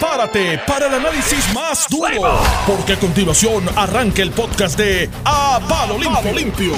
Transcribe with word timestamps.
prepárate 0.00 0.58
para 0.66 0.86
el 0.86 0.94
análisis 0.94 1.52
más 1.54 1.86
duro, 1.90 2.40
porque 2.66 2.94
a 2.94 2.98
continuación 2.98 3.64
arranca 3.76 4.22
el 4.22 4.30
podcast 4.30 4.78
de 4.78 5.10
A 5.26 5.60
Palo 5.68 5.98
Limpio. 6.32 6.72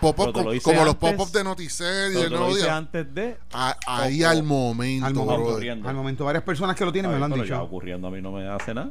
Lo 0.00 0.32
co- 0.32 0.54
hice 0.54 0.62
como 0.62 0.84
los 0.84 0.96
pop-up 0.96 1.30
de 1.32 1.44
Noticiero 1.44 2.10
y 2.10 2.14
te 2.24 2.30
lo 2.30 2.50
hice 2.50 2.68
antes 2.68 3.12
de. 3.14 3.38
A- 3.52 3.76
ahí 3.86 4.22
al 4.24 4.42
momento, 4.42 5.06
al 5.06 5.14
momento. 5.14 5.88
Al 5.88 5.94
varias 6.26 6.42
personas 6.44 6.74
que 6.76 6.84
lo 6.84 6.92
tienen 6.92 7.10
me 7.12 7.18
lo 7.18 7.24
han 7.26 7.32
dicho. 7.32 7.62
ocurriendo 7.62 8.08
a 8.08 8.10
mí 8.10 8.20
no 8.20 8.32
me 8.32 8.48
hace 8.48 8.74
nada. 8.74 8.90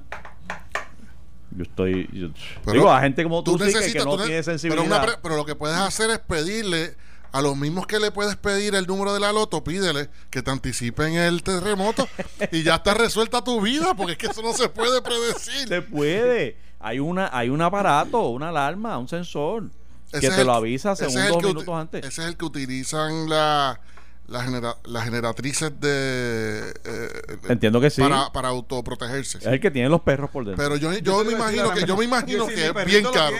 Yo 1.52 1.64
estoy. 1.64 2.10
yo- 2.14 2.30
Pero 2.64 2.74
digo, 2.74 2.92
a 2.92 3.02
gente 3.02 3.22
como 3.24 3.44
tú, 3.44 3.58
sí 3.60 3.94
que- 3.94 4.00
no 4.00 4.12
tú 4.12 4.18
ne- 4.18 4.24
tiene 4.24 4.30
pero, 4.42 4.44
sensibilidad. 4.44 4.86
una 5.04 5.18
pero 5.22 5.36
lo 5.38 5.46
que 5.46 5.56
puedes 5.56 5.78
hacer 5.78 6.10
es 6.10 6.20
pedirle 6.20 6.96
a 7.38 7.42
los 7.42 7.58
mismos 7.58 7.86
que 7.86 8.00
le 8.00 8.12
puedes 8.12 8.36
pedir 8.38 8.76
el 8.76 8.88
número 8.88 9.14
de 9.14 9.20
la 9.20 9.32
loto, 9.34 9.64
pídele 9.64 10.10
que 10.30 10.42
te 10.42 10.52
anticipen 10.52 11.16
el 11.16 11.44
terremoto 11.44 12.08
y 12.52 12.64
ya 12.64 12.76
está 12.76 12.94
resuelta 12.94 13.44
tu 13.44 13.60
vida, 13.62 13.94
porque 13.94 14.14
es 14.14 14.18
que 14.18 14.28
eso 14.28 14.42
no 14.42 14.54
se 14.54 14.70
puede 14.70 15.02
predecir. 15.02 15.68
Se 15.68 15.82
puede. 15.82 16.58
Hay 16.80 17.00
una, 17.00 17.30
hay 17.34 17.50
un 17.50 17.62
aparato, 17.62 18.30
una 18.30 18.50
alarma, 18.50 18.98
un 18.98 19.08
sensor 19.10 19.66
Ese 20.12 20.22
que 20.22 20.28
es 20.28 20.36
te 20.36 20.42
el- 20.42 20.48
lo 20.48 20.54
avisa 20.54 20.94
ese 20.94 21.08
es 21.08 21.14
según 21.14 21.26
el 21.26 21.32
dos 21.34 21.42
que 21.42 21.48
uti- 21.48 21.54
minutos 21.56 21.76
antes. 21.76 22.06
Ese 22.06 22.22
es 22.22 22.28
el 22.30 22.38
que 22.38 22.46
utilizan 22.46 23.28
la, 23.30 23.80
la 24.28 24.44
genera- 24.44 24.78
las 24.86 25.04
generatrices 25.04 25.78
de 25.80 26.74
eh, 26.86 27.38
Entiendo 27.50 27.82
que 27.82 27.90
sí. 27.90 28.02
para, 28.02 28.32
para 28.32 28.48
autoprotegerse. 28.50 29.40
Es 29.40 29.46
el 29.46 29.60
que 29.60 29.72
tiene 29.72 29.90
los 29.90 30.02
perros 30.02 30.30
por 30.30 30.46
dentro. 30.46 30.64
Pero 30.64 30.78
yo, 30.78 30.94
yo 31.00 31.24
me 31.26 31.34
imagino 31.34 31.72
que 31.74 31.86
yo 31.86 31.98
me 31.98 32.06
imagino 32.06 32.48
que 32.48 32.68
es 32.68 32.86
bien 32.86 33.06
caro. 33.12 33.36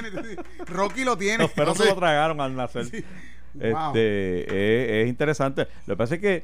Rocky 0.66 1.04
lo 1.06 1.18
tiene. 1.18 1.44
Los 1.44 1.52
perros 1.52 1.78
no 1.78 1.84
se 1.86 1.90
lo 1.92 1.96
tragaron 1.96 2.42
al 2.42 2.56
nacer. 2.56 2.82
Este, 2.84 3.06
Wow. 3.56 3.96
es, 3.96 4.52
es 4.52 5.08
interesante. 5.08 5.68
Lo 5.88 5.94
que 5.94 5.98
pasa 5.98 6.16
es 6.16 6.22
que, 6.22 6.44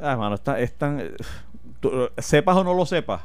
ah, 0.00 0.16
mano, 0.16 0.34
está, 0.34 0.60
es 0.60 0.72
tan. 0.74 1.12
sepas 2.18 2.56
o 2.56 2.64
no 2.64 2.74
lo 2.74 2.86
sepas, 2.86 3.22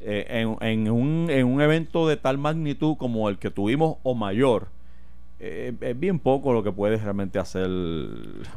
eh, 0.00 0.26
en, 0.28 0.56
en 0.60 0.90
un, 0.90 1.26
en 1.30 1.46
un 1.46 1.60
evento 1.60 2.06
de 2.06 2.16
tal 2.16 2.38
magnitud 2.38 2.96
como 2.96 3.28
el 3.28 3.38
que 3.38 3.50
tuvimos 3.50 3.98
o 4.02 4.14
mayor, 4.14 4.68
eh, 5.40 5.72
es 5.80 5.98
bien 6.00 6.18
poco 6.18 6.52
lo 6.52 6.64
que 6.64 6.72
puedes 6.72 7.00
realmente 7.02 7.38
hacer, 7.38 7.68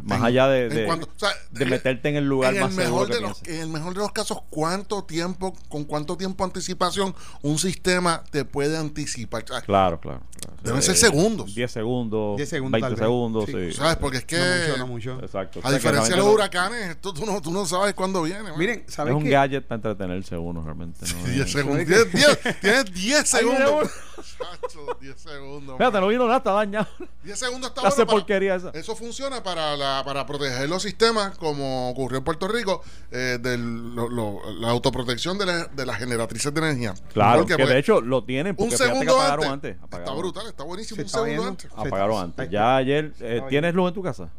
más 0.04 0.18
En- 0.20 0.26
allá 0.26 0.48
de, 0.48 0.68
de, 0.70 0.86
cuanto- 0.86 1.08
o 1.16 1.20
sea, 1.20 1.30
de 1.52 1.64
en- 1.64 1.70
meterte 1.70 2.10
en 2.10 2.16
el 2.16 2.26
lugar 2.26 2.52
en 2.52 2.58
el 2.58 2.64
más 2.64 2.74
seguro 2.74 3.02
mejor 3.02 3.08
que 3.10 3.14
de 3.16 3.22
los, 3.22 3.44
en 3.48 3.60
el 3.62 3.70
mejor 3.70 3.94
de 3.94 4.00
los 4.00 4.12
casos, 4.12 4.40
¿cuánto 4.50 5.04
tiempo, 5.04 5.54
con 5.70 5.84
cuánto 5.84 6.18
tiempo 6.18 6.44
anticipación 6.44 7.14
un 7.44 7.60
sistema 7.60 8.24
te 8.32 8.46
puede 8.46 8.78
anticipar? 8.78 9.46
Claro, 9.46 9.64
claro. 9.66 10.00
claro. 10.00 10.22
Deben 10.64 10.82
ser 10.82 10.96
Eh, 10.96 10.98
segundos. 10.98 11.54
10 11.54 11.72
segundos, 11.72 12.38
10 12.38 12.50
segundos, 12.50 12.72
20 12.82 12.86
tal 12.86 12.96
vez. 12.96 13.00
segundos, 13.00 13.46
Sí. 13.46 13.52
sí. 13.52 13.78
¿Sabes? 13.78 13.98
Porque 13.98 14.18
es 14.18 14.26
que, 14.26 14.38
No 14.38 14.44
mucho, 14.68 14.78
no 14.78 14.88
mucho. 14.88 15.20
Exacto. 15.22 15.60
a 15.64 15.72
diferencia 15.72 16.16
de 16.16 16.22
los 16.22 16.34
huracanes, 16.34 16.90
esto 16.90 17.14
tú 17.14 17.26
no, 17.26 17.42
tú 17.42 17.52
no 17.52 17.66
sabes 17.66 17.94
cuándo 17.94 18.24
viene. 18.24 18.44
man. 18.44 18.54
Miren, 18.58 18.84
¿sabes 18.88 19.12
Es 19.12 19.18
un 19.18 19.24
qué? 19.24 19.30
gadget 19.30 19.68
para 19.68 19.78
entretenerse 19.78 20.36
uno 20.38 20.64
realmente. 20.64 21.06
¿no? 21.06 21.24
10 21.32 21.46
Es- 21.46 21.52
segundos. 21.52 21.88
¿sabes 21.88 22.10
Tienes 22.12 22.12
10 22.44 22.60
tienes 22.60 22.86
10 22.94 23.34
Ahí 23.36 23.44
viene 23.46 23.58
segundos. 23.60 23.90
Chacho, 24.86 24.98
10 25.02 25.20
segundos. 25.20 25.78
Fíjate, 25.78 26.00
no 26.00 26.08
vino 26.08 26.26
nada, 26.26 26.38
está 26.38 26.52
dañado. 26.52 26.88
10 27.24 27.38
segundos 27.40 27.70
está 27.70 27.88
Hace 27.88 28.04
bueno 28.04 28.20
porquería 28.20 28.56
esa. 28.56 28.70
Eso 28.72 28.96
funciona 28.96 29.42
para, 29.44 29.76
la, 29.78 30.02
para 30.06 30.26
proteger 30.26 30.68
los 30.70 30.82
sistemas, 30.84 31.38
como 31.38 31.90
ocurrió 31.92 32.20
en 32.20 32.24
Puerto 32.24 32.48
Rico, 32.48 32.82
eh, 33.12 33.38
de 33.42 33.58
la 33.58 34.70
autoprotección 34.70 35.38
de, 35.38 35.46
la- 35.46 35.66
de 35.66 35.86
las 35.86 35.98
generatrices 35.98 36.54
de 36.54 36.60
energía. 36.62 36.94
Claro, 37.14 37.40
Porque, 37.40 37.56
que 37.56 37.64
pues, 37.64 37.70
de 37.74 37.80
hecho 37.80 38.02
lo 38.02 38.24
tienen 38.24 38.56
un 38.58 38.70
que 38.70 38.78
segundo 38.78 39.16
apagaron 39.20 39.46
antes. 39.54 39.78
antes. 39.82 40.00
Está 40.00 40.14
brutal, 40.14 40.48
está 40.48 40.64
buenísimo. 40.64 41.00
Un 41.02 41.06
está 41.06 41.18
segundo 41.20 41.32
viendo. 41.44 41.50
antes. 41.50 41.72
Apagaron 41.76 42.16
Sí. 42.18 42.22
antes. 42.24 42.50
Ya 42.50 42.76
ayer, 42.76 43.14
eh, 43.20 43.42
¿tienes 43.50 43.74
luz 43.74 43.90
en 43.90 43.94
tu 43.94 44.02
casa? 44.04 44.30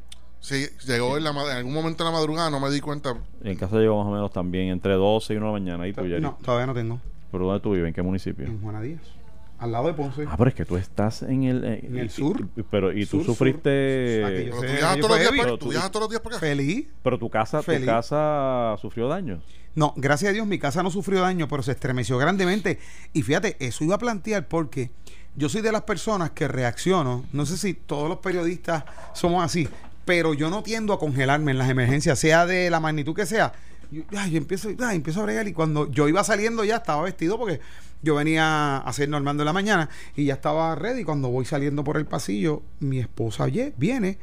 Sí, 0.41 0.67
llegó 0.87 1.17
en, 1.17 1.23
la, 1.23 1.31
en 1.31 1.57
algún 1.57 1.73
momento 1.73 2.03
en 2.05 2.13
la 2.13 2.19
madrugada, 2.19 2.51
no 2.51 2.59
me 2.59 2.69
di 2.69 2.81
cuenta. 2.81 3.15
En 3.45 3.57
casa 3.57 3.77
llegó 3.77 3.97
más 3.99 4.09
o 4.09 4.11
menos 4.11 4.33
también 4.33 4.71
entre 4.71 4.95
12 4.95 5.35
y 5.35 5.37
1 5.37 5.47
de 5.47 5.53
la 5.53 5.59
mañana. 5.59 5.87
¿Y 5.87 5.93
tú? 5.93 6.03
No, 6.21 6.37
todavía 6.45 6.67
no 6.67 6.75
tengo. 6.75 7.01
¿Pero 7.31 7.47
dónde 7.47 7.61
tú 7.61 7.71
vives? 7.73 7.87
¿En 7.89 7.95
qué 7.95 8.03
municipio? 8.03 8.45
En 8.47 8.61
Juana 8.61 8.81
Díaz. 8.81 9.01
Al 9.63 9.71
lado 9.73 9.87
de 9.87 9.95
Ponce. 9.95 10.25
Ah, 10.29 10.35
pero 10.37 10.49
es 10.49 10.55
que 10.55 10.65
tú 10.65 10.77
estás 10.77 11.23
en 11.23 11.45
el... 11.45 11.65
eh, 11.65 11.81
En 11.85 11.97
el 11.97 12.07
y- 12.07 12.11
sur. 12.11 12.49
y- 12.57 12.63
pero, 12.63 12.93
y 12.93 13.07
tú 13.07 13.19
Sur, 13.19 13.25
sur. 13.27 13.35
sufriste... 13.37 14.25
Aquí 14.25 14.45
yo 14.47 14.51
Pero 14.51 14.61
sé, 14.61 14.67
tú 14.67 14.73
viajas 14.75 14.97
yo 14.97 15.03
todos 15.03 15.11
los 15.11 15.19
días 15.21 15.29
heavy. 15.31 15.39
para, 15.39 15.45
Pero 15.47 15.59
tú 15.59 15.65
tú- 15.67 15.71
viajas 15.71 15.91
todos 15.91 16.03
los 16.03 16.11
días 16.11 16.21
para 16.23 16.37
acá. 16.37 16.47
Feliz. 16.47 16.87
Pero 17.03 17.19
tu 17.19 17.31
casa, 17.31 17.63
tu 17.63 17.85
casa 17.87 18.77
sufrió 18.81 19.09
daños. 19.09 19.43
No, 19.75 19.95
gracias 19.97 20.31
a 20.31 20.33
Dios 20.35 20.47
mi 20.47 20.59
casa 20.59 20.83
no 20.83 20.91
sufrió 20.91 21.21
daño, 21.23 21.49
pero 21.49 21.63
se 21.63 21.73
estremeció 21.73 22.19
grandemente. 22.19 22.79
Y 23.13 23.23
fíjate, 23.23 23.57
eso 23.61 23.85
iba 23.85 23.95
a 23.95 23.99
plantear 23.99 24.47
porque 24.49 24.91
yo 25.37 25.49
soy 25.49 25.63
de 25.63 25.73
las 25.73 25.83
personas 25.83 26.31
que 26.33 26.47
reacciono, 26.49 27.25
no 27.33 27.47
sé 27.47 27.57
si 27.57 27.73
todos 27.73 28.09
los 28.09 28.19
periodistas 28.19 28.85
somos 29.15 29.43
así, 29.45 29.67
pero 30.05 30.35
yo 30.35 30.51
no 30.51 30.63
tiendo 30.63 30.93
a 30.93 30.99
congelarme 30.99 31.53
en 31.53 31.59
las 31.59 31.71
emergencias, 31.71 32.19
sea 32.19 32.45
de 32.45 32.69
la 32.69 32.81
magnitud 32.81 33.15
que 33.15 33.25
sea. 33.25 33.53
Yo, 33.91 34.03
ay, 34.17 34.33
yo 34.33 34.39
empiezo, 34.39 34.69
ay, 34.81 34.97
empiezo 34.97 35.21
a 35.21 35.25
bregar 35.25 35.47
y 35.49 35.53
cuando 35.55 35.91
yo 35.91 36.07
iba 36.09 36.23
saliendo 36.25 36.65
ya 36.65 36.77
estaba 36.77 37.03
vestido 37.03 37.39
porque 37.39 37.61
yo 38.03 38.15
venía 38.17 38.77
a 38.77 38.79
hacer 38.79 39.09
Normando 39.09 39.43
en 39.43 39.47
la 39.47 39.53
mañana 39.53 39.89
y 40.17 40.25
ya 40.27 40.35
estaba 40.35 40.75
ready. 40.75 41.05
Cuando 41.05 41.29
voy 41.29 41.45
saliendo 41.45 41.85
por 41.85 41.97
el 41.97 42.07
pasillo, 42.07 42.63
mi 42.81 42.99
esposa 42.99 43.45
oye, 43.45 43.73
viene 43.77 44.19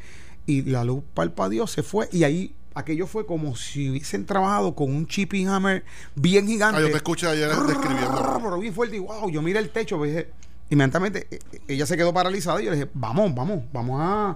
y 0.45 0.63
la 0.63 0.83
luz 0.83 1.03
palpadió, 1.13 1.65
se 1.67 1.83
fue 1.83 2.09
y 2.11 2.23
ahí 2.23 2.55
aquello 2.75 3.07
fue 3.07 3.25
como 3.25 3.55
si 3.55 3.89
hubiesen 3.89 4.25
trabajado 4.25 4.73
con 4.75 4.93
un 4.95 5.05
chipping 5.07 5.47
hammer 5.49 5.83
bien 6.15 6.47
gigante. 6.47 6.77
Ah, 6.79 6.81
yo 6.81 6.91
te 6.91 6.97
escuché 6.97 7.27
ayer 7.27 7.49
describiendo. 7.49 8.39
Pero 8.43 8.59
bien 8.59 8.73
fuerte 8.73 8.95
y 8.95 8.99
wow, 8.99 9.29
yo 9.29 9.41
miré 9.41 9.59
el 9.59 9.69
techo, 9.69 9.97
pues, 9.97 10.11
dije, 10.11 10.29
inmediatamente 10.69 11.27
eh, 11.31 11.39
eh, 11.51 11.59
ella 11.67 11.85
se 11.85 11.97
quedó 11.97 12.13
paralizada 12.13 12.61
y 12.61 12.65
yo 12.65 12.71
le 12.71 12.77
dije, 12.77 12.89
vamos, 12.93 13.33
vamos, 13.35 13.63
vamos 13.73 13.99
a, 14.01 14.35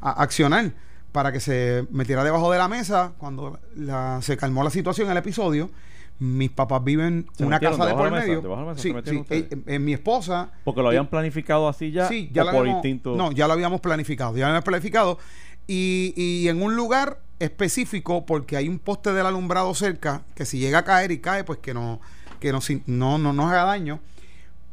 a 0.00 0.10
accionar 0.22 0.72
para 1.12 1.30
que 1.30 1.38
se 1.40 1.86
metiera 1.90 2.24
debajo 2.24 2.50
de 2.50 2.58
la 2.58 2.66
mesa 2.68 3.12
cuando 3.18 3.60
la- 3.76 4.20
se 4.22 4.36
calmó 4.36 4.64
la 4.64 4.70
situación, 4.70 5.08
el 5.10 5.16
episodio. 5.16 5.70
Mis 6.18 6.50
papás 6.50 6.82
viven 6.84 7.26
¿Se 7.32 7.44
una 7.44 7.58
casa 7.58 7.86
de 7.86 7.94
por 7.94 8.10
medio. 8.10 8.40
¿Debajo 8.40 8.60
de 8.60 8.66
la 8.66 8.72
mesa 8.74 9.10
Sí, 9.10 9.24
eh, 9.30 9.48
eh, 9.66 9.78
mi 9.80 9.92
esposa 9.92 10.52
Porque 10.62 10.80
lo 10.80 10.88
habían 10.88 11.08
planificado 11.08 11.68
así 11.68 11.90
ya. 11.90 12.06
Sí, 12.08 12.30
ya 12.32 12.42
o 12.42 12.44
lo 12.46 12.52
por 12.52 12.60
habíamos, 12.60 12.84
instinto. 12.84 13.16
No, 13.16 13.32
ya 13.32 13.46
lo 13.46 13.52
habíamos 13.52 13.80
planificado, 13.80 14.36
ya 14.36 14.42
lo 14.42 14.46
habíamos 14.46 14.64
planificado. 14.64 15.18
Y, 15.66 16.14
y 16.16 16.48
en 16.48 16.62
un 16.62 16.76
lugar 16.76 17.18
específico, 17.38 18.26
porque 18.26 18.56
hay 18.56 18.68
un 18.68 18.78
poste 18.78 19.12
del 19.12 19.26
alumbrado 19.26 19.74
cerca, 19.74 20.22
que 20.34 20.44
si 20.44 20.58
llega 20.58 20.78
a 20.78 20.84
caer 20.84 21.10
y 21.10 21.18
cae, 21.18 21.44
pues 21.44 21.58
que 21.58 21.74
no, 21.74 22.00
que 22.40 22.52
no, 22.52 22.60
no, 22.86 23.18
no 23.18 23.32
nos 23.32 23.50
haga 23.50 23.64
daño. 23.64 24.00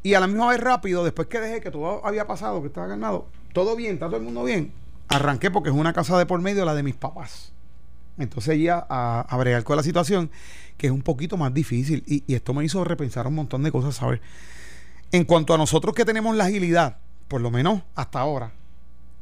Y 0.03 0.15
a 0.15 0.19
la 0.19 0.27
misma 0.27 0.47
vez 0.49 0.59
rápido, 0.59 1.03
después 1.03 1.27
que 1.27 1.39
dejé 1.39 1.61
que 1.61 1.71
todo 1.71 2.05
había 2.05 2.25
pasado, 2.27 2.61
que 2.61 2.67
estaba 2.67 2.87
calmado, 2.87 3.27
todo 3.53 3.75
bien, 3.75 3.93
está 3.93 4.07
todo 4.07 4.17
el 4.17 4.23
mundo 4.23 4.43
bien. 4.43 4.73
Arranqué 5.09 5.51
porque 5.51 5.69
es 5.69 5.75
una 5.75 5.93
casa 5.93 6.17
de 6.17 6.25
por 6.25 6.41
medio, 6.41 6.65
la 6.65 6.73
de 6.73 6.83
mis 6.83 6.95
papás. 6.95 7.53
Entonces 8.17 8.59
ya 8.59 8.85
a, 8.89 9.21
a 9.21 9.37
bregar 9.37 9.63
con 9.63 9.77
la 9.77 9.83
situación, 9.83 10.29
que 10.77 10.87
es 10.87 10.93
un 10.93 11.01
poquito 11.01 11.37
más 11.37 11.53
difícil. 11.53 12.03
Y, 12.07 12.23
y 12.27 12.35
esto 12.35 12.53
me 12.53 12.63
hizo 12.65 12.83
repensar 12.83 13.27
un 13.27 13.35
montón 13.35 13.63
de 13.63 13.71
cosas, 13.71 13.95
¿sabes? 13.95 14.19
En 15.11 15.25
cuanto 15.25 15.53
a 15.53 15.57
nosotros 15.57 15.93
que 15.93 16.05
tenemos 16.05 16.35
la 16.35 16.45
agilidad, 16.45 16.97
por 17.27 17.41
lo 17.41 17.51
menos 17.51 17.81
hasta 17.95 18.19
ahora, 18.19 18.51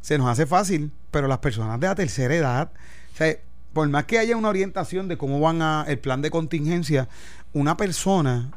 se 0.01 0.17
nos 0.17 0.29
hace 0.29 0.45
fácil, 0.45 0.91
pero 1.11 1.27
las 1.27 1.39
personas 1.39 1.79
de 1.79 1.87
la 1.87 1.95
tercera 1.95 2.33
edad, 2.35 2.71
o 3.13 3.17
sea, 3.17 3.35
por 3.73 3.87
más 3.89 4.05
que 4.05 4.19
haya 4.19 4.35
una 4.37 4.49
orientación 4.49 5.07
de 5.07 5.17
cómo 5.17 5.39
van 5.39 5.61
a 5.61 5.85
el 5.87 5.99
plan 5.99 6.21
de 6.21 6.31
contingencia, 6.31 7.07
una 7.53 7.77
persona, 7.77 8.51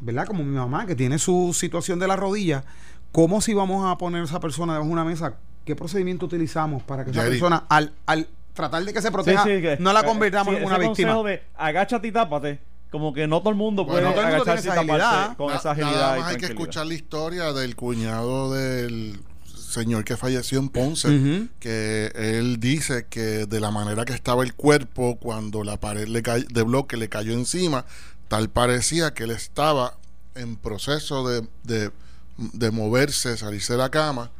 ¿verdad? 0.00 0.26
Como 0.26 0.44
mi 0.44 0.56
mamá, 0.56 0.86
que 0.86 0.94
tiene 0.94 1.18
su 1.18 1.52
situación 1.54 1.98
de 1.98 2.08
la 2.08 2.16
rodilla, 2.16 2.64
¿cómo 3.12 3.40
si 3.40 3.54
vamos 3.54 3.84
a 3.90 3.96
poner 3.98 4.22
a 4.22 4.24
esa 4.24 4.40
persona 4.40 4.74
debajo 4.74 4.88
de 4.88 4.92
una 4.92 5.04
mesa? 5.04 5.34
¿Qué 5.64 5.74
procedimiento 5.74 6.26
utilizamos 6.26 6.82
para 6.82 7.04
que 7.04 7.10
esa 7.10 7.22
persona, 7.22 7.64
al, 7.68 7.92
al 8.06 8.28
tratar 8.56 8.84
de 8.84 8.92
que 8.92 9.00
se 9.00 9.12
proteja, 9.12 9.44
sí, 9.44 9.50
que- 9.62 9.76
no 9.78 9.92
la 9.92 10.00
eh, 10.00 10.04
convirtamos 10.04 10.52
sí, 10.54 10.60
en 10.60 10.66
una 10.66 10.76
ese 10.76 10.88
víctima? 10.88 11.14
consejo 11.14 11.28
de 11.28 11.42
agáchate 11.56 12.08
y 12.08 12.12
tápate. 12.12 12.58
Como 12.90 13.12
que 13.12 13.26
no 13.26 13.40
todo 13.40 13.50
el 13.50 13.56
mundo 13.56 13.84
puede 13.86 14.04
Bueno, 14.04 14.20
agacharse 14.20 14.68
y 14.68 14.70
taparse 14.70 14.92
agilidad. 14.92 15.36
con 15.36 15.48
Na- 15.48 15.56
esa 15.56 15.70
agilidad. 15.72 15.92
Nada 15.92 16.16
y 16.16 16.20
más 16.20 16.30
hay 16.30 16.36
que 16.38 16.46
escuchar 16.46 16.86
la 16.86 16.94
historia 16.94 17.52
del 17.52 17.76
cuñado 17.76 18.52
del 18.54 19.20
señor 19.54 20.04
que 20.04 20.16
falleció 20.16 20.58
en 20.60 20.68
Ponce, 20.70 21.48
que 21.60 22.10
él 22.14 22.58
dice 22.60 23.06
que 23.10 23.44
de 23.46 23.60
la 23.60 23.70
manera 23.70 24.04
que 24.04 24.12
estaba 24.14 24.44
el 24.44 24.54
cuerpo 24.54 25.16
cuando 25.20 25.64
la 25.64 25.78
pared 25.78 26.06
le 26.08 26.22
de 26.22 26.62
bloque 26.62 26.96
le 26.96 27.08
cayó 27.08 27.32
encima, 27.34 27.84
tal 28.28 28.48
parecía 28.48 29.12
que 29.12 29.24
él 29.24 29.32
estaba 29.32 29.94
en 30.36 30.56
proceso 30.56 31.28
de, 31.28 31.46
de, 31.64 31.90
de 32.38 32.70
moverse, 32.70 33.36
salirse 33.36 33.72
de 33.74 33.78
la 33.80 33.90
cama 33.90 34.30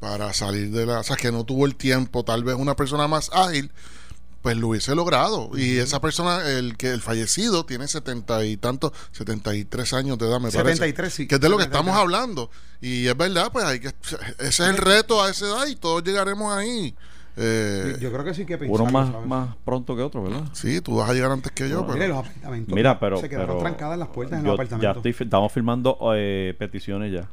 para 0.00 0.32
salir 0.32 0.70
de 0.70 0.86
la... 0.86 1.00
O 1.00 1.02
sea, 1.02 1.16
que 1.16 1.32
no 1.32 1.44
tuvo 1.44 1.66
el 1.66 1.74
tiempo, 1.76 2.24
tal 2.24 2.44
vez 2.44 2.56
una 2.56 2.76
persona 2.76 3.08
más 3.08 3.30
ágil, 3.32 3.70
pues 4.42 4.56
lo 4.56 4.68
hubiese 4.68 4.94
logrado. 4.94 5.50
Y 5.58 5.78
esa 5.78 6.00
persona, 6.00 6.48
el 6.48 6.76
que 6.76 6.92
el 6.92 7.00
fallecido, 7.00 7.66
tiene 7.66 7.88
setenta 7.88 8.44
y 8.44 8.56
tantos, 8.56 8.92
73 9.12 9.92
años 9.94 10.18
de 10.18 10.26
edad, 10.26 10.36
me 10.40 10.50
parece. 10.52 10.76
73, 10.76 11.12
sí. 11.12 11.26
Que 11.26 11.34
es 11.36 11.40
de 11.40 11.48
lo 11.48 11.56
que 11.56 11.64
73. 11.64 11.80
estamos 11.88 12.00
hablando. 12.00 12.50
Y 12.80 13.06
es 13.08 13.16
verdad, 13.16 13.50
pues 13.52 13.64
hay 13.64 13.80
que. 13.80 13.88
Ese 13.88 14.46
es 14.48 14.60
el 14.60 14.76
reto 14.76 15.22
a 15.22 15.30
esa 15.30 15.46
edad 15.46 15.66
y 15.66 15.74
todos 15.74 16.04
llegaremos 16.04 16.52
ahí. 16.56 16.94
Eh, 17.40 17.96
Yo, 18.00 18.10
creo 18.12 18.24
que 18.24 18.34
sí 18.34 18.44
que 18.46 18.58
pensar. 18.58 18.80
Uno 18.82 18.90
más, 18.90 19.26
más 19.26 19.56
pronto 19.64 19.94
que 19.94 20.02
otro, 20.02 20.24
¿verdad? 20.24 20.44
sí, 20.52 20.80
tú 20.80 20.96
vas 20.96 21.08
a 21.10 21.14
llegar 21.14 21.30
antes 21.30 21.52
que 21.52 21.68
yo, 21.68 21.84
Bueno, 21.84 21.86
pero. 21.86 21.94
Mire, 21.98 22.08
los 22.08 22.18
apartamentos. 22.18 22.74
Mira, 22.74 22.98
pero. 23.00 23.20
Se 23.20 23.28
quedaron 23.28 23.48
pero 23.58 23.60
trancadas 23.60 23.98
las 23.98 24.08
puertas 24.08 24.38
en 24.38 24.44
los 24.44 24.50
Ya 24.50 24.54
apartamentos. 24.54 24.96
estoy, 24.98 25.12
fi- 25.12 25.24
estamos 25.24 25.52
firmando 25.52 25.98
eh, 26.16 26.54
peticiones 26.58 27.12
ya. 27.12 27.28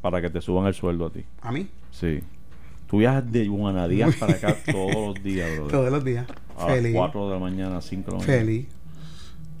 Para 0.00 0.20
que 0.22 0.30
te 0.30 0.40
suban 0.40 0.66
el 0.66 0.74
sueldo 0.74 1.06
a 1.06 1.10
ti. 1.10 1.24
A 1.42 1.52
mí, 1.52 1.68
Sí. 1.90 2.20
Tú 2.88 2.98
viajas 2.98 3.30
de 3.30 3.46
Guanadías 3.46 4.16
para 4.16 4.32
acá 4.32 4.56
todos 4.72 4.94
los 5.14 5.22
días, 5.22 5.48
brother. 5.54 5.70
todos 5.70 5.92
los 5.92 6.04
días. 6.04 6.26
A 6.58 6.66
las 6.66 6.74
Feliz. 6.76 6.94
4 6.96 7.26
de 7.28 7.34
la 7.34 7.38
mañana, 7.38 7.80
5 7.80 8.02
de 8.10 8.12
la 8.16 8.18
mañana. 8.22 8.38
Feliz. 8.40 8.66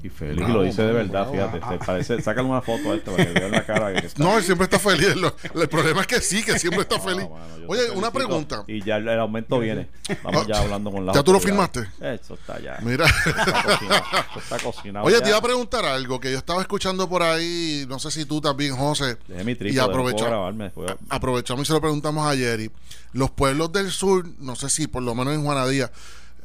Y 0.02 0.08
feliz, 0.08 0.36
y 0.36 0.40
Bravo, 0.40 0.54
lo 0.54 0.62
dice 0.62 0.82
de 0.82 0.92
verdad, 0.92 1.30
fíjate. 1.30 1.60
se 1.68 1.84
parece, 1.84 2.22
sácale 2.22 2.48
una 2.48 2.62
foto 2.62 2.92
a 2.92 2.94
esto 2.96 3.10
para 3.12 3.26
que 3.26 3.38
vean 3.38 3.50
la 3.52 3.66
cara. 3.66 3.92
Que 3.92 4.06
está- 4.06 4.22
No, 4.24 4.38
él 4.38 4.42
siempre 4.44 4.64
está 4.64 4.78
feliz. 4.78 5.14
Lo- 5.16 5.34
el 5.60 5.68
problema 5.68 6.00
es 6.00 6.06
que 6.06 6.20
sí, 6.22 6.42
que 6.42 6.58
siempre 6.58 6.82
está 6.82 6.98
feliz. 6.98 7.26
Oye, 7.68 7.90
una 7.90 8.10
pregunta. 8.10 8.64
Y 8.66 8.82
ya 8.82 8.96
el, 8.96 9.06
el 9.08 9.20
aumento 9.20 9.58
viene. 9.58 9.88
Vamos 10.22 10.46
ya 10.46 10.58
hablando 10.60 10.90
con 10.90 11.04
la 11.04 11.12
¿ya 11.12 11.22
tú 11.22 11.32
lo 11.32 11.40
firmaste? 11.40 11.80
Eso 12.00 12.34
está 12.34 12.58
ya. 12.60 12.78
Mira. 12.82 13.04
Está 13.06 13.62
cocinado. 13.62 14.02
Eso 14.30 14.38
está 14.38 14.58
cocinado 14.58 15.06
Oye, 15.06 15.16
ya. 15.18 15.22
te 15.22 15.28
iba 15.28 15.38
a 15.38 15.42
preguntar 15.42 15.84
algo 15.84 16.18
que 16.18 16.32
yo 16.32 16.38
estaba 16.38 16.62
escuchando 16.62 17.08
por 17.08 17.22
ahí, 17.22 17.84
no 17.88 17.98
sé 17.98 18.10
si 18.10 18.24
tú 18.24 18.40
también, 18.40 18.74
José. 18.76 19.18
Dejé 19.28 19.44
mi 19.44 19.52
y 19.52 19.54
trípode, 19.56 19.76
no 19.80 19.86
puedo 19.92 19.98
aprovecha- 20.08 20.26
grabarme 20.28 20.64
después. 20.64 20.92
aprovechamos 21.10 21.62
y 21.62 21.66
se 21.66 21.72
lo 21.74 21.80
preguntamos 21.80 22.26
a 22.26 22.34
Jerry. 22.36 22.70
Los 23.12 23.30
pueblos 23.30 23.70
del 23.72 23.90
sur, 23.90 24.24
no 24.38 24.56
sé 24.56 24.70
si 24.70 24.86
por 24.86 25.02
lo 25.02 25.14
menos 25.14 25.34
en 25.34 25.44
Juanadía, 25.44 25.90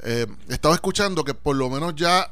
eh, 0.04 0.28
estaba 0.50 0.75
escuchando 0.75 1.24
que 1.24 1.34
por 1.34 1.56
lo 1.56 1.69
menos 1.69 1.96
ya 1.96 2.30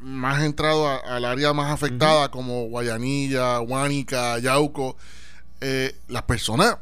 más 0.00 0.42
entrado 0.42 0.86
a- 0.86 0.96
al 0.98 1.24
área 1.24 1.52
más 1.52 1.72
afectada, 1.72 2.30
como 2.30 2.64
Guayanilla, 2.68 3.60
Huánica, 3.60 4.38
Yauco, 4.38 4.96
eh, 5.60 5.96
las 6.08 6.22
personas 6.22 6.76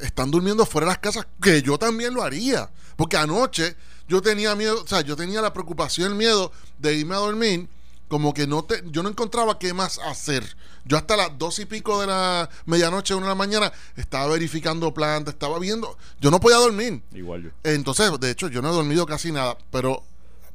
están 0.00 0.30
durmiendo 0.30 0.66
fuera 0.66 0.86
de 0.86 0.90
las 0.92 0.98
casas, 0.98 1.26
que 1.40 1.62
yo 1.62 1.78
también 1.78 2.14
lo 2.14 2.22
haría. 2.22 2.70
Porque 2.96 3.16
anoche 3.16 3.76
yo 4.08 4.20
tenía 4.20 4.54
miedo, 4.56 4.82
o 4.82 4.86
sea, 4.86 5.00
yo 5.02 5.16
tenía 5.16 5.40
la 5.40 5.52
preocupación, 5.52 6.12
el 6.12 6.18
miedo 6.18 6.52
de 6.78 6.94
irme 6.94 7.14
a 7.14 7.18
dormir, 7.18 7.68
como 8.08 8.34
que 8.34 8.46
no 8.46 8.64
te, 8.64 8.82
yo 8.90 9.02
no 9.02 9.08
encontraba 9.08 9.58
qué 9.58 9.72
más 9.72 9.98
hacer. 10.00 10.56
Yo 10.84 10.96
hasta 10.98 11.16
las 11.16 11.38
dos 11.38 11.58
y 11.60 11.64
pico 11.64 12.00
de 12.00 12.08
la 12.08 12.50
medianoche, 12.66 13.14
una 13.14 13.26
de 13.26 13.30
la 13.30 13.34
mañana, 13.36 13.72
estaba 13.96 14.26
verificando 14.26 14.92
plantas, 14.92 15.34
estaba 15.34 15.58
viendo, 15.60 15.96
yo 16.20 16.30
no 16.30 16.40
podía 16.40 16.56
dormir. 16.58 17.02
Igual 17.14 17.44
yo. 17.44 17.50
Entonces, 17.62 18.10
de 18.18 18.30
hecho, 18.30 18.48
yo 18.48 18.60
no 18.60 18.70
he 18.70 18.74
dormido 18.74 19.06
casi 19.06 19.30
nada, 19.32 19.56
pero 19.70 20.02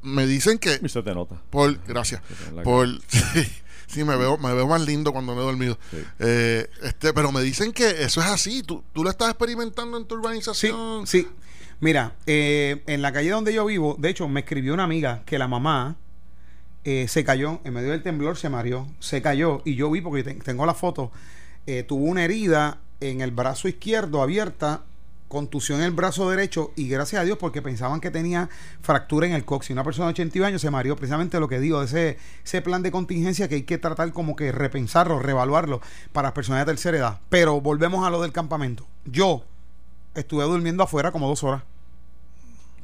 me 0.02 0.26
dicen 0.26 0.58
que 0.58 0.78
Y 0.82 0.88
se 0.88 1.02
te 1.02 1.14
nota. 1.14 1.40
por 1.50 1.78
gracias 1.86 2.22
por 2.64 2.88
sí, 3.08 3.44
sí, 3.86 4.04
me 4.04 4.16
veo 4.16 4.38
me 4.38 4.52
veo 4.54 4.66
más 4.66 4.80
lindo 4.82 5.12
cuando 5.12 5.34
no 5.34 5.40
he 5.42 5.44
dormido 5.44 5.78
Sí. 5.90 5.98
Eh, 6.20 6.68
este 6.82 7.12
pero 7.12 7.32
me 7.32 7.40
dicen 7.42 7.72
que 7.72 8.02
eso 8.02 8.20
es 8.20 8.26
así 8.26 8.62
tú, 8.62 8.82
tú 8.92 9.02
lo 9.04 9.10
estás 9.10 9.28
experimentando 9.30 9.96
en 9.96 10.04
tu 10.06 10.14
Sí, 10.14 10.18
urbanización 10.20 11.06
sí. 11.06 11.28
Mira, 11.80 12.14
eh, 12.26 12.82
en 12.88 13.02
la 13.02 13.12
calle 13.12 13.30
donde 13.30 13.54
yo 13.54 13.64
vivo, 13.64 13.94
de 14.00 14.08
hecho, 14.10 14.26
me 14.26 14.40
escribió 14.40 14.74
una 14.74 14.82
amiga 14.82 15.22
que 15.24 15.38
la 15.38 15.46
mamá 15.46 15.94
eh, 16.84 17.06
se 17.08 17.22
cayó, 17.22 17.60
en 17.62 17.72
medio 17.74 17.90
del 17.92 18.02
temblor 18.02 18.36
se 18.36 18.48
mareó, 18.48 18.88
se 18.98 19.22
cayó 19.22 19.62
y 19.64 19.76
yo 19.76 19.88
vi, 19.88 20.00
porque 20.00 20.24
te- 20.24 20.34
tengo 20.34 20.66
la 20.66 20.74
foto, 20.74 21.12
eh, 21.66 21.84
tuvo 21.84 22.04
una 22.06 22.24
herida 22.24 22.78
en 23.00 23.20
el 23.20 23.30
brazo 23.30 23.68
izquierdo 23.68 24.22
abierta, 24.22 24.82
contusión 25.28 25.80
en 25.80 25.86
el 25.86 25.90
brazo 25.92 26.28
derecho 26.30 26.72
y 26.74 26.88
gracias 26.88 27.22
a 27.22 27.24
Dios 27.24 27.38
porque 27.38 27.62
pensaban 27.62 28.00
que 28.00 28.10
tenía 28.10 28.48
fractura 28.80 29.26
en 29.26 29.34
el 29.34 29.44
coxis. 29.44 29.70
Una 29.70 29.84
persona 29.84 30.06
de 30.06 30.12
81 30.12 30.46
años 30.46 30.62
se 30.62 30.70
mareó, 30.70 30.96
precisamente 30.96 31.38
lo 31.38 31.48
que 31.48 31.60
digo, 31.60 31.80
de 31.80 31.86
ese, 31.86 32.18
ese 32.44 32.62
plan 32.62 32.82
de 32.82 32.90
contingencia 32.90 33.48
que 33.48 33.56
hay 33.56 33.62
que 33.62 33.78
tratar 33.78 34.12
como 34.12 34.34
que 34.34 34.50
repensarlo, 34.52 35.18
reevaluarlo 35.18 35.80
para 36.12 36.28
las 36.28 36.32
personas 36.32 36.64
de 36.66 36.72
tercera 36.72 36.96
edad. 36.96 37.20
Pero 37.28 37.60
volvemos 37.60 38.06
a 38.06 38.10
lo 38.10 38.22
del 38.22 38.32
campamento. 38.32 38.86
Yo 39.04 39.44
estuve 40.14 40.44
durmiendo 40.44 40.82
afuera 40.82 41.12
como 41.12 41.28
dos 41.28 41.44
horas. 41.44 41.62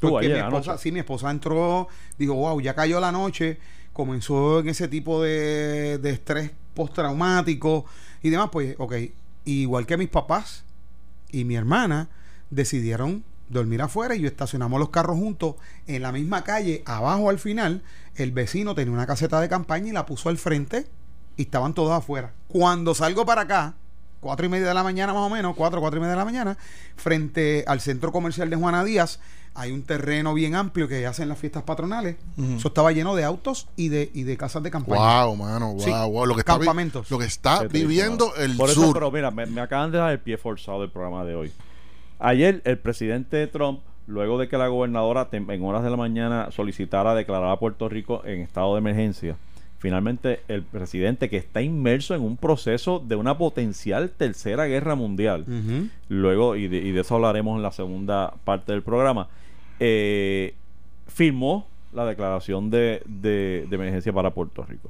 Porque 0.00 0.28
mi 0.28 0.38
esposa, 0.38 0.76
sí, 0.76 0.92
mi 0.92 0.98
esposa 0.98 1.30
entró, 1.30 1.88
dijo, 2.18 2.34
wow, 2.34 2.60
ya 2.60 2.74
cayó 2.74 3.00
la 3.00 3.10
noche, 3.10 3.58
comenzó 3.94 4.60
en 4.60 4.68
ese 4.68 4.86
tipo 4.86 5.22
de, 5.22 5.96
de 5.96 6.10
estrés 6.10 6.50
postraumático 6.74 7.86
y 8.22 8.28
demás, 8.28 8.50
pues, 8.52 8.74
ok, 8.78 8.94
igual 9.46 9.86
que 9.86 9.96
mis 9.96 10.10
papás 10.10 10.64
y 11.30 11.44
mi 11.44 11.54
hermana 11.54 12.10
decidieron 12.54 13.24
dormir 13.48 13.82
afuera 13.82 14.14
y 14.14 14.20
yo 14.20 14.26
estacionamos 14.28 14.80
los 14.80 14.88
carros 14.88 15.16
juntos 15.16 15.56
en 15.86 16.02
la 16.02 16.12
misma 16.12 16.44
calle, 16.44 16.82
abajo 16.86 17.28
al 17.30 17.38
final, 17.38 17.82
el 18.16 18.32
vecino 18.32 18.74
tenía 18.74 18.92
una 18.94 19.06
caseta 19.06 19.40
de 19.40 19.48
campaña 19.48 19.88
y 19.88 19.92
la 19.92 20.06
puso 20.06 20.28
al 20.30 20.38
frente 20.38 20.86
y 21.36 21.42
estaban 21.42 21.74
todos 21.74 21.92
afuera. 21.92 22.32
Cuando 22.48 22.94
salgo 22.94 23.26
para 23.26 23.42
acá, 23.42 23.74
cuatro 24.20 24.46
y 24.46 24.48
media 24.48 24.68
de 24.68 24.74
la 24.74 24.82
mañana 24.82 25.12
más 25.12 25.22
o 25.22 25.30
menos, 25.30 25.54
cuatro, 25.56 25.80
cuatro 25.80 25.98
y 25.98 26.00
media 26.00 26.12
de 26.12 26.18
la 26.18 26.24
mañana, 26.24 26.56
frente 26.96 27.64
al 27.66 27.80
centro 27.80 28.12
comercial 28.12 28.48
de 28.48 28.56
Juana 28.56 28.82
Díaz, 28.82 29.20
hay 29.56 29.70
un 29.70 29.82
terreno 29.82 30.32
bien 30.34 30.54
amplio 30.56 30.88
que 30.88 31.06
hacen 31.06 31.28
las 31.28 31.38
fiestas 31.38 31.62
patronales. 31.64 32.16
Eso 32.56 32.68
estaba 32.68 32.90
lleno 32.92 33.14
de 33.14 33.22
autos 33.24 33.68
y 33.76 33.88
de, 33.88 34.10
y 34.14 34.22
de 34.24 34.36
casas 34.36 34.62
de 34.62 34.70
campaña. 34.70 35.24
wow 35.26 35.36
mano 35.36 35.74
wow, 35.74 35.80
Sí, 35.80 35.90
wow. 35.90 36.26
lo 36.26 36.34
que 36.34 36.40
está 36.40 36.54
vi- 36.54 36.60
campamentos. 36.60 37.10
lo 37.10 37.18
que 37.18 37.26
está 37.26 37.60
Qué 37.60 37.68
triste, 37.68 37.86
viviendo 37.86 38.34
el 38.36 38.56
Por 38.56 38.70
eso, 38.70 38.80
sur 38.86 38.94
pero 38.94 39.10
mira, 39.12 39.30
me, 39.30 39.46
me 39.46 39.60
acaban 39.60 39.92
de 39.92 39.98
dar 39.98 40.10
el 40.12 40.18
pie 40.20 40.38
forzado 40.38 40.80
del 40.80 40.90
programa 40.90 41.24
de 41.24 41.34
hoy. 41.36 41.52
Ayer, 42.26 42.62
el 42.64 42.78
presidente 42.78 43.46
Trump, 43.48 43.80
luego 44.06 44.38
de 44.38 44.48
que 44.48 44.56
la 44.56 44.68
gobernadora 44.68 45.28
en 45.30 45.62
horas 45.64 45.82
de 45.84 45.90
la 45.90 45.96
mañana 45.96 46.50
solicitara 46.50 47.14
declarar 47.14 47.50
a 47.50 47.58
Puerto 47.58 47.88
Rico 47.88 48.22
en 48.24 48.40
estado 48.40 48.74
de 48.74 48.78
emergencia, 48.78 49.36
finalmente 49.78 50.40
el 50.48 50.62
presidente 50.62 51.28
que 51.28 51.36
está 51.36 51.60
inmerso 51.60 52.14
en 52.14 52.22
un 52.22 52.36
proceso 52.38 52.98
de 53.06 53.16
una 53.16 53.36
potencial 53.36 54.08
tercera 54.10 54.64
guerra 54.64 54.94
mundial, 54.94 55.44
luego, 56.08 56.56
y 56.56 56.68
de, 56.68 56.78
y 56.78 56.92
de 56.92 57.00
eso 57.02 57.14
hablaremos 57.16 57.56
en 57.56 57.62
la 57.62 57.72
segunda 57.72 58.32
parte 58.44 58.72
del 58.72 58.82
programa, 58.82 59.28
eh, 59.80 60.54
firmó 61.06 61.66
la 61.92 62.06
declaración 62.06 62.70
de, 62.70 63.02
de- 63.06 63.66
de 63.68 63.76
emergencia 63.76 64.12
para 64.12 64.30
Puerto 64.30 64.64
Rico. 64.64 64.88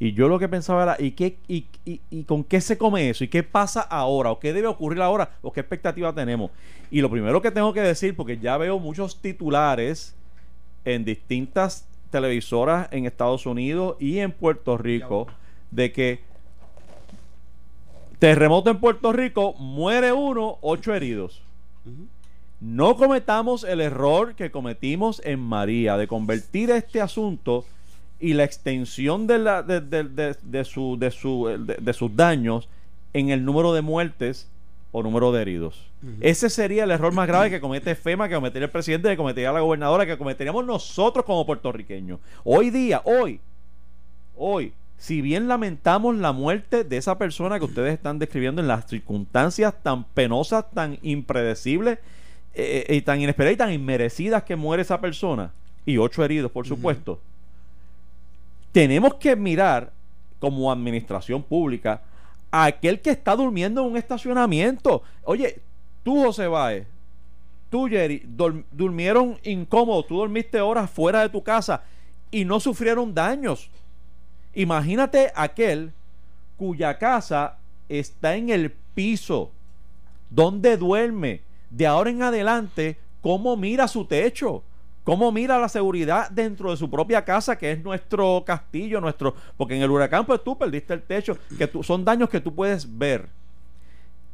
Y 0.00 0.12
yo 0.12 0.28
lo 0.28 0.38
que 0.38 0.48
pensaba 0.48 0.82
era, 0.84 0.96
¿y, 0.98 1.10
qué, 1.12 1.38
y, 1.48 1.66
y- 1.84 2.00
y 2.10 2.22
con 2.22 2.44
qué 2.44 2.60
se 2.60 2.78
come 2.78 3.10
eso? 3.10 3.24
¿Y 3.24 3.28
qué 3.28 3.42
pasa 3.42 3.80
ahora? 3.80 4.30
¿O 4.30 4.38
qué 4.38 4.52
debe 4.52 4.68
ocurrir 4.68 5.02
ahora? 5.02 5.30
¿O 5.42 5.52
qué 5.52 5.60
expectativa 5.60 6.12
tenemos? 6.12 6.52
Y 6.90 7.00
lo 7.00 7.10
primero 7.10 7.42
que 7.42 7.50
tengo 7.50 7.72
que 7.72 7.80
decir, 7.80 8.14
porque 8.14 8.38
ya 8.38 8.56
veo 8.58 8.78
muchos 8.78 9.20
titulares 9.20 10.14
en 10.84 11.04
distintas 11.04 11.86
televisoras 12.10 12.88
en 12.92 13.06
Estados 13.06 13.44
Unidos 13.44 13.96
y 13.98 14.18
en 14.18 14.30
Puerto 14.32 14.78
Rico, 14.78 15.26
de 15.72 15.92
que 15.92 16.20
terremoto 18.18 18.70
en 18.70 18.78
Puerto 18.78 19.12
Rico, 19.12 19.54
muere 19.54 20.12
uno, 20.12 20.58
ocho 20.60 20.94
heridos. 20.94 21.42
No 22.60 22.96
cometamos 22.96 23.62
el 23.64 23.80
error 23.80 24.34
que 24.34 24.50
cometimos 24.50 25.22
en 25.24 25.38
María 25.40 25.96
de 25.96 26.08
convertir 26.08 26.70
este 26.70 27.00
asunto 27.00 27.64
y 28.20 28.34
la 28.34 28.44
extensión 28.44 29.26
de, 29.26 29.38
la, 29.38 29.62
de, 29.62 29.80
de- 29.80 30.04
de- 30.04 30.36
de 30.42 30.64
su, 30.64 30.96
de, 30.98 31.10
su, 31.10 31.46
de, 31.66 31.76
de 31.76 31.92
sus 31.92 32.14
daños 32.16 32.68
en 33.12 33.30
el 33.30 33.44
número 33.44 33.72
de 33.72 33.82
muertes 33.82 34.48
o 34.92 35.02
número 35.02 35.32
de 35.32 35.42
heridos. 35.42 35.86
Ese 36.20 36.48
sería 36.50 36.84
el 36.84 36.90
error 36.90 37.12
más 37.12 37.26
grave 37.26 37.50
que 37.50 37.60
comete 37.60 37.94
FEMA, 37.94 38.28
que 38.28 38.34
cometería 38.36 38.66
el 38.66 38.70
presidente, 38.70 39.08
que 39.10 39.16
cometería 39.16 39.52
la 39.52 39.60
gobernadora, 39.60 40.06
que 40.06 40.16
cometeríamos 40.16 40.64
nosotros 40.64 41.24
como 41.24 41.44
puertorriqueños. 41.44 42.20
Hoy 42.44 42.70
día, 42.70 43.02
hoy, 43.04 43.40
hoy, 44.36 44.72
si 44.96 45.20
bien 45.20 45.46
lamentamos 45.48 46.16
la 46.16 46.32
muerte 46.32 46.84
de 46.84 46.96
esa 46.96 47.18
persona 47.18 47.58
que 47.58 47.64
ustedes 47.66 47.94
están 47.94 48.18
describiendo 48.18 48.60
en 48.62 48.68
las 48.68 48.86
circunstancias 48.86 49.74
tan 49.82 50.04
penosas, 50.04 50.64
tan 50.72 50.98
impredecibles 51.02 51.98
eh, 52.54 52.86
y 52.88 53.02
tan 53.02 53.20
inesperadas 53.20 53.54
y 53.54 53.58
tan 53.58 53.72
inmerecidas 53.72 54.42
que 54.42 54.56
muere 54.56 54.82
esa 54.82 55.00
persona, 55.00 55.52
y 55.86 55.98
ocho 55.98 56.24
heridos, 56.24 56.50
por 56.50 56.66
supuesto, 56.66 57.20
tenemos 58.72 59.14
que 59.14 59.34
mirar 59.36 59.92
como 60.38 60.70
administración 60.70 61.42
pública 61.42 62.02
a 62.50 62.64
aquel 62.64 63.00
que 63.00 63.10
está 63.10 63.36
durmiendo 63.36 63.82
en 63.82 63.92
un 63.92 63.96
estacionamiento. 63.96 65.02
Oye, 65.24 65.60
tú, 66.02 66.24
José 66.24 66.46
Báez, 66.46 66.86
tú, 67.70 67.88
Jerry, 67.88 68.22
durmieron 68.70 69.38
incómodos, 69.42 70.06
tú 70.06 70.18
dormiste 70.18 70.60
horas 70.60 70.90
fuera 70.90 71.22
de 71.22 71.28
tu 71.28 71.42
casa 71.42 71.82
y 72.30 72.44
no 72.44 72.60
sufrieron 72.60 73.14
daños. 73.14 73.70
Imagínate 74.54 75.32
aquel 75.34 75.92
cuya 76.56 76.98
casa 76.98 77.58
está 77.88 78.36
en 78.36 78.50
el 78.50 78.72
piso, 78.94 79.50
donde 80.30 80.76
duerme, 80.76 81.42
de 81.70 81.86
ahora 81.86 82.10
en 82.10 82.22
adelante, 82.22 82.98
cómo 83.20 83.56
mira 83.56 83.88
su 83.88 84.04
techo, 84.04 84.62
cómo 85.08 85.32
mira 85.32 85.58
la 85.58 85.70
seguridad 85.70 86.28
dentro 86.28 86.70
de 86.70 86.76
su 86.76 86.90
propia 86.90 87.24
casa, 87.24 87.56
que 87.56 87.72
es 87.72 87.82
nuestro 87.82 88.44
castillo, 88.44 89.00
nuestro, 89.00 89.34
porque 89.56 89.74
en 89.74 89.80
el 89.82 89.90
huracán 89.90 90.26
pues 90.26 90.44
tú 90.44 90.58
perdiste 90.58 90.92
el 90.92 91.00
techo, 91.00 91.38
que 91.56 91.66
tú, 91.66 91.82
son 91.82 92.04
daños 92.04 92.28
que 92.28 92.40
tú 92.42 92.54
puedes 92.54 92.98
ver. 92.98 93.30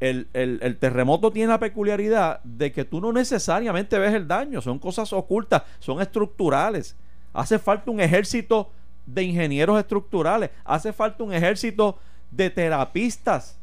El, 0.00 0.26
el- 0.32 0.58
el 0.62 0.76
terremoto 0.76 1.30
tiene 1.30 1.50
la 1.52 1.60
peculiaridad 1.60 2.40
de 2.42 2.72
que 2.72 2.84
tú 2.84 3.00
no 3.00 3.12
necesariamente 3.12 3.96
ves 4.00 4.14
el 4.14 4.26
daño, 4.26 4.60
son 4.60 4.80
cosas 4.80 5.12
ocultas, 5.12 5.62
son 5.78 6.02
estructurales. 6.02 6.96
Hace 7.32 7.60
falta 7.60 7.92
un 7.92 8.00
ejército 8.00 8.68
de 9.06 9.22
ingenieros 9.22 9.78
estructurales, 9.78 10.50
hace 10.64 10.92
falta 10.92 11.22
un 11.22 11.32
ejército 11.32 12.00
de 12.32 12.50
terapistas 12.50 13.56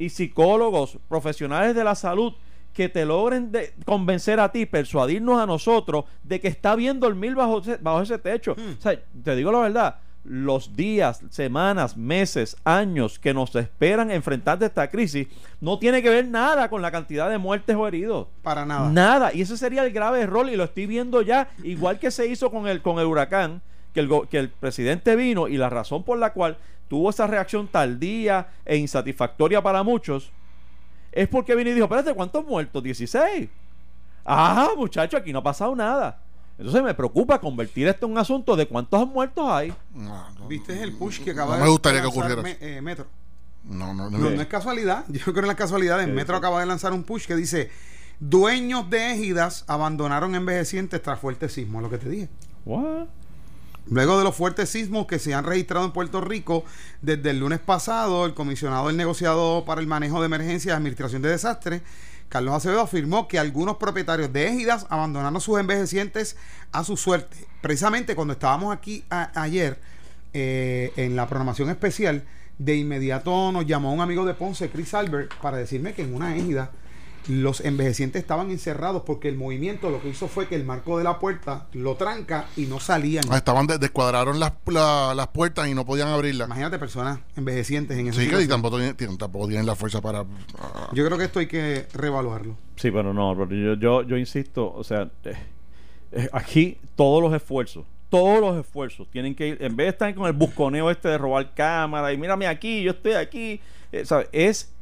y 0.00 0.08
psicólogos, 0.08 0.98
profesionales 1.08 1.76
de 1.76 1.84
la 1.84 1.94
salud, 1.94 2.32
que 2.74 2.88
te 2.90 3.06
logren 3.06 3.50
de- 3.52 3.72
convencer 3.86 4.40
a 4.40 4.50
ti, 4.52 4.66
persuadirnos 4.66 5.40
a 5.40 5.46
nosotros 5.46 6.04
de 6.22 6.40
que 6.40 6.48
está 6.48 6.74
bien 6.76 7.00
dormir 7.00 7.34
bajo 7.34 7.60
ese, 7.60 7.76
bajo 7.78 8.02
ese 8.02 8.18
techo. 8.18 8.52
O 8.52 8.82
sea, 8.82 9.00
te 9.22 9.36
digo 9.36 9.50
la 9.52 9.60
verdad, 9.60 9.96
los 10.24 10.74
días, 10.74 11.20
semanas, 11.30 11.96
meses, 11.96 12.56
años 12.64 13.18
que 13.18 13.32
nos 13.34 13.54
esperan 13.54 14.10
enfrentar 14.10 14.58
de 14.58 14.66
esta 14.66 14.88
crisis 14.90 15.28
no 15.60 15.78
tiene 15.78 16.02
que 16.02 16.08
ver 16.08 16.26
nada 16.26 16.68
con 16.70 16.80
la 16.82 16.90
cantidad 16.90 17.30
de 17.30 17.38
muertes 17.38 17.76
o 17.76 17.86
heridos. 17.86 18.26
Para 18.42 18.64
nada. 18.66 18.90
Nada. 18.90 19.34
Y 19.34 19.42
ese 19.42 19.56
sería 19.56 19.84
el 19.84 19.92
grave 19.92 20.22
error 20.22 20.48
y 20.48 20.56
lo 20.56 20.64
estoy 20.64 20.86
viendo 20.86 21.22
ya, 21.22 21.48
igual 21.62 21.98
que 21.98 22.10
se 22.10 22.26
hizo 22.26 22.50
con 22.50 22.66
el, 22.66 22.80
con 22.82 22.98
el 22.98 23.06
huracán, 23.06 23.60
que 23.92 24.00
el, 24.00 24.10
que 24.30 24.38
el 24.38 24.48
presidente 24.48 25.14
vino 25.14 25.46
y 25.46 25.56
la 25.58 25.68
razón 25.70 26.02
por 26.02 26.18
la 26.18 26.32
cual 26.32 26.56
tuvo 26.88 27.10
esa 27.10 27.26
reacción 27.26 27.68
tardía 27.68 28.48
e 28.64 28.76
insatisfactoria 28.78 29.62
para 29.62 29.82
muchos 29.82 30.32
es 31.14 31.28
porque 31.28 31.54
vino 31.54 31.70
y 31.70 31.74
dijo, 31.74 31.84
espérate, 31.84 32.12
¿cuántos 32.14 32.44
muertos? 32.46 32.82
16. 32.82 33.48
Ah, 34.26 34.68
muchacho, 34.76 35.16
aquí 35.16 35.32
no 35.32 35.40
ha 35.40 35.42
pasado 35.42 35.74
nada. 35.76 36.18
Entonces 36.58 36.82
me 36.82 36.94
preocupa 36.94 37.40
convertir 37.40 37.88
esto 37.88 38.06
en 38.06 38.12
un 38.12 38.18
asunto 38.18 38.54
de 38.56 38.66
cuántos 38.66 39.06
muertos 39.08 39.44
hay. 39.48 39.74
No, 39.92 40.30
no, 40.38 40.46
¿Viste 40.48 40.80
el 40.82 40.92
push 40.92 41.20
que 41.20 41.32
acaba 41.32 41.52
No 41.54 41.58
de 41.58 41.64
me 41.64 41.70
gustaría 41.70 42.00
que 42.00 42.06
lanzar 42.06 42.22
ocurriera 42.38 42.42
Me- 42.42 42.76
eh, 42.76 42.80
Metro? 42.80 43.06
no, 43.64 43.92
no, 43.92 44.08
no. 44.08 44.18
No, 44.18 44.30
no 44.30 44.40
es 44.40 44.46
casualidad. 44.46 45.04
Yo 45.08 45.20
creo 45.22 45.34
que 45.34 45.42
no 45.42 45.50
es 45.50 45.56
casualidad. 45.56 46.00
El 46.00 46.06
Sí, 46.10 46.12
Metro 46.12 46.36
acaba 46.36 46.60
de 46.60 46.66
lanzar 46.66 46.92
un 46.92 47.02
push 47.02 47.26
que 47.26 47.34
dice: 47.34 47.70
Dueños 48.20 48.88
de 48.88 49.12
égidas 49.12 49.64
abandonaron 49.66 50.34
envejecientes 50.36 51.02
tras 51.02 51.18
fuertes 51.18 51.52
sismos. 51.52 51.82
Lo 51.82 51.90
que 51.90 51.98
te 51.98 52.08
dije. 52.08 52.28
What? 52.64 53.06
Luego 53.90 54.16
de 54.18 54.24
los 54.24 54.34
fuertes 54.34 54.70
sismos 54.70 55.06
que 55.06 55.18
se 55.18 55.34
han 55.34 55.44
registrado 55.44 55.84
en 55.84 55.92
Puerto 55.92 56.20
Rico 56.22 56.64
desde 57.02 57.30
el 57.30 57.40
lunes 57.40 57.60
pasado, 57.60 58.24
el 58.24 58.32
comisionado 58.34 58.86
del 58.88 58.96
negociado 58.96 59.64
para 59.66 59.80
el 59.80 59.86
manejo 59.86 60.20
de 60.20 60.26
emergencias 60.26 60.72
y 60.72 60.76
administración 60.76 61.20
de 61.22 61.28
desastres, 61.28 61.82
Carlos 62.30 62.54
Acevedo, 62.54 62.80
afirmó 62.80 63.28
que 63.28 63.38
algunos 63.38 63.76
propietarios 63.76 64.32
de 64.32 64.48
égidas 64.48 64.86
abandonaron 64.88 65.38
sus 65.40 65.60
envejecientes 65.60 66.36
a 66.72 66.82
su 66.82 66.96
suerte. 66.96 67.36
Precisamente 67.60 68.14
cuando 68.16 68.32
estábamos 68.32 68.74
aquí 68.74 69.04
a- 69.10 69.30
ayer 69.40 69.78
eh, 70.32 70.92
en 70.96 71.14
la 71.14 71.26
programación 71.28 71.68
especial, 71.70 72.24
de 72.58 72.76
inmediato 72.76 73.52
nos 73.52 73.66
llamó 73.66 73.92
un 73.92 74.00
amigo 74.00 74.24
de 74.24 74.32
Ponce, 74.34 74.70
Chris 74.70 74.94
Albert, 74.94 75.32
para 75.42 75.58
decirme 75.58 75.92
que 75.92 76.02
en 76.02 76.14
una 76.14 76.34
égida 76.36 76.70
los 77.28 77.60
envejecientes 77.60 78.20
estaban 78.20 78.50
encerrados 78.50 79.02
porque 79.06 79.28
el 79.28 79.36
movimiento 79.36 79.90
lo 79.90 80.00
que 80.02 80.08
hizo 80.10 80.28
fue 80.28 80.46
que 80.48 80.54
el 80.56 80.64
marco 80.64 80.98
de 80.98 81.04
la 81.04 81.18
puerta 81.18 81.66
lo 81.72 81.94
tranca 81.96 82.46
y 82.56 82.66
no 82.66 82.80
salían. 82.80 83.24
Ah, 83.30 83.36
Estaban 83.38 83.66
de- 83.66 83.78
descuadraron 83.78 84.38
las, 84.40 84.52
la- 84.66 85.14
las 85.14 85.28
puertas 85.28 85.68
y 85.68 85.74
no 85.74 85.84
podían 85.86 86.08
abrirlas. 86.08 86.46
Imagínate 86.48 86.78
personas 86.78 87.20
envejecientes 87.36 87.96
en 87.98 88.08
esa 88.08 88.20
Sí, 88.20 88.26
que 88.28 88.34
y 88.34 88.46
tienen- 88.46 89.16
tampoco 89.18 89.46
tienen 89.48 89.66
la 89.66 89.74
fuerza 89.74 90.00
para. 90.00 90.20
ah, 90.58 90.90
Yo 90.92 91.04
creo 91.06 91.16
que 91.18 91.24
esto 91.24 91.38
hay 91.38 91.46
que 91.46 91.86
reevaluarlo. 91.94 92.56
Sí, 92.76 92.90
pero 92.90 93.14
no, 93.14 93.34
pero 93.36 93.50
yo, 93.54 93.74
yo, 93.74 94.02
yo 94.02 94.16
insisto, 94.16 94.72
o 94.74 94.84
sea, 94.84 95.08
eh, 95.24 95.34
eh, 96.12 96.28
aquí 96.32 96.78
todos 96.96 97.22
los 97.22 97.32
esfuerzos, 97.32 97.84
todos 98.10 98.40
los 98.40 98.58
esfuerzos 98.60 99.08
tienen 99.10 99.34
que 99.34 99.48
ir, 99.48 99.58
en 99.62 99.74
vez 99.76 99.86
de 99.86 99.90
estar 99.90 100.14
con 100.14 100.26
el 100.26 100.32
busconeo 100.32 100.90
este 100.90 101.08
de 101.08 101.18
robar 101.18 101.54
cámara 101.54 102.12
y 102.12 102.16
mírame 102.18 102.46
aquí, 102.46 102.82
yo 102.82 102.90
estoy 102.92 103.14
aquí, 103.14 103.60
eh, 103.92 104.04
¿sabes? 104.04 104.28
es 104.32 104.73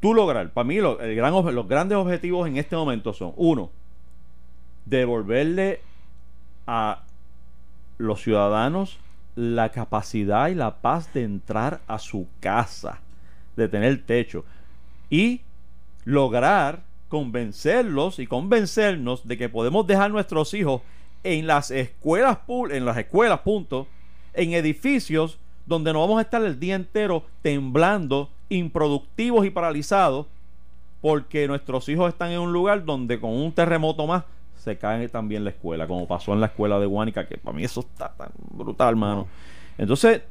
tú 0.00 0.14
lograr, 0.14 0.50
para 0.50 0.64
mí 0.64 0.76
el 0.76 1.14
gran, 1.14 1.32
los 1.32 1.68
grandes 1.68 1.96
objetivos 1.96 2.48
en 2.48 2.56
este 2.56 2.76
momento 2.76 3.12
son, 3.12 3.32
uno, 3.36 3.70
devolverle 4.84 5.80
a 6.66 7.02
los 7.98 8.22
ciudadanos 8.22 8.98
la 9.34 9.70
capacidad 9.70 10.48
y 10.48 10.54
la 10.54 10.76
paz 10.76 11.12
de 11.12 11.22
entrar 11.22 11.80
a 11.86 11.98
su 11.98 12.26
casa, 12.40 13.00
de 13.56 13.68
tener 13.68 14.04
techo 14.04 14.44
y 15.10 15.42
lograr 16.04 16.82
convencerlos 17.08 18.18
y 18.18 18.26
convencernos 18.26 19.26
de 19.26 19.38
que 19.38 19.48
podemos 19.48 19.86
dejar 19.86 20.10
nuestros 20.10 20.54
hijos 20.54 20.82
en 21.22 21.46
las 21.46 21.70
escuelas 21.70 22.38
en 22.70 22.84
las 22.84 22.96
escuelas 22.96 23.40
punto 23.40 23.86
en 24.34 24.52
edificios 24.52 25.38
donde 25.66 25.92
no 25.92 26.00
vamos 26.00 26.18
a 26.18 26.22
estar 26.22 26.42
el 26.44 26.58
día 26.58 26.74
entero 26.74 27.24
temblando 27.42 28.30
improductivos 28.48 29.44
y 29.46 29.50
paralizados 29.50 30.26
porque 31.00 31.46
nuestros 31.48 31.88
hijos 31.88 32.08
están 32.08 32.30
en 32.32 32.40
un 32.40 32.52
lugar 32.52 32.84
donde 32.84 33.20
con 33.20 33.30
un 33.30 33.52
terremoto 33.52 34.06
más 34.06 34.24
se 34.56 34.76
cae 34.78 35.08
también 35.08 35.44
la 35.44 35.50
escuela 35.50 35.86
como 35.86 36.06
pasó 36.08 36.32
en 36.32 36.40
la 36.40 36.46
escuela 36.46 36.78
de 36.80 36.86
Guánica 36.86 37.26
que 37.28 37.36
para 37.38 37.56
mí 37.56 37.64
eso 37.64 37.80
está 37.80 38.08
tan 38.16 38.30
brutal 38.52 38.96
mano 38.96 39.26
entonces 39.78 40.22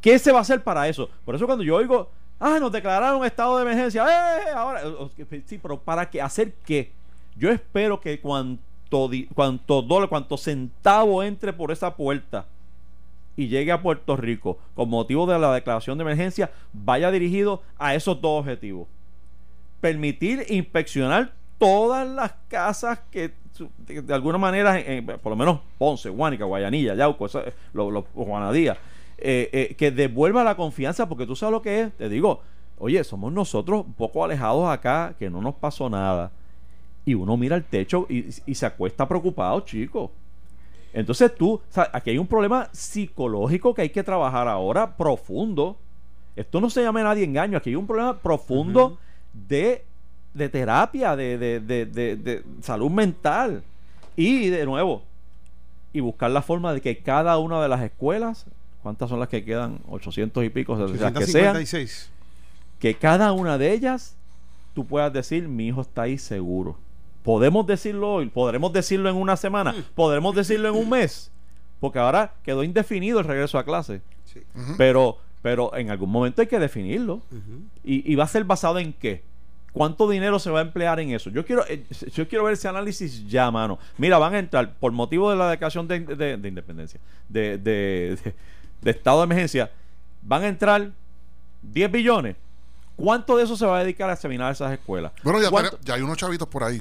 ¿Qué 0.00 0.18
se 0.18 0.32
va 0.32 0.38
a 0.38 0.40
hacer 0.40 0.62
para 0.64 0.88
eso? 0.88 1.10
Por 1.26 1.34
eso 1.34 1.44
cuando 1.44 1.62
yo 1.62 1.76
oigo, 1.76 2.08
ah, 2.38 2.56
nos 2.58 2.72
declararon 2.72 3.22
estado 3.26 3.56
de 3.58 3.62
emergencia, 3.64 4.02
¡eh! 4.08 4.50
Ahora, 4.56 4.88
o- 4.88 5.04
o- 5.04 5.10
sí, 5.44 5.58
pero 5.58 5.78
¿para 5.78 6.08
qué? 6.08 6.22
¿Hacer 6.22 6.54
qué? 6.64 6.90
Yo 7.36 7.50
espero 7.50 8.00
que 8.00 8.18
cuanto, 8.18 9.10
cuanto 9.34 9.82
dólar, 9.82 10.08
cuanto 10.08 10.38
centavo 10.38 11.22
entre 11.22 11.52
por 11.52 11.70
esa 11.70 11.94
puerta 11.94 12.46
y 13.36 13.48
llegue 13.48 13.72
a 13.72 13.82
Puerto 13.82 14.16
Rico 14.16 14.58
con 14.74 14.88
motivo 14.88 15.26
de 15.26 15.38
la 15.38 15.54
declaración 15.54 15.98
de 15.98 16.02
emergencia, 16.02 16.50
vaya 16.72 17.10
dirigido 17.10 17.62
a 17.78 17.94
esos 17.94 18.20
dos 18.20 18.40
objetivos. 18.40 18.88
Permitir 19.80 20.44
inspeccionar 20.48 21.32
todas 21.58 22.06
las 22.08 22.34
casas 22.48 23.00
que 23.10 23.32
de, 23.86 24.14
alguna 24.14 24.38
manera, 24.38 24.78
por 25.22 25.30
lo 25.30 25.36
menos 25.36 25.60
Ponce, 25.78 26.08
Guánica, 26.08 26.44
Guayanilla, 26.44 26.94
Yauco, 26.94 27.26
eh, 27.26 27.52
los 27.72 27.92
lo, 27.92 28.02
Juanadía, 28.14 28.76
eh, 29.18 29.50
eh, 29.52 29.74
que 29.76 29.90
devuelva 29.90 30.44
la 30.44 30.56
confianza, 30.56 31.08
porque 31.08 31.26
tú 31.26 31.36
sabes 31.36 31.52
lo 31.52 31.62
que 31.62 31.82
es, 31.82 31.92
te 31.96 32.08
digo, 32.08 32.40
oye, 32.78 33.02
somos 33.04 33.32
nosotros 33.32 33.84
un 33.84 33.92
poco 33.92 34.24
alejados 34.24 34.68
acá, 34.70 35.14
que 35.18 35.28
no 35.28 35.42
nos 35.42 35.54
pasó 35.54 35.90
nada, 35.90 36.32
y 37.04 37.14
uno 37.14 37.36
mira 37.36 37.56
el 37.56 37.64
techo 37.64 38.06
y, 38.08 38.26
y 38.46 38.54
se 38.54 38.66
acuesta 38.66 39.06
preocupado, 39.08 39.60
chico. 39.60 40.12
Entonces 40.92 41.34
tú, 41.34 41.54
o 41.54 41.62
sea, 41.70 41.88
aquí 41.92 42.10
hay 42.10 42.18
un 42.18 42.26
problema 42.26 42.68
psicológico 42.72 43.74
que 43.74 43.82
hay 43.82 43.90
que 43.90 44.02
trabajar 44.02 44.48
ahora 44.48 44.96
profundo. 44.96 45.76
Esto 46.36 46.60
no 46.60 46.68
se 46.70 46.82
llama 46.82 47.02
nadie 47.02 47.24
engaño, 47.24 47.58
aquí 47.58 47.70
hay 47.70 47.76
un 47.76 47.86
problema 47.86 48.16
profundo 48.18 48.98
de, 49.48 49.84
de 50.34 50.48
terapia, 50.48 51.14
de, 51.16 51.38
de- 51.38 51.60
de- 51.60 52.42
salud 52.62 52.90
mental. 52.90 53.62
Y 54.16 54.48
de 54.48 54.64
nuevo, 54.66 55.02
y 55.92 56.00
buscar 56.00 56.30
la 56.30 56.42
forma 56.42 56.72
de 56.74 56.80
que 56.80 56.98
cada 56.98 57.38
una 57.38 57.62
de 57.62 57.68
las 57.68 57.82
escuelas, 57.82 58.46
¿cuántas 58.82 59.08
son 59.08 59.18
las 59.20 59.28
que 59.28 59.44
quedan? 59.44 59.78
800 59.88 60.44
y 60.44 60.50
pico, 60.50 60.76
las 60.76 60.90
que 60.92 60.98
sean, 61.26 61.56
856. 61.56 62.10
que 62.80 62.94
cada 62.94 63.32
una 63.32 63.58
de 63.58 63.72
ellas 63.72 64.16
tú 64.74 64.86
puedas 64.86 65.12
decir, 65.12 65.46
mi 65.48 65.66
hijo 65.68 65.80
está 65.82 66.02
ahí 66.02 66.18
seguro. 66.18 66.76
Podemos 67.22 67.66
decirlo 67.66 68.12
hoy, 68.14 68.26
podremos 68.26 68.72
decirlo 68.72 69.10
en 69.10 69.16
una 69.16 69.36
semana, 69.36 69.74
podremos 69.94 70.34
decirlo 70.34 70.68
en 70.68 70.74
un 70.74 70.88
mes, 70.88 71.30
porque 71.78 71.98
ahora 71.98 72.34
quedó 72.42 72.62
indefinido 72.64 73.18
el 73.20 73.26
regreso 73.26 73.58
a 73.58 73.64
clase. 73.64 74.00
Sí. 74.24 74.42
Pero, 74.78 75.18
pero 75.42 75.74
en 75.76 75.90
algún 75.90 76.10
momento 76.10 76.40
hay 76.40 76.46
que 76.46 76.58
definirlo. 76.58 77.14
Ujú. 77.30 77.62
¿Y, 77.84 78.10
y 78.10 78.14
va 78.14 78.24
a 78.24 78.28
ser 78.28 78.44
basado 78.44 78.78
en 78.78 78.92
qué? 78.92 79.22
¿Cuánto 79.72 80.08
dinero 80.08 80.38
se 80.38 80.50
va 80.50 80.58
a 80.60 80.62
emplear 80.62 80.98
en 80.98 81.10
eso? 81.10 81.30
Yo 81.30 81.44
quiero, 81.44 81.64
eh, 81.68 81.84
yo 82.12 82.26
quiero 82.26 82.44
ver 82.44 82.54
ese 82.54 82.66
análisis 82.68 83.28
ya, 83.28 83.50
mano. 83.50 83.78
Mira, 83.98 84.18
van 84.18 84.34
a 84.34 84.38
entrar, 84.40 84.74
por 84.80 84.90
motivo 84.90 85.30
de 85.30 85.36
la 85.36 85.48
declaración 85.50 85.86
de, 85.86 86.00
de- 86.00 86.36
de 86.38 86.48
independencia, 86.48 86.98
de, 87.28 87.56
de- 87.58 88.18
de- 88.24 88.34
de 88.82 88.90
estado 88.90 89.18
de 89.20 89.24
emergencia, 89.24 89.70
van 90.22 90.42
a 90.42 90.48
entrar 90.48 90.90
10 91.62 91.92
billones. 91.92 92.36
¿Cuánto 92.96 93.36
de 93.36 93.44
eso 93.44 93.56
se 93.56 93.64
va 93.64 93.78
a 93.78 93.80
dedicar 93.84 94.10
a 94.10 94.14
examinar 94.14 94.50
esas 94.52 94.72
escuelas? 94.72 95.12
Bueno, 95.22 95.40
ya, 95.40 95.50
¿Cuánto- 95.50 95.70
tene- 95.72 95.82
ya 95.84 95.94
hay 95.94 96.02
unos 96.02 96.16
chavitos 96.16 96.48
por 96.48 96.64
ahí. 96.64 96.80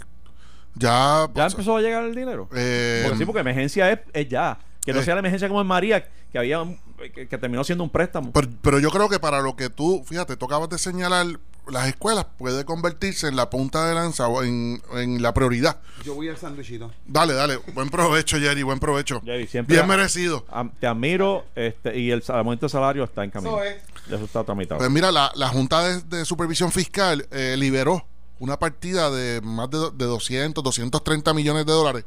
Ya. 0.76 1.28
¿Ya 1.34 1.46
empezó 1.48 1.76
a 1.78 1.82
llegar 1.82 2.04
el 2.04 2.16
dinero? 2.16 2.48
eh, 2.56 3.02
porque 3.04 3.18
sí, 3.18 3.26
porque 3.26 3.42
emergencia 3.42 3.92
es, 3.92 4.00
es 4.14 4.30
ya. 4.30 4.60
Que 4.86 4.94
no 4.94 5.00
eh. 5.02 5.04
sea 5.04 5.16
la 5.16 5.20
emergencia 5.20 5.48
como 5.48 5.62
en 5.62 5.68
María, 5.68 6.08
que 6.32 6.38
había 6.40 6.62
un- 6.62 6.80
que, 7.14 7.28
que 7.28 7.38
terminó 7.38 7.64
siendo 7.64 7.84
un 7.84 7.90
préstamo. 7.90 8.32
Pero, 8.32 8.48
pero 8.62 8.80
yo 8.80 8.90
creo 8.92 9.10
que 9.10 9.20
para 9.20 9.42
lo 9.42 9.56
que 9.56 9.70
tú, 9.70 10.04
fíjate, 10.06 10.36
tú 10.38 10.46
acabas 10.46 10.70
de 10.70 10.78
señalar, 10.78 11.26
las 11.68 11.88
escuelas 11.88 12.26
puede 12.38 12.66
convertirse 12.66 13.28
en 13.28 13.36
la 13.36 13.50
punta 13.50 13.88
de 13.88 13.94
lanza 13.94 14.28
o 14.28 14.44
en, 14.44 14.82
en 14.94 15.22
la 15.22 15.34
prioridad. 15.34 15.78
Yo 16.04 16.16
voy 16.16 16.30
al 16.30 16.38
sándwichito. 16.38 16.92
Dale, 17.06 17.34
dale. 17.34 17.58
Buen 17.74 17.90
provecho, 17.90 18.38
Jerry, 18.40 18.64
buen 18.64 18.80
provecho. 18.80 19.22
Jerry, 19.24 19.48
siempre 19.48 19.76
Bien 19.76 19.88
merecido. 19.88 20.46
Te 20.80 20.88
admiro 20.88 21.46
este, 21.56 21.98
y 22.00 22.12
el 22.12 22.24
aumento 22.30 22.66
de 22.66 22.70
salario 22.72 23.04
está 23.04 23.24
en 23.24 23.32
camino. 23.32 23.62
Eso 23.62 23.64
es. 23.64 23.82
Ya 24.10 24.16
Eso 24.16 24.26
está 24.26 24.44
tramitado. 24.44 24.80
Pues 24.80 24.90
mira, 24.90 25.12
la, 25.12 25.32
la 25.36 25.50
Junta 25.50 25.84
de, 25.84 26.02
de 26.02 26.26
Supervisión 26.26 26.72
Fiscal 26.72 27.28
eh, 27.32 27.56
liberó 27.58 28.06
una 28.40 28.58
partida 28.58 29.12
de 29.12 29.42
más 29.42 29.70
de, 29.70 29.92
de 29.94 30.06
200, 30.06 30.64
230 30.64 31.34
millones 31.34 31.66
de 31.66 31.72
dólares, 31.72 32.06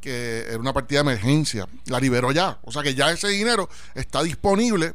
que 0.00 0.44
era 0.48 0.58
una 0.58 0.72
partida 0.72 1.02
de 1.02 1.12
emergencia. 1.12 1.68
La 1.86 2.00
liberó 2.00 2.32
ya. 2.32 2.58
O 2.62 2.72
sea 2.72 2.82
que 2.82 2.94
ya 2.94 3.10
ese 3.10 3.28
dinero 3.28 3.68
está 3.94 4.22
disponible 4.22 4.94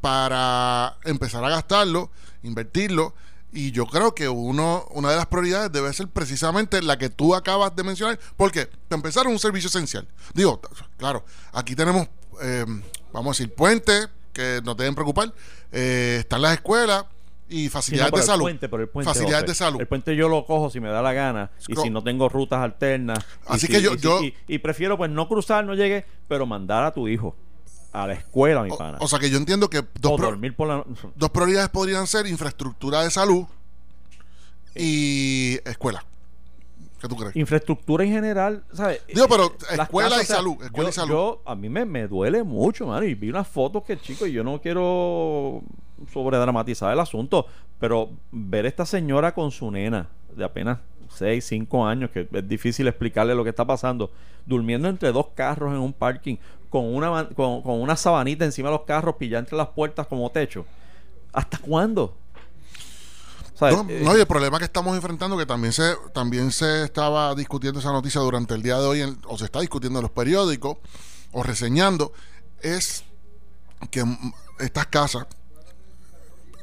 para 0.00 0.96
empezar 1.04 1.44
a 1.44 1.50
gastarlo, 1.50 2.10
invertirlo. 2.42 3.14
Y 3.52 3.72
yo 3.72 3.86
creo 3.86 4.14
que 4.14 4.28
uno, 4.28 4.86
una 4.90 5.10
de 5.10 5.16
las 5.16 5.26
prioridades 5.26 5.72
debe 5.72 5.92
ser 5.92 6.08
precisamente 6.08 6.82
la 6.82 6.98
que 6.98 7.08
tú 7.08 7.34
acabas 7.34 7.74
de 7.74 7.82
mencionar, 7.82 8.18
porque 8.36 8.68
empezar 8.90 9.26
un 9.26 9.38
servicio 9.38 9.68
esencial. 9.68 10.06
Digo, 10.34 10.60
claro, 10.98 11.24
aquí 11.52 11.74
tenemos, 11.74 12.08
eh, 12.42 12.66
vamos 13.12 13.38
a 13.38 13.42
decir, 13.42 13.54
puentes 13.54 14.08
que 14.34 14.60
nos 14.62 14.76
deben 14.76 14.94
preocupar, 14.94 15.32
eh, 15.72 16.18
están 16.20 16.42
las 16.42 16.54
escuelas 16.54 17.04
y 17.50 17.60
Sí, 17.60 17.64
no, 17.66 17.70
facilidades 17.70 18.12
de 18.12 18.22
salud. 18.22 18.42
puente, 18.42 18.66
el 18.66 18.88
puente, 18.88 19.04
facilidades 19.10 19.42
José. 19.44 19.46
de 19.52 19.54
salud. 19.54 19.80
El 19.80 19.86
puente 19.88 20.14
yo 20.16 20.28
lo 20.28 20.44
cojo 20.44 20.68
si 20.70 20.80
me 20.80 20.88
da 20.88 21.00
la 21.02 21.12
gana 21.12 21.50
y 21.66 21.74
si 21.76 21.90
no 21.90 22.02
tengo 22.04 22.28
rutas 22.28 22.60
alternas. 22.60 23.18
y 23.48 23.52
Así 23.52 23.66
si- 23.66 23.72
que 23.72 23.80
yo- 23.82 23.94
y 23.94 23.98
yo- 23.98 24.22
y, 24.22 24.34
y 24.46 24.58
prefiero 24.58 24.96
pues 24.98 25.10
no 25.10 25.28
cruzar, 25.28 25.64
no 25.64 25.74
llegue, 25.74 26.04
pero 26.28 26.44
mandar 26.46 26.84
a 26.84 26.92
tu 26.92 27.08
hijo 27.08 27.34
a 27.92 28.06
la 28.06 28.12
escuela, 28.14 28.62
mi 28.62 28.70
O, 28.70 28.76
pana. 28.76 28.98
o 29.00 29.08
sea 29.08 29.18
que 29.18 29.30
yo 29.30 29.38
entiendo 29.38 29.70
que 29.70 29.78
dos, 29.98 30.16
pro- 30.18 30.26
dormir 30.26 30.54
por 30.54 30.68
la 30.68 30.84
dos 31.16 31.30
prioridades 31.30 31.70
podrían 31.70 32.06
ser 32.06 32.26
infraestructura 32.26 33.02
de 33.02 33.10
salud 33.10 33.46
y 34.74 35.58
escuela. 35.64 36.04
¿Qué 37.00 37.06
tú 37.08 37.16
crees? 37.16 37.36
Infraestructura 37.36 38.04
en 38.04 38.10
general, 38.10 38.64
¿sabes? 38.72 39.00
Digo, 39.06 39.28
pero 39.28 39.54
Las 39.76 39.86
escuela 39.86 40.08
casas, 40.10 40.22
y 40.22 40.24
o 40.24 40.26
sea, 40.26 40.36
salud, 40.36 40.64
escuela 40.64 40.84
yo, 40.84 40.90
y 40.90 40.92
salud. 40.92 41.10
yo- 41.12 41.42
a 41.46 41.54
mí 41.54 41.68
me, 41.68 41.84
me 41.84 42.08
duele 42.08 42.42
mucho, 42.42 42.86
mano. 42.88 43.04
Y 43.06 43.14
vi 43.14 43.30
unas 43.30 43.46
fotos 43.46 43.84
que, 43.84 43.98
chico, 44.00 44.26
y 44.26 44.32
yo 44.32 44.42
no 44.42 44.60
quiero 44.60 45.62
sobredramatizar 46.12 46.92
el 46.92 47.00
asunto, 47.00 47.46
pero 47.78 48.10
ver 48.32 48.66
esta 48.66 48.86
señora 48.86 49.34
con 49.34 49.50
su 49.50 49.70
nena 49.70 50.08
de 50.36 50.44
apenas 50.44 50.78
6, 51.10 51.44
5 51.44 51.86
años, 51.86 52.10
que 52.10 52.28
es 52.30 52.48
difícil 52.48 52.86
explicarle 52.88 53.34
lo 53.34 53.42
que 53.44 53.50
está 53.50 53.66
pasando, 53.66 54.10
durmiendo 54.46 54.88
entre 54.88 55.10
dos 55.12 55.28
carros 55.34 55.72
en 55.72 55.78
un 55.80 55.92
parking, 55.92 56.36
con 56.70 56.84
una, 56.94 57.28
con, 57.30 57.62
con 57.62 57.80
una 57.80 57.96
sabanita 57.96 58.44
encima 58.44 58.68
de 58.68 58.76
los 58.76 58.84
carros, 58.84 59.16
pillada 59.16 59.40
entre 59.40 59.56
las 59.56 59.68
puertas 59.68 60.06
como 60.06 60.30
techo. 60.30 60.66
¿Hasta 61.32 61.58
cuándo? 61.58 62.14
Eh, 63.88 64.02
no, 64.04 64.16
y 64.16 64.20
el 64.20 64.26
problema 64.26 64.58
que 64.58 64.64
estamos 64.66 64.94
enfrentando, 64.94 65.36
que 65.36 65.46
también 65.46 65.72
se, 65.72 65.94
también 66.12 66.52
se 66.52 66.84
estaba 66.84 67.34
discutiendo 67.34 67.80
esa 67.80 67.90
noticia 67.90 68.20
durante 68.20 68.54
el 68.54 68.62
día 68.62 68.78
de 68.78 68.86
hoy, 68.86 69.00
en- 69.00 69.18
o 69.26 69.36
se 69.36 69.46
está 69.46 69.60
discutiendo 69.60 69.98
en 69.98 70.02
los 70.02 70.12
periódicos, 70.12 70.76
o 71.32 71.42
reseñando, 71.42 72.12
es 72.62 73.04
que 73.90 74.04
estas 74.60 74.86
casas, 74.86 75.26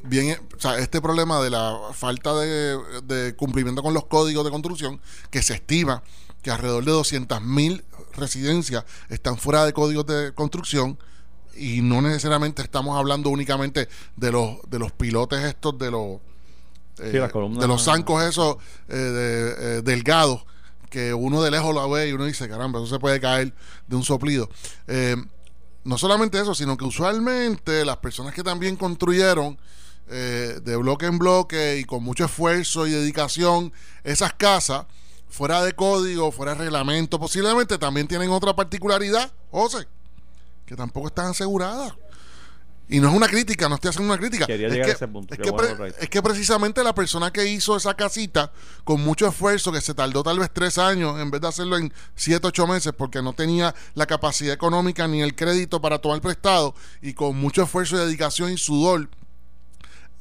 bien, 0.08 0.40
o 0.56 0.60
sea, 0.60 0.78
este 0.80 1.02
problema 1.02 1.42
de 1.42 1.50
la 1.50 1.78
falta 1.94 2.34
de, 2.36 2.78
de 3.04 3.36
cumplimiento 3.36 3.82
con 3.84 3.94
los 3.94 4.06
códigos 4.06 4.44
de 4.46 4.52
construcción, 4.52 5.02
que 5.30 5.42
se 5.42 5.56
estima 5.56 6.04
que 6.42 6.52
alrededor 6.52 6.86
de 6.86 6.92
200 6.92 7.42
mil 7.42 7.84
residencias 8.14 8.86
están 9.10 9.38
fuera 9.38 9.66
de 9.66 9.74
códigos 9.74 10.06
de 10.06 10.32
construcción, 10.34 10.98
y 11.58 11.82
no 11.82 12.02
necesariamente 12.02 12.62
estamos 12.62 12.98
hablando 12.98 13.30
únicamente 13.30 13.88
de 14.18 14.32
los, 14.32 14.58
de 14.70 14.78
los 14.80 14.92
pilotes 14.92 15.44
estos 15.44 15.78
de 15.80 15.90
los 15.92 16.18
eh, 17.00 17.10
Sí, 17.12 17.18
de 17.62 17.68
los 17.68 17.84
zancos 17.84 18.24
esos 18.24 18.58
eh, 18.90 18.96
de- 18.96 19.78
eh, 19.78 19.82
delgados 19.82 20.46
que 20.90 21.14
uno 21.14 21.42
de 21.42 21.52
lejos 21.52 21.74
lo 21.74 21.90
ve 21.90 22.10
y 22.10 22.14
uno 22.14 22.26
dice, 22.26 22.48
caramba, 22.48 22.80
eso 22.80 22.88
se 22.94 23.00
puede 23.00 23.20
caer 23.20 23.54
de 23.88 23.96
un 23.96 24.04
soplido. 24.04 24.50
Eh, 24.88 25.16
no 25.84 25.98
solamente 25.98 26.40
eso, 26.40 26.56
sino 26.56 26.78
que 26.78 26.86
usualmente 26.86 27.84
las 27.86 27.98
personas 27.98 28.34
que 28.34 28.44
también 28.44 28.76
construyeron 28.78 29.58
eh, 30.08 30.60
de 30.64 30.76
bloque 30.76 31.08
en 31.08 31.18
bloque 31.18 31.78
y 31.80 31.84
con 31.84 32.04
mucho 32.04 32.26
esfuerzo 32.26 32.86
y 32.88 32.92
dedicación 32.92 33.74
esas 34.04 34.34
casas, 34.34 34.86
fuera 35.30 35.64
de 35.64 35.74
código, 35.74 36.32
fuera 36.32 36.54
de 36.54 36.66
reglamento, 36.66 37.20
posiblemente 37.20 37.78
también 37.78 38.08
tienen 38.08 38.30
otra 38.30 38.56
particularidad, 38.56 39.32
José, 39.52 39.88
que 40.66 40.76
tampoco 40.76 41.08
están 41.08 41.28
aseguradas. 41.28 41.94
Y 42.88 43.00
no 43.00 43.10
es 43.10 43.16
una 43.16 43.28
crítica, 43.28 43.68
no 43.68 43.76
estoy 43.76 43.90
haciendo 43.90 44.14
una 44.14 44.20
crítica. 44.22 44.46
Quería 44.46 44.68
es 44.68 44.74
llegar 44.74 44.86
que, 44.86 44.92
a 44.92 44.96
ese 44.96 45.08
punto. 45.08 45.34
Es 45.34 45.40
que, 45.40 45.50
bueno 45.50 45.86
es 45.86 46.10
que 46.10 46.22
precisamente 46.22 46.84
la 46.84 46.94
persona 46.94 47.32
que 47.32 47.48
hizo 47.48 47.76
esa 47.76 47.96
casita 47.96 48.52
con 48.84 49.02
mucho 49.02 49.28
esfuerzo, 49.28 49.72
que 49.72 49.82
se 49.82 49.96
tardó 49.96 50.22
tal 50.22 50.38
vez 50.38 50.52
tres 50.54 50.78
años 50.78 51.20
en 51.20 51.32
vez 51.32 51.42
de 51.42 51.48
hacerlo 51.48 51.78
en 51.78 51.92
siete, 52.16 52.46
ocho 52.46 52.68
meses, 52.68 52.94
porque 52.96 53.24
no 53.24 53.34
tenía 53.34 53.74
la 53.96 54.06
capacidad 54.06 54.54
económica 54.54 55.08
ni 55.08 55.24
el 55.24 55.36
crédito 55.36 55.82
para 55.82 55.98
tomar 55.98 56.22
prestado, 56.22 56.76
y 57.02 57.14
con 57.14 57.36
mucho 57.36 57.64
esfuerzo 57.64 57.96
y 57.96 58.00
dedicación 58.00 58.52
y 58.52 58.58
sudor, 58.58 59.10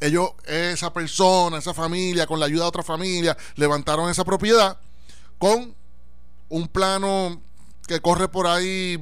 ellos, 0.00 0.30
esa 0.46 0.92
persona, 0.92 1.58
esa 1.58 1.74
familia, 1.74 2.26
con 2.26 2.40
la 2.40 2.46
ayuda 2.46 2.62
de 2.62 2.68
otra 2.68 2.82
familia, 2.82 3.36
levantaron 3.56 4.10
esa 4.10 4.24
propiedad 4.24 4.78
con 5.38 5.74
un 6.48 6.68
plano 6.68 7.42
que 7.86 8.00
corre 8.00 8.28
por 8.28 8.46
ahí 8.46 8.98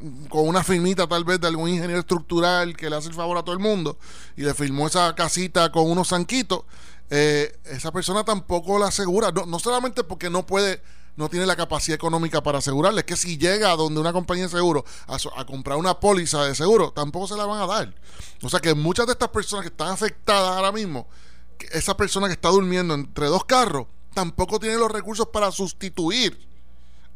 mm, 0.00 0.26
con 0.26 0.48
una 0.48 0.64
firmita 0.64 1.06
tal 1.06 1.24
vez 1.24 1.40
de 1.40 1.46
algún 1.46 1.68
ingeniero 1.68 2.00
estructural 2.00 2.76
que 2.76 2.90
le 2.90 2.96
hace 2.96 3.08
el 3.08 3.14
favor 3.14 3.36
a 3.38 3.42
todo 3.42 3.52
el 3.52 3.60
mundo 3.60 3.98
y 4.36 4.42
le 4.42 4.54
firmó 4.54 4.86
esa 4.86 5.14
casita 5.14 5.70
con 5.70 5.90
unos 5.90 6.08
zanquitos, 6.08 6.62
eh, 7.10 7.58
esa 7.64 7.92
persona 7.92 8.24
tampoco 8.24 8.78
la 8.78 8.88
asegura, 8.88 9.32
no, 9.32 9.46
no 9.46 9.58
solamente 9.58 10.04
porque 10.04 10.30
no 10.30 10.46
puede, 10.46 10.82
no 11.18 11.28
tiene 11.28 11.46
la 11.46 11.56
capacidad 11.56 11.96
económica 11.96 12.44
para 12.44 12.58
asegurarle, 12.58 13.00
es 13.00 13.04
que 13.04 13.16
si 13.16 13.36
llega 13.36 13.72
a 13.72 13.76
donde 13.76 14.00
una 14.00 14.12
compañía 14.12 14.44
de 14.44 14.50
seguro 14.50 14.84
a, 15.08 15.44
comprar 15.44 15.76
una 15.76 15.98
póliza 15.98 16.44
de 16.44 16.54
seguro, 16.54 16.92
tampoco 16.92 17.26
se 17.26 17.36
la 17.36 17.44
van 17.44 17.60
a 17.60 17.66
dar. 17.66 17.92
O 18.40 18.48
sea 18.48 18.60
que 18.60 18.72
muchas 18.72 19.06
de 19.06 19.12
estas 19.12 19.28
personas 19.28 19.64
que 19.64 19.70
están 19.70 19.88
afectadas 19.88 20.56
ahora 20.56 20.70
mismo, 20.70 21.08
esa 21.72 21.96
persona 21.96 22.28
que 22.28 22.34
está 22.34 22.50
durmiendo 22.50 22.94
entre 22.94 23.26
dos 23.26 23.44
carros, 23.44 23.88
tampoco 24.14 24.60
tiene 24.60 24.76
los 24.76 24.92
recursos 24.92 25.26
para 25.26 25.50
sustituir 25.50 26.38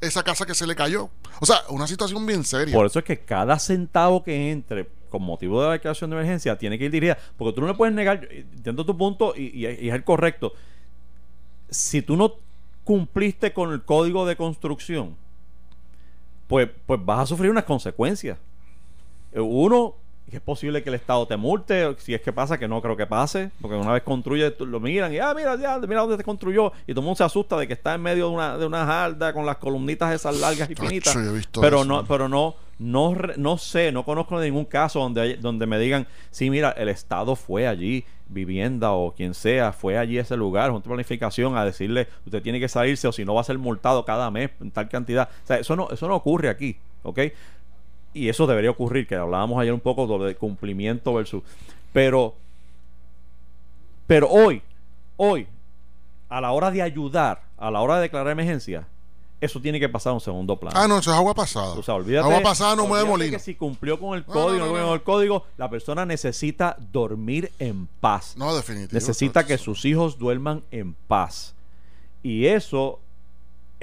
esa 0.01 0.25
casa 0.25 0.45
que 0.47 0.55
se 0.55 0.67
le 0.67 0.75
cayó. 0.75 1.09
O 1.41 1.47
sea, 1.47 1.63
una 1.69 1.87
situación 1.87 2.27
bien 2.27 2.43
seria. 2.43 2.75
Por 2.75 2.87
eso 2.87 2.99
es 2.99 3.05
que 3.05 3.21
cada 3.21 3.61
centavo 3.61 4.25
que 4.25 4.51
entre 4.51 4.91
con 5.11 5.23
motivo 5.23 5.61
de 5.61 5.69
la 5.69 5.73
declaración 5.75 6.11
de 6.11 6.17
emergencia 6.17 6.59
tiene 6.59 6.77
que 6.77 6.87
ir 6.87 6.91
dirigida. 6.91 7.19
Porque 7.37 7.55
tú 7.55 7.61
no 7.61 7.69
le 7.69 7.75
puedes 7.75 7.95
negar, 7.95 8.27
entiendo 8.33 8.85
tu 8.85 8.99
punto 8.99 9.33
y 9.37 9.65
es 9.65 9.95
el 9.95 10.03
correcto. 10.03 10.55
Si 11.71 12.03
tú 12.03 12.17
no 12.17 12.35
cumpliste 12.85 13.53
con 13.53 13.73
el 13.73 13.83
código 13.83 14.27
de 14.27 14.37
construcción, 14.37 15.17
pues, 16.49 16.69
pues 16.87 17.01
vas 17.05 17.21
a 17.21 17.27
sufrir 17.27 17.51
unas 17.51 17.65
consecuencias. 17.65 18.39
Uno, 19.35 19.95
es 20.31 20.41
posible 20.41 20.83
que 20.83 20.89
el 20.89 20.95
Estado 20.95 21.27
te 21.27 21.37
multe, 21.37 21.95
si 21.99 22.15
es 22.15 22.21
que 22.21 22.33
pasa, 22.33 22.59
que 22.59 22.69
no 22.69 22.81
creo 22.81 22.97
que 22.97 23.07
pase, 23.07 23.51
porque 23.61 23.77
una 23.77 23.93
vez 23.93 24.03
construye, 24.03 24.55
lo 24.59 24.81
miran 24.81 25.13
y, 25.13 25.19
ah, 25.19 25.33
mira, 25.35 25.57
ya, 25.57 25.79
mira 25.79 26.01
dónde 26.01 26.17
te 26.17 26.25
construyó, 26.25 26.73
y 26.87 26.93
todo 26.93 27.01
el 27.01 27.05
mundo 27.05 27.17
se 27.17 27.25
asusta 27.25 27.57
de 27.57 27.67
que 27.67 27.75
está 27.75 27.95
en 27.95 28.03
medio 28.03 28.29
de 28.29 28.35
una, 28.35 28.59
de 28.59 28.67
una 28.67 28.85
jarda 28.85 29.33
con 29.33 29.47
las 29.47 29.57
columnitas 29.59 30.13
esas 30.15 30.39
largas 30.41 30.71
y 30.71 30.75
finitas. 30.75 31.17
Pero 31.61 31.79
eso. 31.79 31.85
no, 31.85 32.05
pero 32.07 32.29
no, 32.29 32.55
no, 32.79 33.15
no 33.37 33.59
sé, 33.59 33.93
no 33.93 34.05
conozco 34.05 34.41
ningún 34.41 34.65
caso 34.65 35.01
donde, 35.01 35.37
donde 35.37 35.67
me 35.67 35.79
digan, 35.79 36.07
sí, 36.31 36.51
mira, 36.51 36.71
el 36.73 36.89
Estado 36.89 37.37
fue 37.37 37.69
allí, 37.69 38.05
vivienda 38.29 38.93
o 38.93 39.13
quien 39.13 39.35
sea, 39.35 39.73
fue 39.73 39.99
allí 39.99 40.19
ese 40.19 40.37
lugar, 40.37 40.71
junto 40.71 40.89
a 40.89 40.93
planificación, 40.93 41.57
a 41.57 41.65
decirle, 41.65 42.09
usted 42.25 42.43
tiene 42.43 42.59
que 42.59 42.69
salirse 42.69 43.07
o 43.07 43.13
si 43.13 43.25
no 43.25 43.35
va 43.35 43.43
a 43.43 43.45
ser 43.45 43.59
multado 43.59 44.05
cada 44.05 44.31
mes 44.31 44.51
en 44.61 44.71
tal 44.71 44.89
cantidad. 44.89 45.29
O 45.45 45.47
sea, 45.47 45.59
eso 45.59 45.77
no, 45.77 45.89
eso 45.91 46.09
no 46.09 46.17
ocurre 46.17 46.49
aquí, 46.49 46.77
¿ok? 47.03 47.21
Y 48.15 48.29
eso 48.29 48.47
debería 48.47 48.71
ocurrir, 48.71 49.07
que 49.07 49.15
hablábamos 49.15 49.61
ayer 49.61 49.73
un 49.73 49.81
poco 49.81 50.19
de 50.25 50.35
cumplimiento 50.35 51.15
versus... 51.15 51.43
Pero, 51.93 52.35
pero 54.07 54.29
hoy, 54.29 54.63
hoy, 55.17 55.47
a 56.29 56.41
la 56.41 56.53
hora 56.53 56.71
de 56.71 56.83
ayudar, 56.83 57.43
a 57.59 57.71
la 57.71 57.81
hora 57.81 57.97
de 57.97 58.03
declarar 58.03 58.33
emergencia, 58.33 58.87
eso 59.43 59.61
tiene 59.61 59.81
que 59.81 59.89
pasar 59.89 60.13
a 60.13 60.15
un 60.15 60.21
segundo 60.21 60.57
plano. 60.57 60.79
Ah, 60.79 60.87
no, 60.87 60.99
eso 60.99 61.11
es 61.11 61.17
agua 61.17 61.35
pasada. 61.35 61.73
O 61.73 61.83
sea, 61.83 61.95
olvídate, 61.95 62.29
agua 62.29 62.43
pasada 62.43 62.77
no 62.77 62.87
mueve 62.87 63.05
molino. 63.05 63.33
que 63.33 63.41
si 63.41 63.57
cumplió 63.57 63.99
con 63.99 64.17
el 64.17 64.25
código, 64.25 64.53
no, 64.53 64.59
no, 64.59 64.59
no, 64.59 64.67
cumplió 64.67 64.83
no. 64.83 64.87
con 64.87 64.95
el 64.95 65.03
código, 65.03 65.47
la 65.59 65.69
persona 65.69 66.07
necesita 66.07 66.77
dormir 66.93 67.51
en 67.59 67.89
paz. 68.01 68.35
No, 68.37 68.55
definitivo. 68.55 68.91
necesita 68.93 69.45
que 69.45 69.59
sus 69.59 69.85
hijos 69.85 70.17
duerman 70.17 70.63
en 70.71 70.95
paz. 70.95 71.57
Y 72.23 72.47
eso 72.47 73.01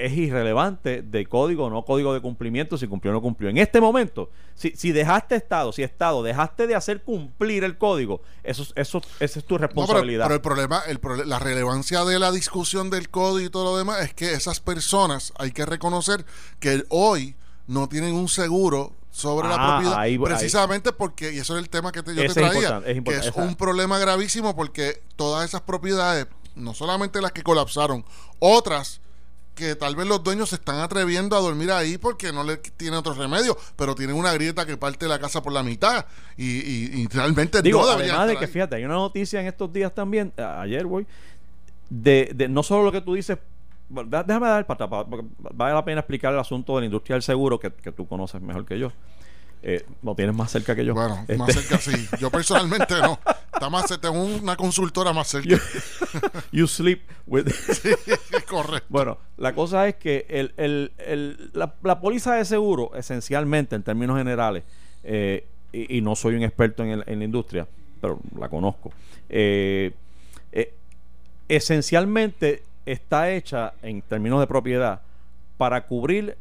es 0.05 0.13
irrelevante 0.13 1.01
de 1.01 1.25
código 1.25 1.65
o 1.65 1.69
no 1.69 1.83
código 1.83 2.13
de 2.13 2.21
cumplimiento, 2.21 2.77
si 2.77 2.87
cumplió 2.87 3.11
o 3.11 3.15
no 3.15 3.21
cumplió. 3.21 3.49
En 3.49 3.57
este 3.57 3.81
momento, 3.81 4.29
si, 4.55 4.71
si 4.75 4.91
dejaste 4.91 5.35
Estado, 5.35 5.71
si 5.71 5.83
Estado 5.83 6.23
dejaste 6.23 6.67
de 6.67 6.75
hacer 6.75 7.01
cumplir 7.03 7.63
el 7.63 7.77
código, 7.77 8.21
eso, 8.43 8.63
eso, 8.75 9.01
esa 9.19 9.39
es 9.39 9.45
tu 9.45 9.55
No, 9.55 9.59
pero, 9.59 9.67
responsabilidad. 9.67 10.25
pero 10.25 10.35
el 10.35 10.41
problema, 10.41 10.81
el 10.87 10.99
la 11.29 11.39
relevancia 11.39 12.03
de 12.05 12.19
la 12.19 12.31
discusión 12.31 12.89
del 12.89 13.09
código 13.09 13.47
y 13.47 13.49
todo 13.49 13.63
lo 13.71 13.77
demás 13.77 14.01
es 14.03 14.13
que 14.13 14.33
esas 14.33 14.59
personas 14.59 15.33
hay 15.37 15.51
que 15.51 15.65
reconocer 15.65 16.25
que 16.59 16.83
hoy 16.89 17.35
no 17.67 17.87
tienen 17.89 18.13
un 18.15 18.27
seguro 18.29 18.93
sobre 19.11 19.47
la 19.47 19.55
Ah, 19.57 19.67
propiedad 19.77 19.99
ahí- 19.99 20.17
precisamente 20.19 20.91
porque 20.91 21.33
y 21.33 21.39
eso 21.39 21.57
es 21.57 21.63
el 21.63 21.69
tema 21.69 21.91
que 21.91 22.03
te, 22.03 22.13
yo 22.13 22.21
Ese 22.23 22.35
te 22.35 22.47
traía 22.49 22.81
es 22.85 23.03
que 23.03 23.11
es 23.11 23.25
esa- 23.27 23.41
un 23.41 23.55
problema 23.55 23.97
gravísimo 23.97 24.55
porque 24.55 25.01
todas 25.15 25.45
esas 25.47 25.61
propiedades 25.61 26.27
no 26.55 26.73
solamente 26.73 27.19
las 27.21 27.31
que 27.31 27.41
colapsaron 27.41 28.05
otras 28.39 29.01
que 29.59 29.75
tal 29.75 29.95
vez 29.95 30.07
los 30.07 30.23
dueños 30.23 30.49
se 30.49 30.55
están 30.55 30.79
atreviendo 30.79 31.35
a 31.35 31.39
dormir 31.39 31.69
ahí 31.71 31.97
porque 31.97 32.31
no 32.31 32.43
le 32.43 32.57
tienen 32.57 32.97
otro 32.97 33.13
remedio, 33.13 33.57
pero 33.75 33.93
tienen 33.93 34.15
una 34.15 34.31
grieta 34.33 34.65
que 34.65 34.77
parte 34.77 35.07
la 35.07 35.19
casa 35.19 35.43
por 35.43 35.51
la 35.53 35.61
mitad 35.61 36.05
y, 36.37 36.45
y- 36.45 37.01
y 37.01 37.07
realmente 37.07 37.61
Digo, 37.61 37.81
no 37.81 37.89
además 37.89 38.27
de 38.27 38.37
que, 38.37 38.45
ahí. 38.45 38.51
fíjate, 38.51 38.77
hay 38.77 38.85
una 38.85 38.95
noticia 38.95 39.41
en 39.41 39.47
estos 39.47 39.71
días 39.71 39.93
también, 39.93 40.31
ayer, 40.37 40.85
voy, 40.85 41.05
de, 41.89 42.31
de 42.33 42.47
no 42.47 42.63
solo 42.63 42.83
lo 42.85 42.91
que 42.91 43.01
tú 43.01 43.13
dices, 43.15 43.37
déjame 43.89 44.47
dar 44.47 44.65
para 44.65 44.85
atrás, 44.85 45.05
porque 45.09 45.25
vale 45.53 45.73
la 45.73 45.83
pena 45.83 45.99
explicar 45.99 46.31
el 46.33 46.39
asunto 46.39 46.75
de 46.75 46.81
la 46.81 46.85
industria 46.85 47.15
del 47.15 47.23
seguro, 47.23 47.59
que, 47.59 47.71
que 47.71 47.91
tú 47.91 48.07
conoces 48.07 48.41
mejor 48.41 48.65
que 48.65 48.79
yo. 48.79 48.91
Eh, 49.61 49.85
lo 50.03 50.15
tienes 50.15 50.33
más 50.33 50.49
cerca 50.51 50.73
que 50.73 50.85
yo. 50.85 50.93
Bueno, 50.93 51.17
Este, 51.21 51.37
más 51.37 51.51
cerca 51.53 51.77
sí. 51.79 52.07
Yo 52.17 52.29
personalmente 52.31 52.95
no. 53.01 53.19
Está 53.59 53.69
más 53.69 53.87
cerca, 53.87 54.09
tengo 54.09 54.23
una 54.23 54.55
consultora 54.55 55.11
más 55.11 55.27
cerca. 55.27 55.57
you 56.53 56.65
sleep 56.67 57.01
with... 57.27 57.45
Correcto. 58.49 58.85
Bueno, 58.87 59.17
la 59.37 59.53
cosa 59.53 59.85
es 59.89 59.95
que 59.95 60.25
el, 60.29 60.53
el- 60.55 60.91
el- 60.97 61.49
la, 61.53 61.73
la 61.83 61.99
póliza 61.99 62.35
de 62.35 62.45
seguro, 62.45 62.91
esencialmente, 62.95 63.75
en 63.75 63.83
términos 63.83 64.17
generales, 64.17 64.63
eh, 65.03 65.45
y, 65.73 65.97
y 65.97 66.01
no 66.01 66.15
soy 66.15 66.35
un 66.35 66.43
experto 66.43 66.83
en 66.83 66.99
la 67.19 67.25
industria, 67.25 67.67
pero 67.99 68.19
la 68.39 68.47
conozco, 68.47 68.93
eh, 69.27 69.91
eh, 70.53 70.73
esencialmente 71.49 72.63
está 72.85 73.29
hecha, 73.31 73.73
en 73.81 74.01
términos 74.03 74.39
de 74.39 74.47
propiedad, 74.47 75.01
para 75.57 75.85
cubrir 75.85 76.37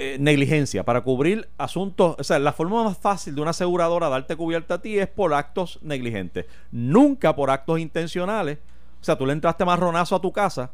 eh, 0.00 0.16
negligencia, 0.20 0.84
para 0.84 1.00
cubrir 1.00 1.48
asuntos, 1.58 2.14
o 2.16 2.22
sea, 2.22 2.38
la 2.38 2.52
forma 2.52 2.84
más 2.84 2.96
fácil 2.98 3.34
de 3.34 3.40
una 3.40 3.50
aseguradora 3.50 4.08
darte 4.08 4.36
cubierta 4.36 4.74
a 4.74 4.80
ti 4.80 4.96
es 4.96 5.08
por 5.08 5.34
actos 5.34 5.80
negligentes, 5.82 6.46
nunca 6.70 7.34
por 7.34 7.50
actos 7.50 7.80
intencionales 7.80 8.58
O 9.00 9.04
sea, 9.04 9.18
tú 9.18 9.26
le 9.26 9.32
entraste 9.32 9.64
marronazo 9.64 10.14
a 10.14 10.20
tu 10.20 10.30
casa 10.30 10.70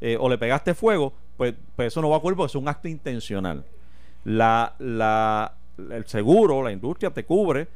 eh, 0.00 0.16
o 0.18 0.26
le 0.26 0.38
pegaste 0.38 0.72
fuego, 0.72 1.12
pues, 1.36 1.54
pues 1.76 1.88
eso 1.88 2.00
no 2.00 2.08
va 2.08 2.16
a 2.16 2.18
ocurrir 2.18 2.38
porque 2.38 2.50
es 2.50 2.54
un 2.54 2.66
acto 2.66 2.88
intencional. 2.88 3.62
La, 4.24 4.74
la, 4.78 5.52
el 5.90 6.06
seguro, 6.06 6.62
la 6.62 6.72
industria 6.72 7.10
te 7.10 7.26
cubre 7.26 7.68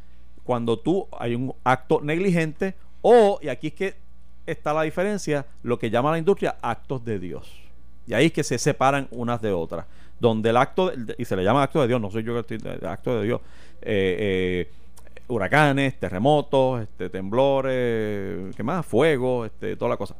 cuando 0.44 0.78
tú 0.78 1.06
hay 1.18 1.34
un 1.34 1.52
acto 1.62 2.00
negligente 2.00 2.74
o, 3.02 3.38
y 3.42 3.48
aquí 3.48 3.66
es 3.66 3.74
que 3.74 3.96
está 4.46 4.72
la 4.72 4.82
diferencia, 4.82 5.44
lo 5.62 5.78
que 5.78 5.90
llama 5.90 6.10
la 6.10 6.18
industria 6.18 6.56
actos 6.62 7.04
de 7.04 7.18
Dios. 7.18 7.52
Y 8.06 8.14
ahí 8.14 8.26
es 8.26 8.32
que 8.32 8.44
se 8.44 8.58
separan 8.58 9.08
unas 9.10 9.42
de 9.42 9.52
otras. 9.52 9.84
Donde 10.20 10.50
el 10.50 10.56
acto, 10.56 10.90
de- 10.90 11.14
y 11.18 11.24
se 11.24 11.36
le 11.36 11.44
llama 11.44 11.62
acto 11.62 11.80
de 11.82 11.88
Dios, 11.88 12.00
no 12.00 12.10
soy 12.10 12.22
yo 12.24 12.32
que 12.34 12.54
estoy, 12.54 12.58
de- 12.58 12.86
acto 12.88 13.18
de 13.18 13.24
Dios. 13.26 13.40
eh, 13.82 14.66
eh, 14.68 14.72
huracanes, 15.28 15.98
terremotos, 15.98 16.82
este, 16.82 17.10
temblores, 17.10 18.54
¿qué 18.54 18.62
más? 18.62 18.86
Fuego, 18.86 19.44
este, 19.44 19.74
toda 19.76 19.88
la 19.90 19.96
cosa. 19.96 20.14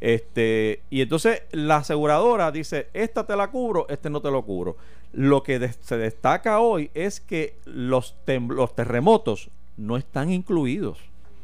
Este, 0.00 0.80
y 0.90 1.00
entonces 1.02 1.42
la 1.52 1.76
aseguradora 1.78 2.50
dice, 2.50 2.88
esta 2.94 3.26
te 3.26 3.36
la 3.36 3.48
cubro, 3.48 3.86
este 3.88 4.08
no 4.10 4.20
te 4.20 4.30
lo 4.30 4.42
cubro. 4.42 4.76
Lo 5.12 5.42
que 5.42 5.68
se 5.80 5.96
destaca 5.98 6.60
hoy 6.60 6.90
es 6.94 7.20
que 7.20 7.54
los, 7.66 8.14
los 8.48 8.74
terremotos 8.74 9.50
no 9.76 9.96
están 9.96 10.30
incluidos. 10.30 10.98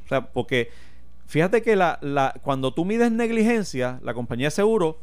O 0.05 0.09
sea, 0.09 0.23
porque 0.33 0.71
fíjate 1.27 1.63
que 1.63 1.77
la, 1.77 1.99
la, 2.03 2.35
cuando 2.43 2.73
tú 2.73 2.85
mides 2.85 3.13
negligencia, 3.13 4.01
la 4.03 4.15
compañía 4.15 4.47
de 4.49 4.53
seguro 4.53 4.99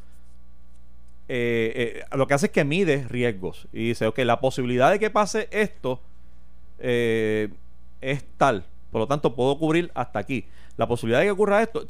eh, 1.31 2.01
eh, 2.01 2.17
lo 2.17 2.25
que 2.27 2.33
hace 2.33 2.47
es 2.47 2.51
que 2.51 2.65
mide 2.65 3.05
riesgos 3.07 3.67
y 3.71 3.89
dice, 3.89 4.07
ok, 4.07 4.17
la 4.19 4.39
posibilidad 4.39 4.89
de 4.89 4.97
que 4.97 5.11
pase 5.11 5.47
esto 5.51 6.01
eh, 6.79 7.49
es 8.01 8.25
tal, 8.37 8.65
por 8.91 9.01
lo 9.01 9.07
tanto 9.07 9.35
puedo 9.35 9.57
cubrir 9.59 9.91
hasta 9.93 10.17
aquí. 10.17 10.45
La 10.75 10.87
posibilidad 10.87 11.19
de 11.19 11.25
que 11.25 11.31
ocurra 11.31 11.61
esto, 11.61 11.85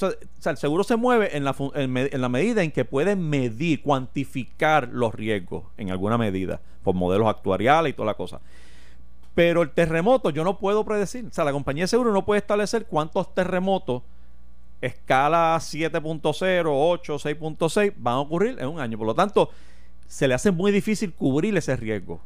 el 0.45 0.57
seguro 0.57 0.83
se 0.83 0.97
mueve 0.97 1.37
en 1.37 1.45
la, 1.45 1.55
en, 1.75 1.95
en 1.95 2.21
la 2.21 2.27
medida 2.27 2.63
en 2.63 2.71
que 2.71 2.83
puede 2.83 3.15
medir, 3.15 3.81
cuantificar 3.81 4.89
los 4.91 5.15
riesgos 5.15 5.63
en 5.77 5.89
alguna 5.89 6.17
medida, 6.17 6.59
por 6.83 6.95
modelos 6.95 7.27
actuariales 7.27 7.91
y 7.91 7.93
toda 7.93 8.07
la 8.07 8.15
cosa. 8.15 8.41
Pero 9.35 9.61
el 9.61 9.69
terremoto 9.69 10.31
yo 10.31 10.43
no 10.43 10.57
puedo 10.57 10.83
predecir. 10.83 11.25
O 11.27 11.31
sea, 11.31 11.45
la 11.45 11.53
compañía 11.53 11.85
de 11.85 11.87
seguro 11.87 12.11
no 12.11 12.25
puede 12.25 12.39
establecer 12.39 12.87
cuántos 12.87 13.33
terremotos 13.33 14.01
escala 14.81 15.57
7.0, 15.59 16.65
8, 16.67 17.19
6.6 17.19 17.93
van 17.97 18.13
a 18.15 18.19
ocurrir 18.19 18.57
en 18.59 18.67
un 18.67 18.79
año. 18.79 18.97
Por 18.97 19.07
lo 19.07 19.15
tanto, 19.15 19.49
se 20.07 20.27
le 20.27 20.33
hace 20.33 20.51
muy 20.51 20.71
difícil 20.71 21.13
cubrir 21.13 21.55
ese 21.57 21.75
riesgo, 21.75 22.19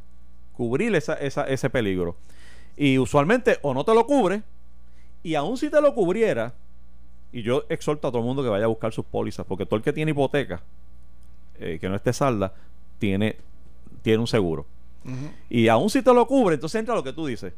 cubrir 0.54 0.94
esa, 0.94 1.14
esa- 1.14 1.44
ese 1.46 1.68
peligro. 1.70 2.16
Y 2.76 2.98
usualmente 2.98 3.58
o 3.62 3.74
no 3.74 3.84
te 3.84 3.94
lo 3.94 4.06
cubre, 4.06 4.42
y 5.22 5.34
aún 5.34 5.56
si 5.56 5.70
te 5.70 5.80
lo 5.80 5.94
cubriera, 5.94 6.54
y 7.32 7.42
yo 7.42 7.64
exhorto 7.68 8.08
a 8.08 8.10
todo 8.10 8.20
el 8.20 8.26
mundo 8.26 8.42
que 8.42 8.48
vaya 8.48 8.64
a 8.64 8.68
buscar 8.68 8.92
sus 8.92 9.04
pólizas, 9.04 9.44
porque 9.46 9.66
todo 9.66 9.76
el 9.76 9.82
que 9.82 9.92
tiene 9.92 10.12
hipoteca, 10.12 10.62
eh, 11.58 11.78
que 11.80 11.88
no 11.88 11.96
esté 11.96 12.12
salda, 12.12 12.52
tiene, 12.98 13.36
tiene 14.02 14.18
un 14.18 14.26
seguro. 14.26 14.66
Y 15.50 15.68
aún 15.68 15.90
si 15.90 16.00
te 16.02 16.14
lo 16.14 16.26
cubre, 16.26 16.54
entonces 16.54 16.78
entra 16.78 16.94
lo 16.94 17.02
que 17.04 17.12
tú 17.12 17.26
dices. 17.26 17.52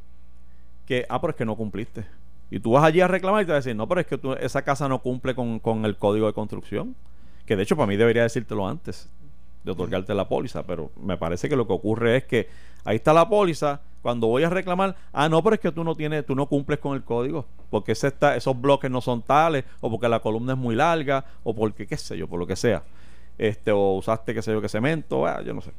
Que, 0.87 1.04
ah, 1.09 1.20
pero 1.20 1.30
es 1.32 1.37
que 1.37 1.44
no 1.44 1.54
cumpliste. 1.56 2.04
Y 2.50 2.61
tú 2.61 2.72
vas 2.72 2.85
allí 2.85 3.00
a 3.00 3.09
reclamar 3.09 3.42
y 3.42 3.46
te 3.46 3.52
vas 3.52 3.56
a 3.56 3.62
decir, 3.68 3.76
no, 3.76 3.88
pero 3.88 4.00
es 4.00 4.06
que 4.06 4.18
tú- 4.18 4.35
esa 4.35 4.62
casa 4.62 4.88
no 4.88 5.00
cumple 5.00 5.35
con, 5.35 5.59
con 5.59 5.85
el 5.85 5.96
código 5.96 6.26
de 6.26 6.32
construcción. 6.32 6.94
Que 7.44 7.56
de 7.56 7.62
hecho 7.64 7.76
para 7.76 7.87
mí 7.87 7.96
debería 7.96 8.22
decírtelo 8.22 8.66
antes 8.68 9.09
de 9.64 9.72
otorgarte 9.72 10.14
la 10.14 10.28
póliza. 10.28 10.62
Pero 10.64 10.90
me 11.02 11.16
parece 11.16 11.48
que 11.48 11.56
lo 11.56 11.66
que 11.66 11.72
ocurre 11.72 12.16
es 12.18 12.24
que 12.24 12.48
ahí 12.85 12.96
está 12.96 13.12
la 13.12 13.28
póliza. 13.28 13.80
Cuando 14.02 14.28
voy 14.28 14.44
a 14.44 14.50
reclamar, 14.50 14.94
ah, 15.12 15.28
no, 15.28 15.42
pero 15.42 15.54
es 15.54 15.61
que 15.61 15.72
tú 15.72 15.82
no 15.82 15.96
tienes, 15.96 16.24
tú 16.24 16.37
no 16.37 16.46
cumples 16.46 16.78
con 16.78 16.94
el 16.94 17.02
código. 17.02 17.46
Porque 17.70 17.92
ese 17.92 18.06
está, 18.09 18.37
esos 18.37 18.61
bloques 18.61 18.88
no 18.88 19.00
son 19.00 19.22
tales, 19.22 19.64
o 19.80 19.90
porque 19.90 20.09
la 20.09 20.20
columna 20.20 20.52
es 20.52 20.59
muy 20.59 20.76
larga, 20.76 21.24
o 21.42 21.52
porque, 21.54 21.88
qué 21.88 21.96
sé 21.96 22.16
yo, 22.16 22.28
por 22.28 22.38
lo 22.38 22.46
que 22.46 22.54
sea. 22.54 22.85
Este, 23.38 23.72
o 23.72 23.94
usaste, 23.96 24.32
qué 24.32 24.42
sé 24.42 24.52
yo, 24.52 24.61
qué 24.62 24.68
cemento, 24.68 25.26
ah, 25.26 25.42
yo 25.42 25.52
no 25.52 25.61
sé. 25.61 25.72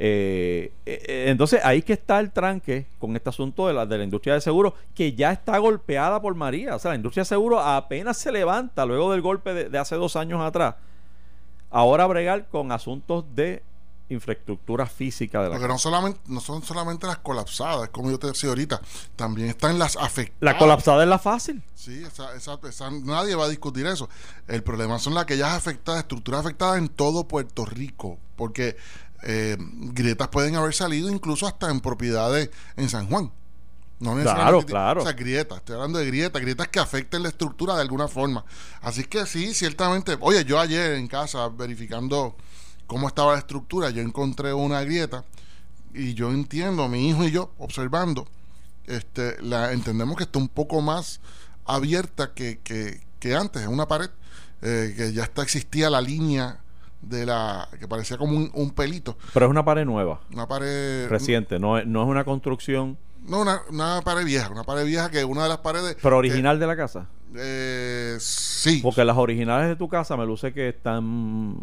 Eh, 0.00 0.72
eh, 0.86 1.24
entonces 1.26 1.60
ahí 1.64 1.82
que 1.82 1.94
está 1.94 2.20
el 2.20 2.30
tranque 2.30 2.86
con 3.00 3.16
este 3.16 3.30
asunto 3.30 3.66
de 3.66 3.74
la, 3.74 3.84
de 3.84 3.98
la 3.98 4.04
industria 4.04 4.34
de 4.34 4.40
seguro 4.40 4.74
que 4.94 5.12
ya 5.14 5.32
está 5.32 5.58
golpeada 5.58 6.22
por 6.22 6.36
María. 6.36 6.76
O 6.76 6.78
sea, 6.78 6.90
la 6.92 6.96
industria 6.96 7.22
de 7.22 7.28
seguro 7.28 7.58
apenas 7.60 8.16
se 8.16 8.30
levanta 8.30 8.86
luego 8.86 9.10
del 9.10 9.22
golpe 9.22 9.52
de, 9.54 9.68
de 9.68 9.78
hace 9.78 9.96
dos 9.96 10.14
años 10.14 10.40
atrás. 10.40 10.76
Ahora 11.70 12.06
bregar 12.06 12.48
con 12.48 12.70
asuntos 12.70 13.24
de 13.34 13.62
infraestructura 14.10 14.86
física 14.86 15.42
de 15.42 15.48
la 15.50 15.56
Porque 15.56 15.68
no 15.68 15.76
solamente 15.78 16.18
no 16.28 16.40
son 16.40 16.62
solamente 16.62 17.06
las 17.06 17.18
colapsadas, 17.18 17.90
como 17.90 18.10
yo 18.10 18.18
te 18.18 18.28
decía 18.28 18.48
ahorita, 18.48 18.80
también 19.16 19.48
están 19.48 19.78
las 19.78 19.96
afectadas. 19.96 20.40
La 20.40 20.56
colapsada 20.56 21.02
es 21.02 21.08
la 21.10 21.18
fácil. 21.18 21.62
Sí, 21.74 22.02
esa, 22.04 22.34
esa, 22.34 22.58
esa- 22.66 22.90
nadie 22.90 23.34
va 23.34 23.44
a 23.44 23.48
discutir 23.48 23.86
eso. 23.86 24.08
El 24.46 24.62
problema 24.62 24.98
son 24.98 25.12
las 25.14 25.24
aquellas 25.24 25.52
afectadas, 25.52 26.00
estructuras 26.02 26.40
afectadas 26.40 26.78
en 26.78 26.88
todo 26.88 27.28
Puerto 27.28 27.66
Rico, 27.66 28.16
porque 28.36 28.76
eh, 29.22 29.56
grietas 29.58 30.28
pueden 30.28 30.54
haber 30.56 30.74
salido 30.74 31.10
incluso 31.10 31.46
hasta 31.46 31.70
en 31.70 31.80
propiedades 31.80 32.50
en 32.76 32.88
San 32.88 33.08
Juan. 33.08 33.30
No 34.00 34.14
necesariamente- 34.14 34.66
claro. 34.66 35.00
O 35.02 35.04
sea, 35.04 35.12
grietas, 35.12 35.58
estoy 35.58 35.74
hablando 35.74 35.98
de 35.98 36.06
grietas, 36.06 36.40
grietas 36.40 36.68
que 36.68 36.78
afecten 36.78 37.22
la 37.24 37.30
estructura 37.30 37.74
de 37.74 37.82
alguna 37.82 38.06
forma. 38.06 38.44
Así 38.80 39.02
que 39.04 39.26
sí, 39.26 39.54
ciertamente. 39.54 40.16
Oye, 40.20 40.44
yo 40.44 40.60
ayer 40.60 40.92
en 40.92 41.08
casa 41.08 41.48
verificando 41.48 42.36
cómo 42.86 43.08
estaba 43.08 43.32
la 43.32 43.38
estructura, 43.38 43.90
yo 43.90 44.00
encontré 44.00 44.52
una 44.54 44.82
grieta 44.82 45.24
y 45.92 46.14
yo 46.14 46.30
entiendo, 46.30 46.88
mi 46.88 47.08
hijo 47.08 47.24
y 47.24 47.32
yo 47.32 47.50
observando, 47.58 48.28
este, 48.86 49.42
la 49.42 49.72
entendemos 49.72 50.16
que 50.16 50.22
está 50.24 50.38
un 50.38 50.48
poco 50.48 50.80
más 50.80 51.20
abierta 51.64 52.32
que, 52.34 52.60
que, 52.62 53.00
que 53.18 53.34
antes, 53.34 53.62
en 53.62 53.68
una 53.68 53.88
pared, 53.88 54.10
eh, 54.62 54.94
que 54.96 55.12
ya 55.12 55.24
está 55.24 55.42
existía 55.42 55.90
la 55.90 56.00
línea 56.00 56.60
de 57.00 57.24
la 57.26 57.68
que 57.78 57.86
parecía 57.88 58.16
como 58.18 58.36
un, 58.36 58.50
un 58.54 58.70
pelito, 58.72 59.16
Pero 59.32 59.46
es 59.46 59.50
una 59.50 59.64
pared 59.64 59.84
nueva, 59.84 60.20
una 60.32 60.46
pared 60.48 61.08
reciente. 61.08 61.58
No 61.58 61.78
es, 61.78 61.86
no 61.86 62.02
es 62.02 62.08
una 62.08 62.24
construcción, 62.24 62.98
no 63.24 63.40
una, 63.42 63.62
una 63.70 64.02
pared 64.02 64.24
vieja, 64.24 64.48
una 64.50 64.64
pared 64.64 64.84
vieja 64.84 65.10
que 65.10 65.24
una 65.24 65.42
de 65.44 65.48
las 65.48 65.58
paredes 65.58 65.96
pero 66.02 66.16
original 66.18 66.58
de 66.58 66.66
la 66.66 66.76
casa. 66.76 67.06
eh, 67.36 68.16
sí, 68.20 68.80
Porque 68.82 69.04
las 69.04 69.16
originales 69.16 69.68
de 69.68 69.76
tu 69.76 69.88
casa 69.88 70.16
me 70.16 70.26
luce 70.26 70.52
que 70.52 70.68
están. 70.70 71.56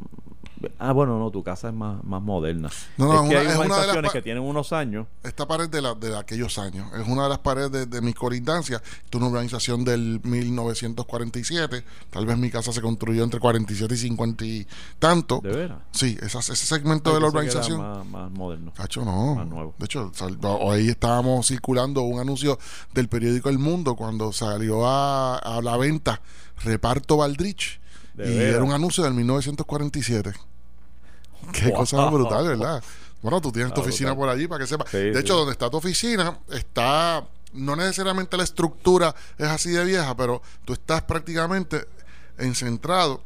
Ah, 0.79 0.91
bueno, 0.93 1.19
no, 1.19 1.31
tu 1.31 1.43
casa 1.43 1.69
es 1.69 1.73
más, 1.73 2.03
más 2.03 2.21
moderna. 2.21 2.69
No, 2.97 3.05
no, 3.07 3.13
es 3.23 3.29
que 3.29 3.35
una- 3.65 3.75
hay 3.77 4.05
es 4.05 4.11
que 4.11 4.21
tienen 4.21 4.43
unos 4.43 4.71
años. 4.73 5.05
esta 5.23 5.47
pared 5.47 5.69
de, 5.69 5.81
la, 5.81 5.93
de 5.95 6.17
aquellos 6.17 6.57
años 6.57 6.87
es 6.99 7.07
una 7.07 7.23
de 7.23 7.29
las 7.29 7.39
paredes 7.39 7.71
de, 7.71 7.85
de 7.85 8.01
mi 8.01 8.13
colindancia. 8.13 8.81
Es 9.09 9.15
una 9.15 9.27
urbanización 9.27 9.83
del 9.83 10.21
1947. 10.23 11.83
Tal 12.09 12.25
vez 12.25 12.37
mi 12.37 12.49
casa 12.49 12.71
se 12.71 12.81
construyó 12.81 13.23
entre 13.23 13.39
47 13.39 13.93
y 13.93 13.97
50 13.97 14.45
y 14.45 14.67
tanto. 14.99 15.39
¿De 15.41 15.49
veras? 15.49 15.79
Sí, 15.91 16.17
ese 16.21 16.41
segmento 16.55 17.09
Ay, 17.09 17.15
de 17.15 17.21
la 17.21 17.27
urbanización. 17.27 17.79
Más, 17.79 18.05
más 18.05 18.31
moderno. 18.31 18.73
Cacho, 18.75 19.03
no. 19.03 19.35
Más 19.35 19.47
nuevo. 19.47 19.73
De 19.77 19.85
hecho, 19.85 20.11
sal- 20.13 20.37
hoy 20.41 20.89
estábamos 20.89 21.47
circulando 21.47 22.01
un 22.01 22.19
anuncio 22.19 22.57
del 22.93 23.07
periódico 23.09 23.49
El 23.49 23.59
Mundo 23.59 23.95
cuando 23.95 24.31
salió 24.31 24.87
a, 24.87 25.37
a 25.37 25.61
la 25.61 25.77
venta 25.77 26.21
Reparto 26.63 27.17
Valdrich. 27.17 27.79
De 28.15 28.33
y 28.33 28.37
era 28.37 28.63
un 28.63 28.71
anuncio 28.71 29.03
del 29.03 29.13
1947. 29.13 30.33
Qué 31.53 31.67
Wow. 31.67 31.73
cosa 31.75 32.05
brutal, 32.09 32.47
¿verdad? 32.47 32.83
Bueno, 33.21 33.41
tú 33.41 33.51
tienes 33.51 33.73
tu 33.73 33.81
Ah, 33.81 33.83
oficina 33.83 34.11
brutal. 34.11 34.27
por 34.27 34.35
allí 34.35 34.47
para 34.47 34.63
que 34.63 34.67
sepas. 34.67 34.89
Sí, 34.89 34.97
de 34.97 35.13
sí. 35.13 35.19
hecho, 35.19 35.35
donde 35.35 35.51
está 35.51 35.69
tu 35.69 35.77
oficina, 35.77 36.39
está. 36.51 37.27
No 37.53 37.75
necesariamente 37.75 38.35
la 38.37 38.43
estructura 38.43 39.15
es 39.37 39.47
así 39.47 39.69
de 39.71 39.85
vieja, 39.85 40.15
pero 40.17 40.41
tú 40.65 40.73
estás 40.73 41.03
prácticamente 41.03 41.85
encentrado 42.37 43.21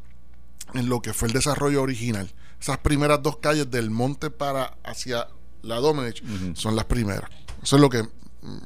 en 0.74 0.88
lo 0.88 1.02
que 1.02 1.14
fue 1.14 1.28
el 1.28 1.34
desarrollo 1.34 1.82
original. 1.82 2.32
Esas 2.62 2.78
primeras 2.78 3.24
dos 3.24 3.38
calles 3.38 3.72
del 3.72 3.90
monte 3.90 4.30
para 4.30 4.78
hacia 4.84 5.28
la 5.64 5.78
Domenech 5.78 6.22
son 6.56 6.76
las 6.76 6.86
primeras. 6.86 7.30
Eso 7.64 7.78
es 7.78 7.82
lo 7.82 7.90
que 7.90 8.08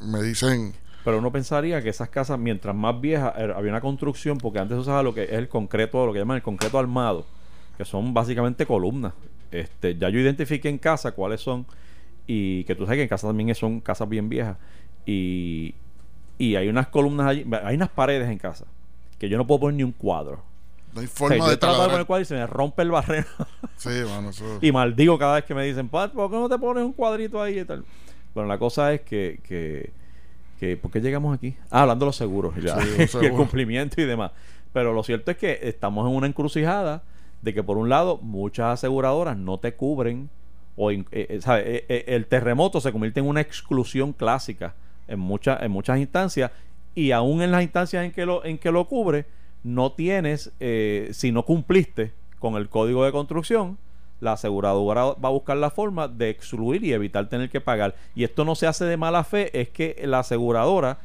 me 0.01 0.21
dicen. 0.21 0.75
Pero 1.03 1.17
uno 1.19 1.31
pensaría 1.31 1.81
que 1.81 1.89
esas 1.89 2.09
casas, 2.09 2.39
mientras 2.39 2.73
más 2.75 2.99
viejas, 3.01 3.33
era- 3.37 3.57
había 3.57 3.71
una 3.71 3.81
construcción, 3.81 4.37
porque 4.37 4.59
antes 4.59 4.77
usaba 4.77 5.03
lo 5.03 5.13
que 5.13 5.23
es 5.23 5.31
el 5.33 5.49
concreto, 5.49 6.05
lo 6.05 6.13
que 6.13 6.19
llaman 6.19 6.37
el 6.37 6.43
concreto 6.43 6.79
armado, 6.79 7.25
que 7.77 7.83
son 7.85 8.13
básicamente 8.13 8.65
columnas. 8.65 9.13
Este, 9.51 9.95
ya 9.97 10.09
yo 10.09 10.19
identifiqué 10.19 10.69
en 10.69 10.77
casa 10.77 11.11
cuáles 11.11 11.41
son, 11.41 11.65
y 12.25 12.63
que 12.63 12.73
tú 12.75 12.83
sabes 12.85 12.97
que 12.99 13.03
en 13.03 13.09
casa 13.09 13.27
también 13.27 13.53
son 13.55 13.81
casas 13.81 14.07
bien 14.07 14.29
viejas, 14.29 14.57
y, 15.05 15.75
y 16.37 16.55
hay 16.55 16.69
unas 16.69 16.87
columnas 16.87 17.27
allí, 17.27 17.45
hay 17.63 17.75
unas 17.75 17.89
paredes 17.89 18.29
en 18.29 18.37
casa, 18.37 18.65
que 19.19 19.27
yo 19.29 19.37
no 19.37 19.45
puedo 19.45 19.59
poner 19.61 19.75
ni 19.77 19.83
un 19.83 19.91
cuadro. 19.91 20.41
No 20.93 21.01
hay 21.01 21.07
O 21.07 21.09
sea, 21.09 21.17
forma 21.17 21.37
yo 21.37 21.49
de 21.49 21.57
taladrar. 21.57 21.89
poner 21.89 22.05
cuadro 22.05 22.21
y 22.21 22.25
se 22.25 22.35
me 22.35 22.47
rompe 22.47 22.81
el 22.83 22.91
barreno. 22.91 23.25
Sí, 23.77 23.89
mano, 24.07 24.29
eso- 24.29 24.59
Y 24.61 24.71
maldigo 24.71 25.17
cada 25.17 25.35
vez 25.35 25.43
que 25.43 25.53
me 25.53 25.65
dicen, 25.65 25.89
"Pa, 25.89 26.07
¿por 26.07 26.29
qué 26.29 26.37
no 26.37 26.47
te 26.47 26.57
pones 26.57 26.83
un 26.85 26.93
cuadrito 26.93 27.41
ahí 27.41 27.59
y 27.59 27.65
tal? 27.65 27.83
Bueno, 28.33 28.47
la 28.47 28.57
cosa 28.57 28.93
es 28.93 29.01
que, 29.01 29.39
que, 29.43 29.91
que 30.63 30.77
¿por 30.77 30.91
qué 30.91 31.01
llegamos 31.01 31.35
aquí? 31.35 31.55
Ah, 31.69 31.81
hablando 31.81 32.05
de 32.05 32.07
los 32.07 32.15
seguros, 32.15 32.55
ya, 32.55 32.79
Sí, 32.81 32.97
los 32.97 33.15
y 33.15 33.25
el 33.25 33.33
cumplimiento 33.33 33.99
y 34.01 34.05
demás. 34.05 34.31
Pero 34.71 34.93
lo 34.93 35.03
cierto 35.03 35.31
es 35.31 35.37
que 35.37 35.59
estamos 35.63 36.09
en 36.09 36.15
una 36.15 36.27
encrucijada 36.27 37.03
de 37.41 37.53
que 37.53 37.63
por 37.63 37.77
un 37.77 37.89
lado 37.89 38.17
muchas 38.21 38.73
aseguradoras 38.79 39.37
no 39.37 39.57
te 39.59 39.73
cubren 39.73 40.29
o 40.75 40.89
eh, 40.91 41.03
eh. 41.11 41.39
Eh, 41.47 42.05
el 42.07 42.25
terremoto 42.25 42.79
se 42.79 42.91
convierte 42.91 43.19
en 43.19 43.27
una 43.27 43.41
exclusión 43.41 44.13
clásica 44.13 44.73
en 45.07 45.19
muchas 45.19 45.61
en 45.61 45.69
muchas 45.69 45.99
instancias 45.99 46.51
y 46.95 47.11
aún 47.11 47.41
en 47.41 47.51
las 47.51 47.61
instancias 47.61 48.05
en 48.05 48.11
que 48.11 48.25
lo 48.25 48.43
en 48.45 48.57
que 48.57 48.71
lo 48.71 48.85
cubre 48.85 49.25
no 49.63 49.91
tienes, 49.91 50.51
eh, 50.59 51.09
si 51.11 51.31
no 51.31 51.43
cumpliste 51.43 52.11
con 52.39 52.55
el 52.55 52.69
código 52.69 53.05
de 53.05 53.11
construcción, 53.11 53.77
la 54.23 54.33
aseguradora 54.33 55.03
va 55.05 55.29
a 55.29 55.31
buscar 55.31 55.57
la 55.57 55.69
forma 55.69 56.07
de 56.07 56.29
excluir 56.29 56.83
y 56.83 56.93
evitar 56.93 57.27
tener 57.29 57.49
que 57.49 57.61
pagar. 57.61 57.93
Y 58.15 58.23
esto 58.23 58.45
no 58.45 58.55
se 58.55 58.65
hace 58.67 58.85
de 58.85 58.97
mala 58.97 59.23
fe, 59.23 59.59
es 59.59 59.69
que 59.69 60.01
la 60.05 60.19
aseguradora 60.19 60.97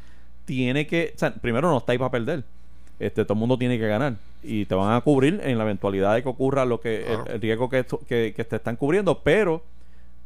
tiene 0.45 0.87
que, 0.87 1.13
o 1.15 1.19
sea, 1.19 1.35
primero 1.35 1.69
no 1.71 1.79
está 1.79 1.93
ahí 1.93 1.99
para 1.99 2.11
perder. 2.11 2.45
Este, 2.99 3.25
todo 3.25 3.35
el 3.35 3.41
mundo 3.41 3.59
tiene 3.59 3.79
que 3.79 3.87
ganar 3.87 4.15
y 4.43 4.65
te 4.65 4.75
van 4.75 4.93
a 4.95 5.01
cubrir 5.03 5.41
en 5.45 5.57
la 5.59 5.65
eventualidad 5.65 6.15
de 6.15 6.23
que 6.23 6.29
ocurra 6.29 6.65
lo 6.65 6.81
que 6.81 7.05
Claro. 7.07 7.25
el, 7.27 7.35
el 7.35 7.41
riesgo 7.41 7.69
que, 7.69 7.85
que, 8.09 8.33
que 8.35 8.45
te 8.45 8.57
están 8.57 8.77
cubriendo, 8.77 9.19
pero 9.21 9.63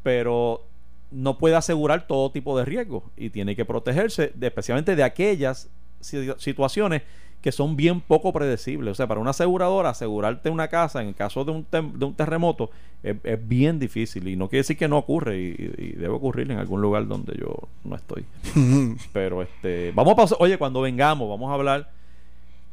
pero 0.03 0.63
no 1.11 1.37
puede 1.39 1.55
asegurar 1.57 2.07
todo 2.07 2.31
tipo 2.31 2.57
de 2.59 2.65
riesgo 2.65 3.05
y 3.17 3.31
tiene 3.31 3.55
que 3.55 3.65
protegerse 3.65 4.33
de- 4.35 4.47
especialmente 4.47 4.97
de 4.97 5.03
aquellas 5.03 5.69
si- 6.01 6.31
situaciones 6.39 7.03
que 7.43 7.53
son 7.53 7.77
bien 7.77 8.01
poco 8.01 8.33
predecibles. 8.33 8.93
O 8.93 8.95
sea, 8.95 9.07
para 9.09 9.21
una 9.21 9.31
aseguradora, 9.31 9.91
asegurarte 9.91 10.49
una 10.49 10.69
casa 10.69 11.03
en 11.03 11.09
el 11.09 11.15
caso 11.15 11.45
de 11.45 11.51
un, 11.51 11.67
tem- 11.69 11.93
de 11.93 12.05
un 12.05 12.15
terremoto 12.15 12.71
es, 13.03 13.17
es 13.25 13.49
bien 13.49 13.79
difícil 13.81 14.29
y 14.29 14.37
no 14.37 14.49
quiere 14.49 14.61
decir 14.61 14.77
que 14.79 14.87
no 14.89 14.97
ocurre 14.97 15.39
y, 15.39 15.47
y- 15.49 15.85
y 15.87 15.93
debe 15.93 16.15
ocurrir 16.15 16.51
en 16.53 16.59
algún 16.59 16.81
lugar 16.81 17.07
donde 17.09 17.37
yo 17.39 17.53
no 17.85 17.97
estoy. 17.97 18.25
Pero 19.13 19.43
este, 19.43 19.91
vamos 19.95 20.13
a 20.13 20.17
pasar, 20.17 20.39
oye, 20.41 20.57
cuando 20.57 20.81
vengamos, 20.81 21.29
vamos 21.29 21.51
a 21.51 21.55
hablar 21.55 21.91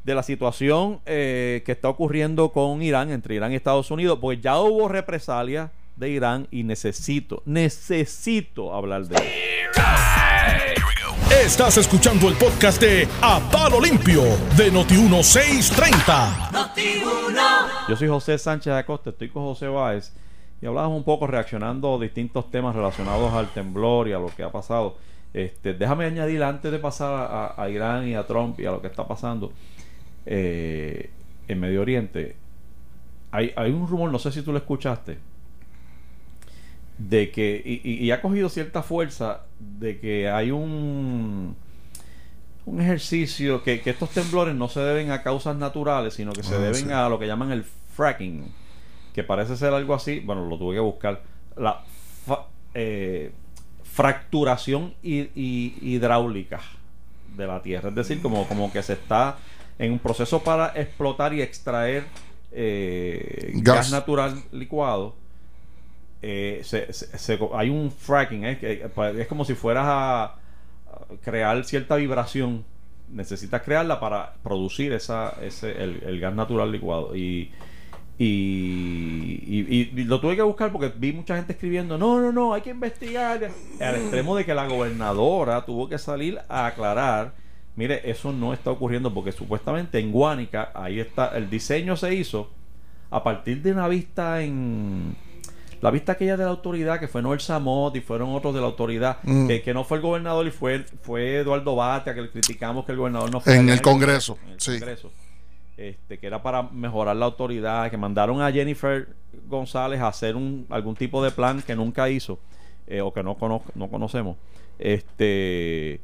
de 0.04 0.16
la 0.16 0.24
situación 0.24 1.00
eh, 1.08 1.62
que 1.66 1.72
está 1.74 1.90
ocurriendo 1.90 2.50
con 2.54 2.82
Irán, 2.82 3.12
entre 3.12 3.36
Irán 3.36 3.52
y 3.52 3.56
Estados 3.56 3.90
Unidos, 3.92 4.20
porque 4.22 4.40
ya 4.40 4.60
hubo 4.60 4.88
represalias 4.88 5.72
de 5.98 6.10
Irán 6.12 6.48
y 6.52 6.64
necesito, 6.64 7.42
necesito 7.46 8.74
hablar 8.74 9.06
de 9.08 9.16
eso. 9.16 10.79
Estás 11.32 11.78
escuchando 11.78 12.28
el 12.28 12.36
podcast 12.36 12.82
de 12.82 13.08
A 13.22 13.40
Palo 13.52 13.80
Limpio 13.80 14.24
de 14.58 14.74
Noti1630. 14.74 16.68
Yo 17.88 17.96
soy 17.96 18.08
José 18.08 18.40
Sánchez 18.40 18.74
Acosta, 18.74 19.12
estoy 19.12 19.30
con 19.30 19.44
José 19.44 19.68
Báez 19.68 20.12
y 20.60 20.66
hablábamos 20.66 20.98
un 20.98 21.04
poco 21.04 21.28
reaccionando 21.28 21.96
a 21.96 22.00
distintos 22.00 22.50
temas 22.50 22.76
relacionados 22.76 23.32
al 23.34 23.48
temblor 23.50 24.08
y 24.08 24.14
a 24.14 24.20
lo 24.20 24.30
que 24.36 24.42
ha 24.42 24.52
pasado. 24.52 24.98
Este, 25.32 25.76
déjame 25.76 26.06
añadir 26.06 26.42
antes 26.42 26.72
de 26.72 26.80
pasar 26.80 27.14
a, 27.14 27.54
a 27.62 27.70
Irán 27.70 28.08
y 28.08 28.16
a 28.16 28.26
Trump 28.26 28.60
y 28.60 28.66
a 28.66 28.72
lo 28.72 28.82
que 28.82 28.88
está 28.88 29.08
pasando 29.08 29.54
eh, 30.26 31.12
en 31.48 31.60
Medio 31.60 31.82
Oriente. 31.82 32.38
Hay, 33.32 33.54
hay 33.56 33.72
un 33.72 33.88
rumor, 33.88 34.12
no 34.12 34.18
sé 34.18 34.32
si 34.32 34.42
tú 34.42 34.52
lo 34.52 34.58
escuchaste, 34.58 35.20
de 37.00 37.32
que, 37.32 37.62
y, 37.66 38.06
y- 38.06 38.12
ha 38.12 38.22
cogido 38.22 38.50
cierta 38.50 38.84
fuerza, 38.84 39.46
de 39.60 40.00
que 40.00 40.30
hay 40.30 40.52
un, 40.52 41.56
un 42.66 42.82
ejercicio, 42.82 43.64
que, 43.64 43.80
que 43.82 43.90
estos 43.90 44.10
temblores 44.12 44.54
no 44.54 44.68
se 44.68 44.82
deben 44.82 45.10
a 45.12 45.24
causas 45.24 45.56
naturales, 45.56 46.14
sino 46.14 46.34
que 46.34 46.44
se 46.44 46.56
Ah, 46.56 46.60
deben 46.60 46.76
sí. 46.88 46.92
a 46.92 47.08
lo 47.10 47.18
que 47.18 47.26
llaman 47.26 47.52
el 47.52 47.64
fracking, 47.64 48.46
que 49.14 49.24
parece 49.24 49.56
ser 49.58 49.74
algo 49.74 49.94
así, 49.96 50.20
bueno, 50.20 50.46
lo 50.48 50.58
tuve 50.58 50.76
que 50.76 50.82
buscar, 50.82 51.22
la 51.58 51.82
fa- 52.26 52.48
eh, 52.74 53.32
fracturación 53.84 54.94
hi- 55.02 55.30
hi- 55.36 55.76
hidráulica 55.82 56.60
de 57.36 57.48
la 57.48 57.62
tierra, 57.62 57.90
es 57.90 57.96
decir, 57.96 58.22
como, 58.22 58.48
como 58.48 58.72
que 58.72 58.84
se 58.84 58.94
está 58.94 59.38
en 59.78 59.94
un 59.94 60.00
proceso 60.00 60.44
para 60.44 60.74
explotar 60.76 61.34
y 61.34 61.42
extraer 61.42 62.04
eh, 62.52 63.52
Gas. 63.56 63.76
gas 63.78 63.92
natural 63.92 64.44
licuado 64.52 65.16
eh, 66.22 66.62
hay 67.54 67.70
un 67.70 67.92
fracking, 67.92 68.46
¿eh? 68.46 68.58
que- 68.60 68.90
es 69.22 69.28
como 69.28 69.46
si 69.46 69.54
fueras 69.56 69.86
a, 69.88 70.36
crear 71.24 71.64
cierta 71.66 71.96
vibración. 71.96 72.64
Necesitas 73.12 73.62
crearla 73.64 74.00
para 74.00 74.34
producir 74.44 74.94
ese, 74.94 75.16
el, 75.62 76.20
gas 76.20 76.36
natural 76.36 76.72
licuado. 76.72 77.16
Y, 77.16 77.52
y, 78.20 79.42
y- 79.48 79.92
y 79.96 80.04
lo 80.04 80.20
tuve 80.20 80.36
que 80.36 80.42
buscar 80.42 80.72
porque 80.72 80.92
vi 80.96 81.14
mucha 81.14 81.36
gente 81.36 81.54
escribiendo, 81.54 81.98
no, 81.98 82.20
no, 82.22 82.32
no, 82.32 82.54
hay 82.54 82.62
que 82.62 82.70
investigar. 82.70 83.50
Al 83.80 83.96
extremo 83.96 84.36
de 84.36 84.46
que 84.46 84.54
la 84.54 84.68
gobernadora 84.68 85.66
tuvo 85.66 85.90
que 85.90 85.98
salir 85.98 86.40
a 86.50 86.68
aclarar, 86.68 87.34
mire, 87.76 88.02
eso 88.10 88.32
no 88.32 88.54
está 88.54 88.70
ocurriendo 88.72 89.12
porque 89.14 89.32
supuestamente 89.32 90.00
en 90.00 90.12
Guánica, 90.12 90.72
ahí 90.76 91.00
está, 91.00 91.36
el 91.38 91.50
diseño 91.50 91.96
se 91.96 92.14
hizo 92.14 92.52
a 93.10 93.24
partir 93.24 93.64
de 93.64 93.72
una 93.72 93.88
vista 93.88 94.44
en 94.44 95.16
la 95.82 95.92
vista 95.92 96.14
aquella 96.14 96.36
de 96.38 96.44
la 96.44 96.50
autoridad 96.50 97.00
que 97.00 97.08
fue 97.08 97.22
Noel 97.22 97.40
Samot 97.40 97.96
y 97.96 98.02
fueron 98.02 98.34
otros 98.36 98.54
de 98.54 98.60
la 98.62 98.68
autoridad 98.68 99.18
Mm. 99.24 99.48
que, 99.48 99.62
que 99.62 99.74
no 99.74 99.84
fue 99.84 99.98
el 99.98 100.04
gobernador 100.04 100.46
y 100.48 100.52
fue 100.52 100.84
fue 101.02 101.38
Eduardo 101.38 101.76
Batia 101.76 102.14
que 102.14 102.22
le 102.22 102.30
criticamos 102.30 102.86
que 102.86 102.92
el 102.92 102.98
gobernador 102.98 103.32
no 103.32 103.40
fue 103.40 103.56
En 103.56 103.70
el 103.70 103.82
Congreso, 103.82 104.38
en 104.46 104.54
el 104.54 104.60
sí. 104.60 104.72
Congreso. 104.80 105.12
este 105.78 106.18
que 106.18 106.28
era 106.28 106.42
para 106.44 106.64
mejorar 106.64 107.16
la 107.16 107.26
autoridad 107.26 107.90
que 107.90 107.98
mandaron 107.98 108.42
a 108.42 108.52
Jennifer 108.52 109.08
González 109.48 110.02
a 110.02 110.08
hacer 110.10 110.36
un 110.36 110.66
algún 110.70 110.96
tipo 110.96 111.24
de 111.24 111.32
plan 111.32 111.62
que 111.62 111.76
nunca 111.76 112.10
hizo 112.10 112.40
eh, 112.88 113.02
o 113.02 113.14
que 113.14 113.24
no 113.24 113.36
cono- 113.36 113.64
no 113.76 113.88
conocemos 113.90 114.36
este 114.78 116.02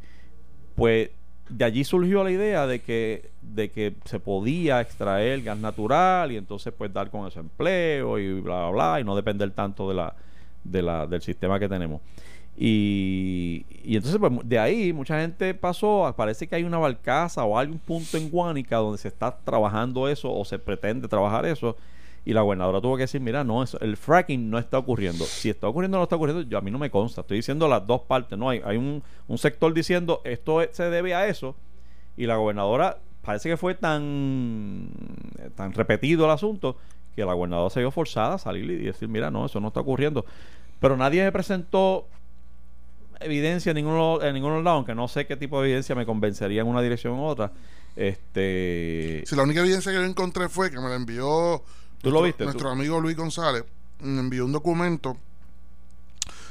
pues 0.76 1.10
de 1.50 1.66
allí 1.66 1.84
surgió 1.84 2.24
la 2.24 2.32
idea 2.32 2.66
de 2.68 2.82
que 2.82 3.30
de 3.42 3.70
que 3.70 3.94
se 4.06 4.20
podía 4.20 4.82
extraer 4.82 5.44
gas 5.44 5.58
natural 5.58 6.32
y 6.32 6.38
entonces 6.38 6.74
pues 6.76 6.92
dar 6.92 7.10
con 7.10 7.28
ese 7.28 7.40
empleo 7.40 8.18
y 8.18 8.42
bla 8.42 8.70
bla 8.70 8.70
bla 8.72 9.00
y 9.00 9.04
no 9.04 9.16
depender 9.16 9.52
tanto 9.52 9.88
de 9.88 9.96
la, 9.96 10.16
de 10.64 10.82
la 10.82 11.08
del 11.08 11.22
sistema 11.22 11.60
que 11.60 11.70
tenemos. 11.70 12.02
Y, 12.58 13.66
y 13.84 13.98
entonces 13.98 14.20
pues 14.20 14.32
de 14.44 14.58
ahí 14.58 14.94
mucha 14.94 15.20
gente 15.20 15.54
pasó 15.54 16.14
parece 16.16 16.48
que 16.48 16.56
hay 16.56 16.64
una 16.64 16.78
barcaza 16.78 17.44
o 17.44 17.58
algún 17.58 17.80
punto 17.80 18.18
en 18.18 18.30
Guánica 18.30 18.78
donde 18.78 18.98
se 18.98 19.10
está 19.10 19.38
trabajando 19.44 20.08
eso 20.08 20.34
o 20.34 20.44
se 20.46 20.58
pretende 20.58 21.08
trabajar 21.08 21.46
eso 21.46 21.76
y 22.26 22.34
la 22.34 22.42
gobernadora 22.42 22.82
tuvo 22.82 22.98
que 22.98 23.04
decir, 23.04 23.22
mira, 23.22 23.44
no, 23.44 23.62
eso, 23.62 23.80
el 23.82 23.98
fracking 23.98 24.50
no 24.50 24.58
está 24.58 24.80
ocurriendo. 24.80 25.26
Si 25.26 25.50
está 25.50 25.68
ocurriendo 25.68 25.98
o 25.98 26.00
no 26.00 26.04
está 26.04 26.16
ocurriendo, 26.16 26.42
yo 26.44 26.58
a 26.58 26.62
mí 26.62 26.72
no 26.72 26.80
me 26.80 26.90
consta. 26.90 27.22
Estoy 27.22 27.38
diciendo 27.38 27.68
las 27.68 27.86
dos 27.86 28.02
partes. 28.02 28.38
No 28.40 28.50
hay, 28.50 28.62
hay 28.66 28.78
un, 28.78 29.04
un 29.28 29.38
sector 29.38 29.74
diciendo 29.74 30.22
esto 30.24 30.62
es- 30.62 30.70
se 30.76 30.90
debe 30.90 31.14
a 31.14 31.28
eso 31.28 31.56
y 32.18 32.26
la 32.26 32.38
gobernadora 32.38 32.98
parece 33.22 33.50
que 33.50 33.58
fue 33.58 33.76
tan 33.76 34.90
tan 35.56 35.74
repetido 35.74 36.26
el 36.26 36.32
asunto 36.32 36.78
que 37.16 37.24
la 37.26 37.34
gobernadora 37.34 37.70
se 37.70 37.80
vio 37.80 37.92
forzada 37.92 38.36
a 38.36 38.38
salir 38.40 38.70
y 38.72 38.78
decir, 38.86 39.08
mira, 39.08 39.30
no, 39.32 39.46
eso 39.46 39.60
no 39.60 39.68
está 39.70 39.80
ocurriendo. 39.82 40.26
Pero 40.80 40.98
nadie 40.98 41.24
me 41.24 41.32
presentó 41.32 42.08
evidencia 43.22 43.70
en 43.70 43.76
ninguno, 43.78 44.22
en 44.22 44.34
ninguno 44.34 44.62
lado, 44.62 44.78
aunque 44.78 44.94
no 44.96 45.08
sé 45.08 45.26
qué 45.26 45.38
tipo 45.38 45.60
de 45.62 45.68
evidencia 45.68 45.96
me 45.96 46.06
convencería 46.06 46.62
en 46.62 46.68
una 46.68 46.82
dirección 46.82 47.14
u 47.14 47.24
otra. 47.26 47.52
Este 47.96 49.24
Si 49.26 49.36
la 49.36 49.44
única 49.44 49.62
evidencia 49.62 49.92
que 49.92 49.98
yo 49.98 50.04
encontré 50.04 50.50
fue 50.50 50.70
que 50.70 50.78
me 50.80 50.90
la 50.90 50.96
envió 50.96 51.64
¿Tú 52.06 52.12
lo 52.12 52.20
nuestro, 52.22 52.26
viste? 52.26 52.44
nuestro 52.46 52.70
¿Tú? 52.70 52.74
amigo 52.74 53.00
Luis 53.02 53.18
González. 53.18 53.64
Me 54.00 54.20
envió 54.22 54.46
un 54.46 54.52
documento. 54.52 55.18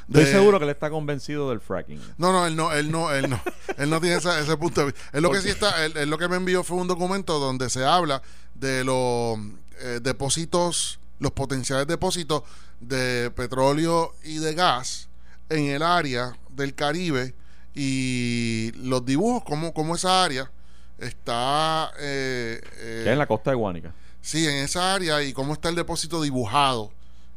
Estoy 0.09 0.27
seguro 0.27 0.59
que 0.59 0.65
él 0.65 0.71
está 0.71 0.91
convencido 0.91 1.49
del 1.49 1.61
fracking. 1.61 1.99
No, 2.19 2.31
no, 2.31 2.47
él 2.47 2.55
no, 2.55 2.73
él 2.73 2.91
no, 2.91 3.11
él 3.11 3.31
no, 3.31 3.41
él 3.79 3.89
no 3.89 4.01
tiene 4.01 4.17
esa- 4.17 4.39
ese 4.39 4.55
punto 4.59 4.81
de 4.83 4.87
vista. 4.93 5.01
Él 5.15 5.23
lo 5.23 5.31
que 5.31 5.41
sí 5.41 5.49
está, 5.49 5.83
él, 5.85 5.97
él 5.97 6.11
lo 6.11 6.19
que 6.19 6.29
me 6.29 6.37
envió 6.37 6.63
fue 6.63 6.77
un 6.77 6.87
documento 6.89 7.39
donde 7.39 7.71
se 7.71 7.85
habla 7.85 8.21
de 8.55 8.85
los 8.85 9.39
eh, 9.81 10.01
depósitos, 10.03 11.01
los 11.21 11.33
potenciales 11.33 11.87
depósitos 11.87 12.43
de 12.81 13.31
petróleo 13.35 14.15
y 14.25 14.39
de 14.39 14.53
gas 14.55 15.09
en 15.49 15.67
el 15.67 15.83
área 15.83 16.37
del 16.51 16.75
Caribe 16.75 17.35
y 17.75 18.73
los 18.77 19.07
dibujos, 19.07 19.43
como, 19.45 19.73
como 19.73 19.95
esa 19.97 20.23
área 20.23 20.51
está 20.99 21.93
eh, 21.99 22.61
eh, 22.79 23.05
en 23.07 23.19
la 23.19 23.27
costa 23.27 23.51
de 23.51 23.57
Guánica. 23.57 23.93
Sí, 24.25 24.49
en 24.49 24.55
esa 24.65 24.95
área 24.95 25.23
y 25.23 25.35
cómo 25.35 25.53
está 25.53 25.69
el 25.69 25.75
depósito 25.75 26.23
dibujado 26.23 26.91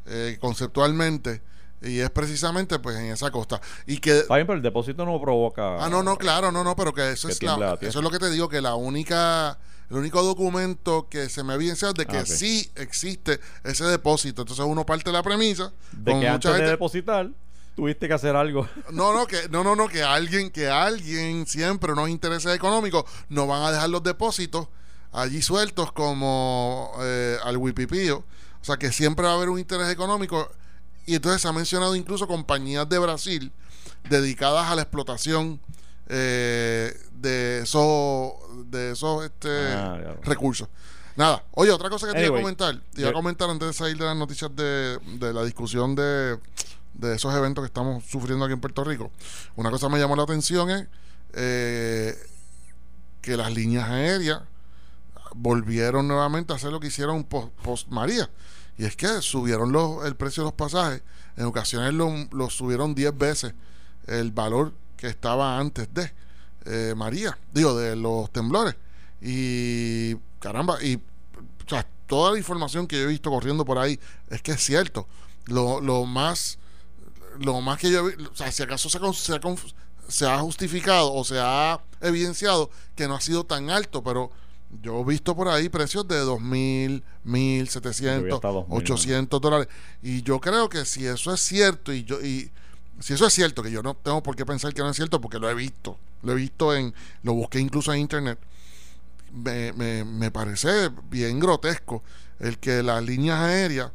eh, 0.05 0.37
conceptualmente. 0.39 1.41
Y 1.81 1.99
es 1.99 2.09
precisamente 2.09 2.79
pues 2.79 2.95
en 2.95 3.07
esa 3.07 3.29
costa. 3.29 3.59
Y 3.85 3.97
que... 3.97 4.19
Está 4.19 4.35
bien, 4.35 4.47
pero 4.47 4.55
el 4.55 4.63
depósito 4.63 5.05
no 5.05 5.19
provoca. 5.21 5.83
Ah, 5.83 5.89
no, 5.89 6.01
no, 6.01 6.17
claro, 6.17 6.49
no, 6.49 6.63
no, 6.63 6.77
pero 6.77 6.93
que 6.93 7.11
eso 7.11 7.27
Que 7.27 7.33
es 7.33 7.41
la, 7.43 7.77
eso 7.81 7.99
es 7.99 8.03
lo 8.03 8.09
que 8.09 8.19
te 8.19 8.29
digo, 8.31 8.47
que 8.47 8.61
la 8.61 8.75
única, 8.75 9.59
el 9.89 9.97
único 9.97 10.23
documento 10.23 11.07
que 11.09 11.27
se 11.27 11.43
me 11.43 11.51
ha 11.51 11.55
evidenciado 11.57 11.93
de 11.93 12.05
que 12.05 12.19
Ah, 12.19 12.25
sí 12.25 12.71
existe 12.75 13.39
ese 13.65 13.83
depósito. 13.83 14.43
Entonces 14.43 14.65
uno 14.65 14.85
parte 14.85 15.09
de 15.09 15.13
la 15.13 15.23
premisa 15.23 15.73
De 15.91 16.11
que 16.13 16.17
mucha 16.17 16.33
antes 16.35 16.51
de 16.51 16.57
gente- 16.57 16.71
depositar, 16.71 17.29
tuviste 17.75 18.07
que 18.07 18.13
hacer 18.13 18.35
algo. 18.37 18.67
No, 18.91 19.13
no, 19.13 19.27
que 19.27 19.49
no, 19.49 19.61
no, 19.63 19.75
no, 19.75 19.89
que 19.89 20.01
alguien, 20.03 20.49
que 20.51 20.69
alguien 20.69 21.45
siempre 21.45 21.91
unos 21.91 22.07
intereses 22.09 22.55
económicos 22.55 23.03
no 23.27 23.45
van 23.45 23.61
a 23.63 23.71
dejar 23.73 23.89
los 23.89 24.01
depósitos 24.01 24.69
allí 25.11 25.41
sueltos 25.41 25.91
como 25.91 26.91
eh, 27.01 27.37
al 27.43 27.57
wipipío. 27.57 28.17
O 28.61 28.65
sea 28.67 28.77
que 28.77 28.91
siempre 28.91 29.25
va 29.25 29.31
a 29.33 29.35
haber 29.35 29.49
un 29.49 29.59
interés 29.59 29.89
económico. 29.89 30.51
Y 31.05 31.15
entonces 31.15 31.41
se 31.41 31.47
ha 31.47 31.53
mencionado 31.53 31.95
incluso 31.95 32.27
compañías 32.27 32.87
de 32.89 32.99
Brasil 32.99 33.51
dedicadas 34.09 34.69
a 34.69 34.75
la 34.75 34.81
explotación 34.81 35.59
eh, 36.09 36.93
de 37.13 37.59
esos, 37.59 38.33
de 38.65 38.91
esos 38.91 39.23
este, 39.25 39.49
Ah, 39.73 40.15
recursos. 40.23 40.67
Nada, 41.15 41.43
oye, 41.51 41.71
otra 41.71 41.89
cosa 41.89 42.07
que 42.07 42.13
te 42.13 42.19
iba 42.19 42.27
a 42.27 42.29
Anyway, 42.29 42.43
comentar, 42.43 42.81
te 42.93 43.01
iba 43.01 43.09
a 43.09 43.13
comentar 43.13 43.49
antes 43.49 43.67
de 43.69 43.73
salir 43.73 43.97
de 43.97 44.05
las 44.05 44.15
noticias 44.15 44.55
de, 44.55 44.99
de 45.17 45.33
la 45.33 45.43
discusión 45.43 45.95
de, 45.95 46.37
de 46.93 47.15
esos 47.15 47.33
eventos 47.33 47.63
que 47.63 47.67
estamos 47.67 48.03
sufriendo 48.05 48.45
aquí 48.45 48.53
en 48.53 48.59
Puerto 48.61 48.83
Rico. 48.83 49.09
Una 49.55 49.71
cosa 49.71 49.87
que 49.87 49.93
me 49.93 49.99
llamó 49.99 50.15
la 50.15 50.23
atención 50.23 50.69
es 50.69 50.87
eh, 51.33 52.15
que 53.21 53.35
las 53.35 53.51
líneas 53.51 53.89
aéreas 53.89 54.41
volvieron 55.37 56.07
nuevamente 56.07 56.53
a 56.53 56.55
hacer 56.55 56.71
lo 56.71 56.79
que 56.79 56.87
hicieron 56.87 57.23
post, 57.23 57.87
María. 57.89 58.29
Y 58.77 58.85
es 58.85 58.95
que 58.95 59.21
subieron 59.21 59.71
los, 59.71 60.05
el 60.05 60.15
precio 60.15 60.43
de 60.43 60.47
los 60.47 60.53
pasajes. 60.53 61.01
En 61.35 61.45
ocasiones 61.45 61.93
lo, 61.93 62.11
lo 62.31 62.49
subieron 62.49 62.95
10 62.95 63.17
veces 63.17 63.53
el 64.07 64.31
valor 64.31 64.73
que 64.95 65.07
estaba 65.07 65.59
antes 65.59 65.93
de 65.93 66.11
eh, 66.65 66.93
María, 66.95 67.37
digo, 67.53 67.77
de 67.77 67.95
los 67.95 68.31
temblores. 68.31 68.75
Y 69.21 70.15
caramba, 70.39 70.81
y 70.83 71.01
toda 72.07 72.31
la 72.31 72.37
información 72.37 72.87
que 72.87 72.97
yo 72.97 73.03
he 73.03 73.07
visto 73.07 73.29
corriendo 73.29 73.65
por 73.65 73.77
ahí 73.77 73.99
es 74.29 74.41
que 74.41 74.53
es 74.53 74.63
cierto. 74.63 75.07
Lo, 75.45 75.81
lo 75.81 76.05
más 76.05 76.57
lo 77.39 77.61
más 77.61 77.77
que 77.77 77.91
yo 77.91 78.05
o 78.05 78.35
sea, 78.35 78.51
si 78.51 78.63
acaso 78.63 78.89
se, 78.89 78.99
se, 79.13 79.39
se 80.07 80.25
ha 80.25 80.39
justificado 80.39 81.13
o 81.13 81.23
se 81.23 81.39
ha 81.39 81.79
evidenciado 82.01 82.69
que 82.95 83.07
no 83.07 83.15
ha 83.15 83.21
sido 83.21 83.43
tan 83.43 83.69
alto, 83.69 84.03
pero 84.03 84.31
yo 84.81 85.01
he 85.01 85.03
visto 85.05 85.35
por 85.35 85.47
ahí 85.47 85.69
precios 85.69 86.07
de 86.07 86.21
2.000, 86.21 87.03
1.700, 87.25 88.17
Yo 88.17 88.23
vi 88.23 88.31
hasta 88.31 88.49
2.000, 88.49 88.65
800 88.69 89.41
dólares. 89.41 89.67
Y 90.01 90.21
yo 90.23 90.39
creo 90.39 90.69
que 90.69 90.85
si 90.85 91.05
eso 91.05 91.33
es 91.33 91.41
cierto, 91.41 91.93
y 91.93 92.03
yo 92.03 92.21
y 92.21 92.51
si 92.99 93.13
eso 93.13 93.27
es 93.27 93.33
cierto, 93.33 93.63
que 93.63 93.71
yo 93.71 93.83
no 93.83 93.93
tengo 93.95 94.21
por 94.23 94.35
qué 94.35 94.45
pensar 94.45 94.73
que 94.73 94.81
no 94.81 94.89
es 94.89 94.95
cierto, 94.95 95.21
porque 95.21 95.39
lo 95.39 95.49
he 95.49 95.53
visto, 95.53 95.97
lo 96.23 96.33
he 96.33 96.35
visto 96.35 96.75
en, 96.75 96.93
lo 97.23 97.33
busqué 97.33 97.59
incluso 97.59 97.93
en 97.93 97.99
internet, 97.99 98.39
me, 99.31 99.71
me, 99.73 100.03
me 100.03 100.31
parece 100.31 100.89
bien 101.09 101.39
grotesco 101.39 102.03
el 102.39 102.57
que 102.57 102.81
las 102.83 103.03
líneas 103.03 103.39
aéreas, 103.39 103.91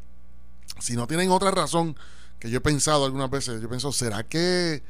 si 0.79 0.95
no 0.95 1.07
tienen 1.07 1.31
otra 1.31 1.51
razón, 1.51 1.97
que 2.39 2.51
yo 2.51 2.59
he 2.59 2.61
pensado 2.61 3.05
algunas 3.05 3.31
veces, 3.31 3.61
yo 3.61 3.69
pienso, 3.69 3.93
¿será 3.93 4.23
que 4.23 4.83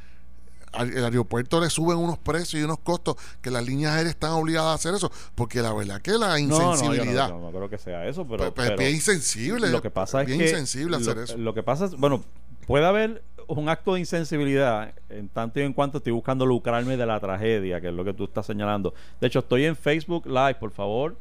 al- 0.73 0.93
el 0.97 1.05
aeropuerto 1.05 1.61
le 1.61 1.71
suben 1.71 1.99
unos 1.99 2.19
precios 2.19 2.61
y 2.61 2.65
unos 2.65 2.79
costos 2.81 3.17
que 3.41 3.51
las 3.51 3.65
líneas 3.65 3.93
aéreas 3.93 4.15
están 4.15 4.33
obligadas 4.33 4.71
a 4.71 4.75
hacer 4.75 4.95
eso? 4.95 5.11
Porque 5.35 5.61
la 5.61 5.73
verdad 5.73 6.01
que 6.03 6.13
la 6.13 6.39
No, 6.39 6.39
no, 6.39 6.39
yo 6.39 6.59
no- 6.59 6.73
insensibilidad, 6.73 7.29
no, 7.29 7.41
no 7.41 7.51
creo 7.51 7.69
que 7.71 7.79
sea 7.79 8.07
eso, 8.07 8.27
pero, 8.27 8.53
pero 8.55 8.77
bien 8.77 8.95
insensible, 8.95 9.71
lo 9.71 9.83
que 9.83 9.91
pasa 9.91 10.23
es 10.23 10.27
bien 10.27 10.39
que 10.39 10.45
insensible 10.47 10.97
hacer 10.97 11.17
lo, 11.17 11.23
eso. 11.23 11.37
lo 11.37 11.55
que 11.55 11.63
pasa 11.63 11.85
es, 11.87 11.95
bueno, 11.97 12.25
puede 12.67 12.87
haber 12.87 13.23
un 13.49 13.69
acto 13.69 13.95
de 13.95 14.01
insensibilidad 14.01 14.95
en 15.11 15.29
tanto 15.29 15.59
y 15.61 15.65
en 15.65 15.73
cuanto 15.73 15.99
estoy 15.99 16.13
buscando 16.13 16.47
lucrarme 16.47 16.97
de 16.97 17.05
la 17.05 17.19
tragedia, 17.21 17.81
que 17.81 17.89
es 17.89 17.93
lo 17.95 18.05
que 18.05 18.15
tú 18.15 18.25
estás 18.25 18.47
señalando. 18.47 18.95
De 19.21 19.27
hecho, 19.27 19.41
estoy 19.41 19.65
en 19.65 19.77
Facebook 19.77 20.27
Live, 20.27 20.55
por 20.55 20.71
favor, 20.71 21.17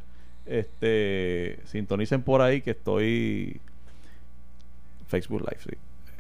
este, 0.46 1.60
sintonicen 1.66 2.22
por 2.24 2.42
ahí 2.42 2.62
que 2.62 2.72
estoy 2.72 3.60
Facebook 5.08 5.42
Live, 5.42 5.60
sí, 5.64 5.76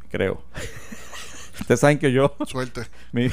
creo. 0.09 0.41
Ustedes 1.59 1.79
saben 1.79 1.99
que 1.99 2.11
yo 2.11 2.35
Suerte. 2.47 2.81
mi, 3.11 3.27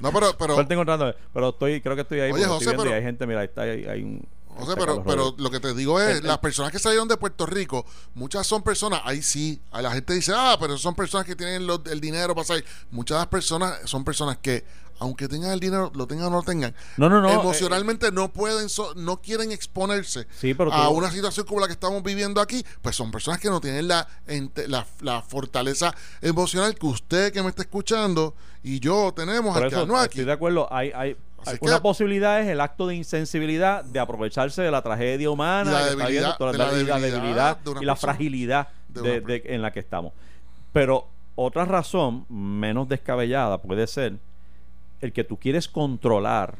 No, 0.00 0.12
pero, 0.12 0.36
pero, 0.38 0.54
suerte 0.54 0.74
encontrando, 0.74 1.14
pero 1.32 1.48
estoy, 1.50 1.80
creo 1.80 1.94
que 1.94 2.02
estoy 2.02 2.20
ahí. 2.20 2.32
Oye, 2.32 2.44
José, 2.44 2.64
estoy 2.64 2.66
viendo 2.66 2.84
y 2.84 2.86
pero- 2.86 2.96
hay 2.96 3.02
gente, 3.02 3.26
mira, 3.26 3.40
ahí 3.40 3.46
está, 3.46 3.62
hay, 3.62 3.84
hay 3.86 4.02
un. 4.02 4.26
José, 4.56 4.72
está 4.72 4.84
pero, 4.84 5.04
pero 5.04 5.34
lo 5.38 5.50
que 5.50 5.60
te 5.60 5.74
digo 5.74 6.00
es, 6.00 6.22
las 6.22 6.38
personas 6.38 6.70
que 6.72 6.78
salieron 6.78 7.08
de 7.08 7.16
Puerto 7.16 7.46
Rico, 7.46 7.84
muchas 8.14 8.46
son 8.46 8.62
personas, 8.62 9.00
ahí 9.04 9.22
sí, 9.22 9.60
a 9.72 9.82
la 9.82 9.90
gente 9.92 10.12
dice, 10.14 10.32
ah, 10.34 10.56
pero 10.60 10.78
son 10.78 10.94
personas 10.94 11.26
que 11.26 11.36
tienen 11.36 11.68
el 11.86 12.00
dinero 12.00 12.34
para 12.34 12.46
salir. 12.46 12.64
Muchas 12.90 13.16
de 13.16 13.20
las 13.20 13.28
personas 13.28 13.78
son 13.84 14.04
personas 14.04 14.38
que, 14.38 14.64
aunque 15.00 15.26
tengan 15.26 15.50
el 15.50 15.58
dinero, 15.60 15.90
lo 15.94 16.06
tengan 16.06 16.26
o 16.28 16.30
no 16.30 16.36
lo 16.36 16.42
tengan, 16.44 16.72
No, 16.96 17.08
no, 17.08 17.20
no. 17.20 17.28
eh, 17.28 17.32
emocionalmente 17.34 18.12
no 18.12 18.32
pueden, 18.32 18.68
so- 18.68 18.94
no 18.94 19.20
quieren 19.20 19.50
exponerse 19.50 20.28
Sí, 20.40 20.54
pero 20.54 20.72
a 20.72 20.86
tú- 20.86 20.92
una 20.94 21.10
situación 21.10 21.44
como 21.46 21.60
la 21.60 21.66
que 21.66 21.72
estamos 21.72 22.00
viviendo 22.04 22.40
aquí, 22.40 22.64
pues 22.80 22.94
son 22.94 23.10
personas 23.10 23.40
que 23.40 23.50
no 23.50 23.60
tienen 23.60 23.88
la, 23.88 24.06
ente- 24.28 24.68
la, 24.68 24.86
la 25.00 25.20
fortaleza 25.22 25.92
emocional 26.22 26.76
que 26.76 26.86
usted 26.86 27.32
que 27.32 27.42
me 27.42 27.48
está 27.48 27.62
escuchando 27.62 28.34
y 28.62 28.78
yo 28.80 29.12
tenemos 29.14 29.52
Por 29.54 29.66
eso 29.66 29.70
quedarnos 29.76 29.98
aquí. 30.00 30.10
estoy 30.20 30.24
de 30.26 30.32
acuerdo. 30.32 30.72
Hay, 30.72 30.92
hay, 30.94 31.16
Así 31.46 31.52
hay- 31.52 31.58
que- 31.58 31.64
una 31.66 31.80
posibilidad 31.82 32.40
es 32.40 32.48
el 32.48 32.60
acto 32.60 32.86
de 32.86 32.94
insensibilidad 32.96 33.84
de 33.84 33.98
aprovecharse 34.00 34.62
de 34.62 34.70
la 34.70 34.82
tragedia 34.82 35.30
humana, 35.30 35.70
Y 35.70 35.74
la 35.74 35.84
debilidad- 35.86 36.08
viendo, 36.10 36.36
toda 36.36 36.52
de 36.52 36.58
la 36.58 36.64
la, 36.64 36.70
y 36.70 36.84
la 36.84 36.98
debilidad 36.98 37.00
debilidad 37.20 37.56
de 37.58 37.70
una 37.70 37.82
y 37.82 37.84
la 37.84 37.96
fragilidad 37.96 38.68
De 38.88 39.20
de- 39.20 39.42
en 39.46 39.62
la 39.62 39.72
que 39.72 39.80
estamos. 39.80 40.12
Pero 40.72 41.06
otra 41.36 41.64
razón 41.64 42.24
menos 42.28 42.88
descabellada 42.88 43.58
puede 43.58 43.86
ser 43.86 44.14
el 45.00 45.12
que 45.12 45.24
tú 45.24 45.36
quieres 45.38 45.68
controlar 45.68 46.56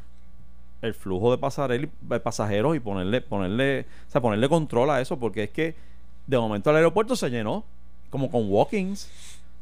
el 0.81 0.93
flujo 0.93 1.35
de, 1.35 1.89
de 2.01 2.19
pasajeros 2.19 2.75
y 2.75 2.79
ponerle, 2.79 3.21
ponerle, 3.21 3.85
o 4.07 4.11
sea, 4.11 4.21
ponerle 4.21 4.47
control 4.49 4.89
a 4.91 5.01
eso, 5.01 5.17
porque 5.17 5.43
es 5.45 5.49
que 5.49 5.75
de 6.27 6.37
momento 6.37 6.69
el 6.69 6.75
aeropuerto 6.75 7.15
se 7.15 7.29
llenó, 7.29 7.63
como 8.09 8.29
con 8.29 8.49
walk-ins. 8.49 9.07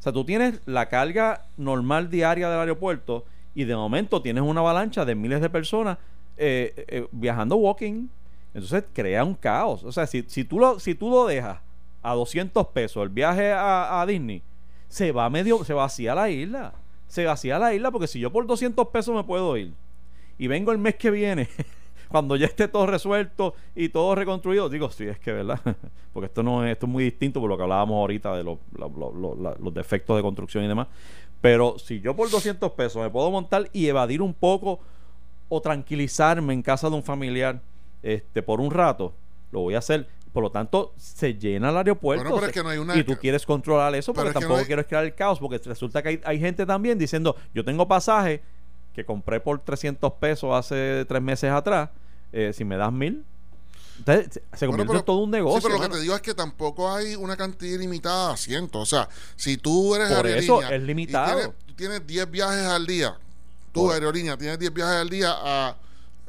O 0.00 0.02
sea, 0.02 0.12
tú 0.12 0.24
tienes 0.24 0.60
la 0.66 0.88
carga 0.90 1.44
normal 1.56 2.10
diaria 2.10 2.50
del 2.50 2.60
aeropuerto 2.60 3.24
y 3.54 3.64
de 3.64 3.76
momento 3.76 4.20
tienes 4.20 4.42
una 4.42 4.60
avalancha 4.60 5.04
de 5.04 5.14
miles 5.14 5.40
de 5.40 5.48
personas 5.48 5.98
eh, 6.36 6.84
eh, 6.88 7.06
viajando 7.12 7.56
walking. 7.56 8.08
Entonces 8.52 8.84
crea 8.92 9.24
un 9.24 9.34
caos. 9.34 9.84
O 9.84 9.92
sea, 9.92 10.06
si, 10.06 10.24
si, 10.26 10.44
tú, 10.44 10.58
lo, 10.58 10.78
si 10.80 10.94
tú 10.94 11.10
lo 11.10 11.26
dejas 11.26 11.60
a 12.02 12.14
200 12.14 12.66
pesos 12.68 13.02
el 13.02 13.08
viaje 13.08 13.52
a, 13.52 14.04
Disney, 14.06 14.42
se 14.88 15.12
va 15.12 15.30
medio, 15.30 15.64
se 15.64 15.72
vacía 15.72 16.14
la 16.14 16.30
isla. 16.30 16.74
Se 17.08 17.24
vacía 17.24 17.58
la 17.58 17.74
isla 17.74 17.90
porque 17.90 18.06
si 18.06 18.18
yo 18.18 18.32
por 18.32 18.46
200 18.46 18.88
pesos 18.88 19.14
me 19.14 19.24
puedo 19.24 19.56
ir 19.56 19.72
y 20.36 20.48
vengo 20.48 20.72
el 20.72 20.78
mes 20.78 20.96
que 20.96 21.10
viene, 21.10 21.48
cuando 22.08 22.34
ya 22.36 22.46
esté 22.46 22.66
todo 22.66 22.86
resuelto 22.86 23.54
y 23.74 23.88
todo 23.88 24.14
reconstruido, 24.14 24.68
digo, 24.68 24.90
sí, 24.90 25.06
es 25.06 25.18
que 25.20 25.32
verdad, 25.32 25.60
porque 26.12 26.26
esto 26.26 26.42
no 26.42 26.64
es, 26.64 26.72
esto 26.72 26.86
es 26.86 26.92
muy 26.92 27.04
distinto 27.04 27.40
por 27.40 27.48
lo 27.48 27.56
que 27.56 27.62
hablábamos 27.62 27.96
ahorita 27.96 28.36
de 28.36 28.42
los 28.44 29.74
defectos 29.74 30.16
de 30.16 30.22
construcción 30.22 30.64
y 30.64 30.68
demás. 30.68 30.88
Pero 31.44 31.78
si 31.78 32.00
yo 32.00 32.16
por 32.16 32.30
200 32.30 32.72
pesos 32.72 33.02
me 33.02 33.10
puedo 33.10 33.30
montar 33.30 33.68
y 33.74 33.86
evadir 33.86 34.22
un 34.22 34.32
poco 34.32 34.80
o 35.50 35.60
tranquilizarme 35.60 36.54
en 36.54 36.62
casa 36.62 36.88
de 36.88 36.96
un 36.96 37.02
familiar 37.02 37.60
este 38.02 38.42
por 38.42 38.62
un 38.62 38.70
rato, 38.70 39.12
lo 39.52 39.60
voy 39.60 39.74
a 39.74 39.78
hacer. 39.80 40.08
Por 40.32 40.42
lo 40.42 40.50
tanto, 40.50 40.94
se 40.96 41.34
llena 41.34 41.68
el 41.68 41.76
aeropuerto 41.76 42.22
Bueno, 42.24 42.36
pero 42.36 42.46
es 42.46 42.54
que 42.54 42.62
no 42.62 42.70
hay 42.70 42.78
una- 42.78 42.96
y 42.96 43.04
tú 43.04 43.18
quieres 43.18 43.44
controlar 43.44 43.94
eso 43.94 44.14
Pero 44.14 44.24
porque 44.24 44.28
es 44.30 44.34
tampoco 44.40 44.54
no 44.54 44.60
hay- 44.60 44.66
quieres 44.66 44.86
crear 44.86 45.04
el 45.04 45.14
caos 45.14 45.38
porque 45.38 45.58
resulta 45.62 46.02
que 46.02 46.08
hay, 46.08 46.20
hay 46.24 46.40
gente 46.40 46.64
también 46.64 46.96
diciendo, 46.98 47.36
yo 47.54 47.62
tengo 47.62 47.86
pasaje 47.86 48.40
que 48.94 49.04
compré 49.04 49.38
por 49.38 49.58
300 49.58 50.14
pesos 50.14 50.50
hace 50.54 51.04
tres 51.06 51.20
meses 51.20 51.50
atrás, 51.50 51.90
eh, 52.32 52.52
si 52.54 52.64
me 52.64 52.78
das 52.78 52.90
mil, 52.90 53.22
entonces 53.98 54.24
se- 54.34 54.40
se 54.58 54.66
Bueno, 54.66 54.84
convierte 54.84 54.86
pero- 54.88 54.98
en 55.00 55.04
todo 55.04 55.18
un 55.18 55.30
negocio. 55.30 55.60
Sí, 55.60 55.62
pero 55.66 55.74
lo 55.74 55.80
que 55.80 55.88
mano. 55.88 55.94
te 55.96 56.02
digo 56.02 56.14
es 56.14 56.22
que 56.22 56.34
tampoco 56.34 56.92
hay 56.92 57.14
una 57.16 57.36
cantidad 57.36 57.74
ilimitada 57.74 58.28
de 58.28 58.34
asientos. 58.34 58.82
O 58.82 58.86
sea, 58.86 59.08
si 59.36 59.56
tú 59.56 59.94
eres 59.94 60.12
Por 60.12 60.26
eso 60.26 60.62
es 60.62 60.82
limitado. 60.82 61.36
tienes- 61.36 61.54
tú 61.66 61.74
tienes 61.74 62.06
10 62.06 62.30
viajes 62.30 62.64
al 62.66 62.86
día, 62.86 63.16
tú, 63.72 63.82
Por- 63.86 63.94
aerolínea, 63.94 64.36
tienes 64.36 64.58
10 64.58 64.72
viajes 64.72 64.96
al 64.96 65.08
día 65.10 65.32
a 65.34 65.76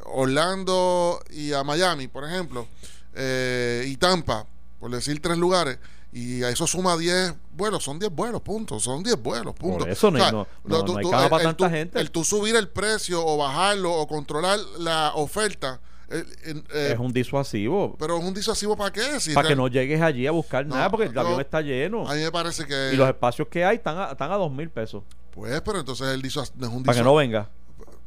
Orlando 0.06 1.20
y 1.32 1.52
a 1.54 1.64
Miami, 1.64 2.08
por 2.08 2.24
ejemplo, 2.26 2.68
eh, 3.14 3.86
y 3.88 3.98
Tampa, 3.98 4.46
por 4.80 4.92
decir 4.92 5.22
tres 5.22 5.38
lugares, 5.38 5.78
y 6.14 6.44
a 6.44 6.50
eso 6.50 6.66
suma 6.66 6.96
10 6.96 7.34
vuelos, 7.52 7.84
son 7.84 8.00
10 8.00 8.12
vuelos, 8.12 8.42
punto, 8.42 8.80
son 8.80 9.04
10 9.04 9.22
vuelos, 9.22 9.54
punto. 9.56 9.86
eso 9.86 10.10
no 10.12 10.24
hay- 10.24 10.32
no- 10.32 10.48
no- 10.64 10.84
no 10.84 10.98
hay 10.98 11.04
cama 11.10 11.30
para 11.30 11.44
tanta 11.44 11.68
tú- 11.68 11.70
gente. 11.74 12.00
El 12.00 12.12
tú 12.12 12.24
subir 12.24 12.56
el 12.56 12.70
precio 12.70 13.26
o 13.26 13.38
bajarlo 13.38 13.94
o 13.94 14.08
controlar 14.08 14.60
la 14.80 15.12
oferta, 15.16 15.80
el- 16.10 16.64
eh, 16.74 16.92
es 16.94 17.00
un 17.00 17.12
disuasivo. 17.14 17.96
pero 17.98 18.18
es 18.18 18.24
un 18.24 18.34
disuasivo 18.34 18.76
para 18.78 18.92
qué? 18.92 19.20
Si 19.20 19.34
para 19.34 19.48
que 19.50 19.56
no 19.56 19.68
llegues 19.68 20.02
allí 20.02 20.28
a 20.28 20.32
buscar 20.32 20.66
No, 20.66 20.76
nada 20.76 20.90
porque 20.90 21.08
el 21.08 21.18
avión 21.18 21.40
está 21.42 21.62
lleno. 21.62 22.08
A 22.10 22.14
mí 22.16 22.22
me 22.22 22.32
parece 22.32 22.66
que. 22.66 22.92
Y 22.94 22.96
los 22.98 23.08
espacios 23.08 23.48
que 23.48 23.64
hay 23.66 23.78
están 23.78 23.98
a, 23.98 24.12
están 24.12 24.32
a 24.32 24.36
dos 24.36 24.52
mil 24.52 24.70
pesos. 24.70 25.04
Pues, 25.32 25.60
pero 25.62 25.80
entonces 25.80 26.08
el 26.08 26.22
disuas- 26.22 26.54
no 26.56 26.68
es 26.68 26.74
un 26.74 26.84
Para 26.84 26.98
que 27.00 27.04
no 27.04 27.16
venga. 27.16 27.50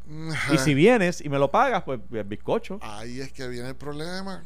Y 0.54 0.58
si 0.58 0.72
vienes 0.72 1.20
y 1.20 1.28
me 1.28 1.38
lo 1.38 1.50
pagas, 1.50 1.82
pues 1.82 2.00
el 2.12 2.24
bizcocho. 2.24 2.78
Ahí 2.80 3.20
es 3.20 3.30
que 3.32 3.46
viene 3.48 3.68
el 3.68 3.76
problema. 3.76 4.42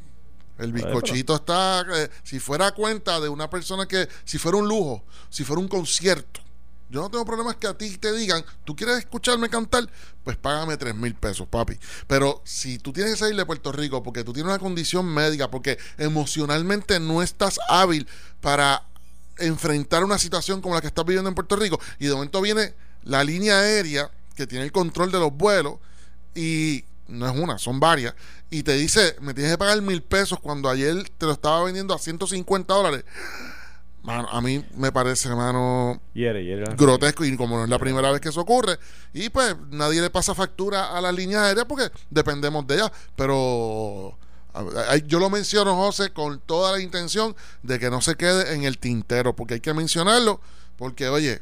El 0.59 0.71
Pues, 0.73 0.85
bizcochito 0.85 1.37
está. 1.37 1.85
eh, 1.95 2.09
si 2.25 2.41
fuera 2.41 2.67
a 2.69 2.73
cuenta 2.73 3.21
de 3.21 3.29
una 3.29 3.49
persona 3.49 3.87
que. 3.87 4.09
Si 4.25 4.39
fuera 4.39 4.59
un 4.59 4.67
lujo, 4.69 5.05
si 5.31 5.45
fuera 5.45 5.61
un 5.61 5.69
concierto. 5.69 6.41
Yo 6.93 7.01
no 7.01 7.11
tengo 7.11 7.25
problemas 7.25 7.57
que 7.57 7.67
a 7.67 7.73
ti 7.73 7.97
te 7.97 8.13
digan, 8.13 8.45
tú 8.65 8.77
quieres 8.77 8.99
escucharme 8.99 9.49
cantar, 9.49 9.89
pues 10.25 10.37
págame 10.37 10.77
tres 10.77 10.95
mil 10.95 11.15
pesos, 11.15 11.49
papi. 11.49 11.79
Pero 12.07 12.43
si 12.45 12.79
tú 12.79 12.93
tienes 12.93 13.15
que 13.15 13.19
salir 13.21 13.35
de 13.35 13.47
Puerto 13.47 13.73
Rico 13.73 14.03
porque 14.03 14.23
tú 14.25 14.35
tienes 14.35 14.51
una 14.51 14.59
condición 14.59 15.07
médica, 15.07 15.51
porque 15.51 15.79
emocionalmente 15.97 17.01
no 17.01 17.23
estás 17.23 17.59
hábil 17.67 18.07
para 18.43 18.85
enfrentar 19.39 20.05
una 20.05 20.19
situación 20.19 20.61
como 20.61 20.75
la 20.75 20.83
que 20.83 20.89
estás 20.89 21.07
viviendo 21.07 21.31
en 21.31 21.35
Puerto 21.35 21.57
Rico, 21.57 21.81
y 21.99 22.09
de 22.09 22.13
momento 22.13 22.43
viene 22.43 22.75
la 23.05 23.25
línea 23.25 23.59
aérea 23.59 24.11
que 24.37 24.47
tiene 24.47 24.67
el 24.67 24.71
control 24.71 25.11
de 25.11 25.19
los 25.19 25.33
vuelos, 25.33 25.77
y 26.35 26.85
no 27.09 27.27
es 27.27 27.35
una, 27.35 27.57
son 27.57 27.81
varias, 27.81 28.15
y 28.51 28.65
te 28.65 28.75
dice, 28.75 29.17
me 29.23 29.33
tienes 29.33 29.53
que 29.53 29.59
pagar 29.59 29.81
mil 29.81 30.03
pesos 30.03 30.39
cuando 30.41 30.69
ayer 30.69 31.09
te 31.17 31.25
lo 31.25 31.33
estaba 31.33 31.65
vendiendo 31.65 31.95
a 31.95 31.99
150 31.99 32.75
dólares. 32.75 33.07
Mano, 34.03 34.29
a 34.31 34.41
mí 34.41 34.65
me 34.77 34.91
parece, 34.91 35.29
hermano, 35.29 36.01
grotesco 36.77 37.25
y 37.25 37.37
como 37.37 37.57
no 37.59 37.65
es 37.65 37.71
la 37.71 37.79
primera 37.79 38.11
vez 38.11 38.21
que 38.21 38.31
eso 38.31 38.41
ocurre 38.41 38.77
y 39.15 39.29
pues 39.31 39.55
nadie 39.71 40.01
le 40.01 40.11
pasa 40.11 40.35
factura 40.35 40.97
a 40.97 41.01
las 41.01 41.15
líneas 41.15 41.43
aéreas 41.43 41.67
porque 41.69 41.89
dependemos 42.11 42.67
de 42.67 42.75
ellas 42.75 42.91
pero 43.15 44.19
a- 44.55 44.93
a- 44.93 44.97
yo 44.97 45.21
lo 45.21 45.31
menciono 45.31 45.77
José 45.77 46.11
con 46.13 46.41
toda 46.41 46.73
la 46.73 46.81
intención 46.83 47.37
de 47.63 47.79
que 47.79 47.91
no 47.91 48.01
se 48.01 48.17
quede 48.17 48.55
en 48.55 48.65
el 48.65 48.79
tintero 48.79 49.37
porque 49.37 49.55
hay 49.55 49.61
que 49.61 49.73
mencionarlo 49.75 50.41
porque 50.77 51.09
oye 51.09 51.41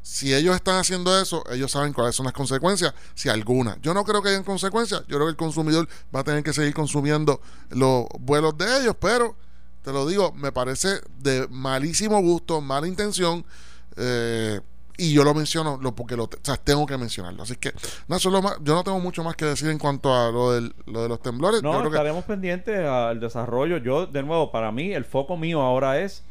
Si 0.00 0.32
ellos 0.32 0.54
están 0.56 0.76
haciendo 0.76 1.20
eso, 1.20 1.44
ellos 1.52 1.70
saben 1.70 1.92
cuáles 1.92 2.14
son 2.16 2.24
las 2.24 2.32
consecuencias, 2.32 2.94
si 3.14 3.28
alguna. 3.28 3.76
Yo 3.82 3.92
no 3.92 4.04
creo 4.04 4.22
que 4.22 4.30
hayan 4.30 4.42
consecuencias. 4.44 5.00
Yo 5.02 5.16
creo 5.16 5.26
que 5.26 5.30
el 5.32 5.36
consumidor 5.36 5.86
va 6.14 6.20
a 6.20 6.24
tener 6.24 6.42
que 6.42 6.54
seguir 6.54 6.72
consumiendo 6.72 7.42
los 7.70 8.06
vuelos 8.18 8.56
de 8.56 8.80
ellos, 8.80 8.96
pero 8.98 9.36
te 9.82 9.92
lo 9.92 10.06
digo, 10.06 10.32
me 10.32 10.52
parece 10.52 11.00
de 11.18 11.46
malísimo 11.50 12.20
gusto, 12.20 12.60
mala 12.60 12.86
intención. 12.86 13.44
Eh, 13.96 14.60
y 15.00 15.12
yo 15.12 15.22
lo 15.22 15.32
menciono 15.32 15.78
lo, 15.80 15.94
porque 15.94 16.16
lo, 16.16 16.24
o 16.24 16.30
sea, 16.42 16.56
tengo 16.56 16.84
que 16.84 16.96
mencionarlo. 16.98 17.44
Así 17.44 17.54
que, 17.54 17.72
no, 18.08 18.18
solo 18.18 18.42
más, 18.42 18.56
yo 18.62 18.74
no 18.74 18.82
tengo 18.82 18.98
mucho 18.98 19.22
más 19.22 19.36
que 19.36 19.44
decir 19.44 19.68
en 19.70 19.78
cuanto 19.78 20.12
a 20.12 20.30
lo, 20.32 20.52
del, 20.52 20.74
lo 20.86 21.02
de 21.04 21.08
los 21.08 21.22
temblores. 21.22 21.62
No, 21.62 21.72
yo 21.72 21.78
creo 21.78 21.90
que- 21.92 21.96
estaremos 21.96 22.24
pendientes 22.24 22.80
al 22.80 23.20
desarrollo. 23.20 23.76
Yo, 23.78 24.06
de 24.08 24.22
nuevo, 24.24 24.50
para 24.50 24.72
mí, 24.72 24.92
el 24.92 25.04
foco 25.04 25.36
mío 25.36 25.60
ahora 25.62 26.00
es 26.00 26.24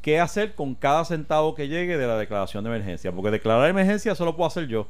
qué 0.00 0.20
hacer 0.20 0.54
con 0.54 0.74
cada 0.74 1.04
centavo 1.04 1.54
que 1.54 1.68
llegue 1.68 1.98
de 1.98 2.06
la 2.06 2.16
declaración 2.16 2.64
de 2.64 2.70
emergencia. 2.70 3.12
Porque 3.12 3.30
declarar 3.30 3.68
emergencia 3.68 4.14
solo 4.14 4.36
puedo 4.36 4.48
hacer 4.48 4.68
yo. 4.68 4.88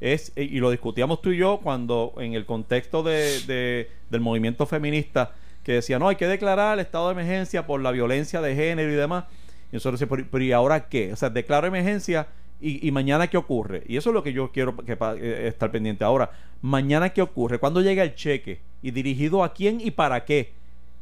Es, 0.00 0.32
y 0.36 0.60
lo 0.60 0.70
discutíamos 0.70 1.20
tú 1.20 1.30
y 1.32 1.36
yo 1.38 1.58
cuando 1.62 2.14
en 2.18 2.34
el 2.34 2.46
contexto 2.46 3.02
de, 3.02 3.40
de- 3.42 3.90
del 4.08 4.20
movimiento 4.20 4.66
feminista 4.66 5.32
que 5.62 5.72
decía, 5.72 5.98
no, 5.98 6.08
hay 6.08 6.16
que 6.16 6.26
declarar 6.26 6.74
el 6.74 6.80
estado 6.80 7.06
de 7.08 7.12
emergencia 7.12 7.66
por 7.66 7.80
la 7.80 7.90
violencia 7.90 8.40
de 8.40 8.54
género 8.54 8.90
y 8.90 8.94
demás. 8.96 9.24
Y 9.70 9.76
nosotros 9.76 10.00
decíamos, 10.00 10.26
pero, 10.30 10.44
¿y 10.44 10.52
ahora 10.52 10.88
qué? 10.88 11.12
O 11.12 11.16
sea, 11.16 11.30
declaro 11.30 11.66
emergencia 11.66 12.26
y, 12.60 12.86
y 12.86 12.90
mañana 12.92 13.28
qué 13.28 13.36
ocurre. 13.36 13.82
Y 13.86 13.96
eso 13.96 14.10
es 14.10 14.14
lo 14.14 14.22
que 14.22 14.32
yo 14.32 14.50
quiero 14.52 14.76
que, 14.76 14.96
pa- 14.96 15.14
eh, 15.16 15.46
estar 15.48 15.70
pendiente 15.70 16.02
ahora. 16.04 16.30
Mañana 16.62 17.10
qué 17.10 17.22
ocurre. 17.22 17.58
¿Cuándo 17.58 17.80
llega 17.80 18.02
el 18.02 18.14
cheque? 18.14 18.60
¿Y 18.82 18.90
dirigido 18.90 19.44
a 19.44 19.52
quién 19.52 19.80
y 19.80 19.90
para 19.92 20.24
qué? 20.24 20.52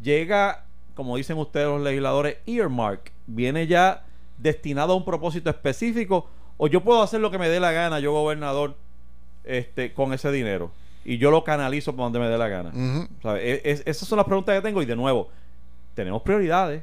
Llega, 0.02 0.64
como 0.94 1.16
dicen 1.16 1.38
ustedes 1.38 1.66
los 1.66 1.80
legisladores, 1.80 2.36
earmark. 2.46 3.12
Viene 3.26 3.66
ya 3.66 4.04
destinado 4.38 4.92
a 4.92 4.96
un 4.96 5.04
propósito 5.04 5.50
específico. 5.50 6.28
O 6.56 6.66
yo 6.66 6.82
puedo 6.82 7.02
hacer 7.02 7.20
lo 7.20 7.30
que 7.30 7.38
me 7.38 7.48
dé 7.48 7.60
la 7.60 7.72
gana, 7.72 8.00
yo 8.00 8.12
gobernador, 8.12 8.76
este, 9.44 9.92
con 9.92 10.12
ese 10.12 10.30
dinero. 10.32 10.72
Y 11.10 11.16
yo 11.18 11.30
lo 11.30 11.42
canalizo 11.42 11.96
por 11.96 12.04
donde 12.04 12.18
me 12.18 12.28
dé 12.28 12.36
la 12.36 12.48
gana. 12.48 12.68
Ujú. 12.70 13.08
¿Sabe? 13.22 13.50
E- 13.52 13.60
es- 13.64 13.82
esas 13.86 14.06
son 14.06 14.16
las 14.18 14.26
preguntas 14.26 14.54
que 14.54 14.60
tengo. 14.62 14.82
Y 14.82 14.86
de 14.86 14.94
nuevo, 14.96 15.28
tenemos 15.94 16.20
prioridades. 16.22 16.82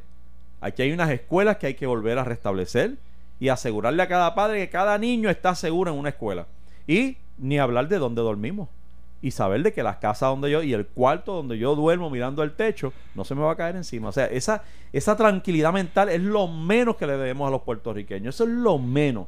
Aquí 0.61 0.81
hay 0.81 0.91
unas 0.91 1.11
escuelas 1.11 1.57
que 1.57 1.67
hay 1.67 1.73
que 1.75 1.85
volver 1.85 2.17
a 2.17 2.23
restablecer 2.23 2.95
y 3.39 3.49
asegurarle 3.49 4.01
a 4.01 4.07
cada 4.07 4.33
padre 4.33 4.59
que 4.59 4.69
cada 4.69 4.97
niño 4.97 5.29
está 5.29 5.53
seguro 5.53 5.91
en 5.91 5.99
una 5.99 6.09
escuela. 6.09 6.47
Y 6.87 7.17
ni 7.37 7.59
hablar 7.59 7.87
de 7.87 7.99
dónde 7.99 8.21
dormimos. 8.23 8.67
Y 9.21 9.31
saber 9.31 9.61
de 9.63 9.73
que 9.73 9.83
la 9.83 9.99
casa 9.99 10.27
donde 10.27 10.49
yo 10.49 10.63
y 10.63 10.73
el 10.73 10.85
cuarto 10.87 11.33
donde 11.33 11.57
yo 11.57 11.75
duermo 11.75 12.09
mirando 12.09 12.41
el 12.43 12.53
techo 12.53 12.93
no 13.15 13.23
se 13.25 13.35
me 13.35 13.41
va 13.41 13.51
a 13.51 13.55
caer 13.55 13.75
encima. 13.75 14.09
O 14.09 14.11
sea, 14.11 14.25
esa, 14.25 14.63
esa 14.91 15.15
tranquilidad 15.15 15.71
mental 15.73 16.09
es 16.09 16.21
lo 16.21 16.47
menos 16.47 16.95
que 16.95 17.05
le 17.07 17.13
debemos 17.13 17.47
a 17.47 17.51
los 17.51 17.61
puertorriqueños. 17.61 18.33
Eso 18.35 18.43
es 18.45 18.49
lo 18.49 18.77
menos. 18.79 19.27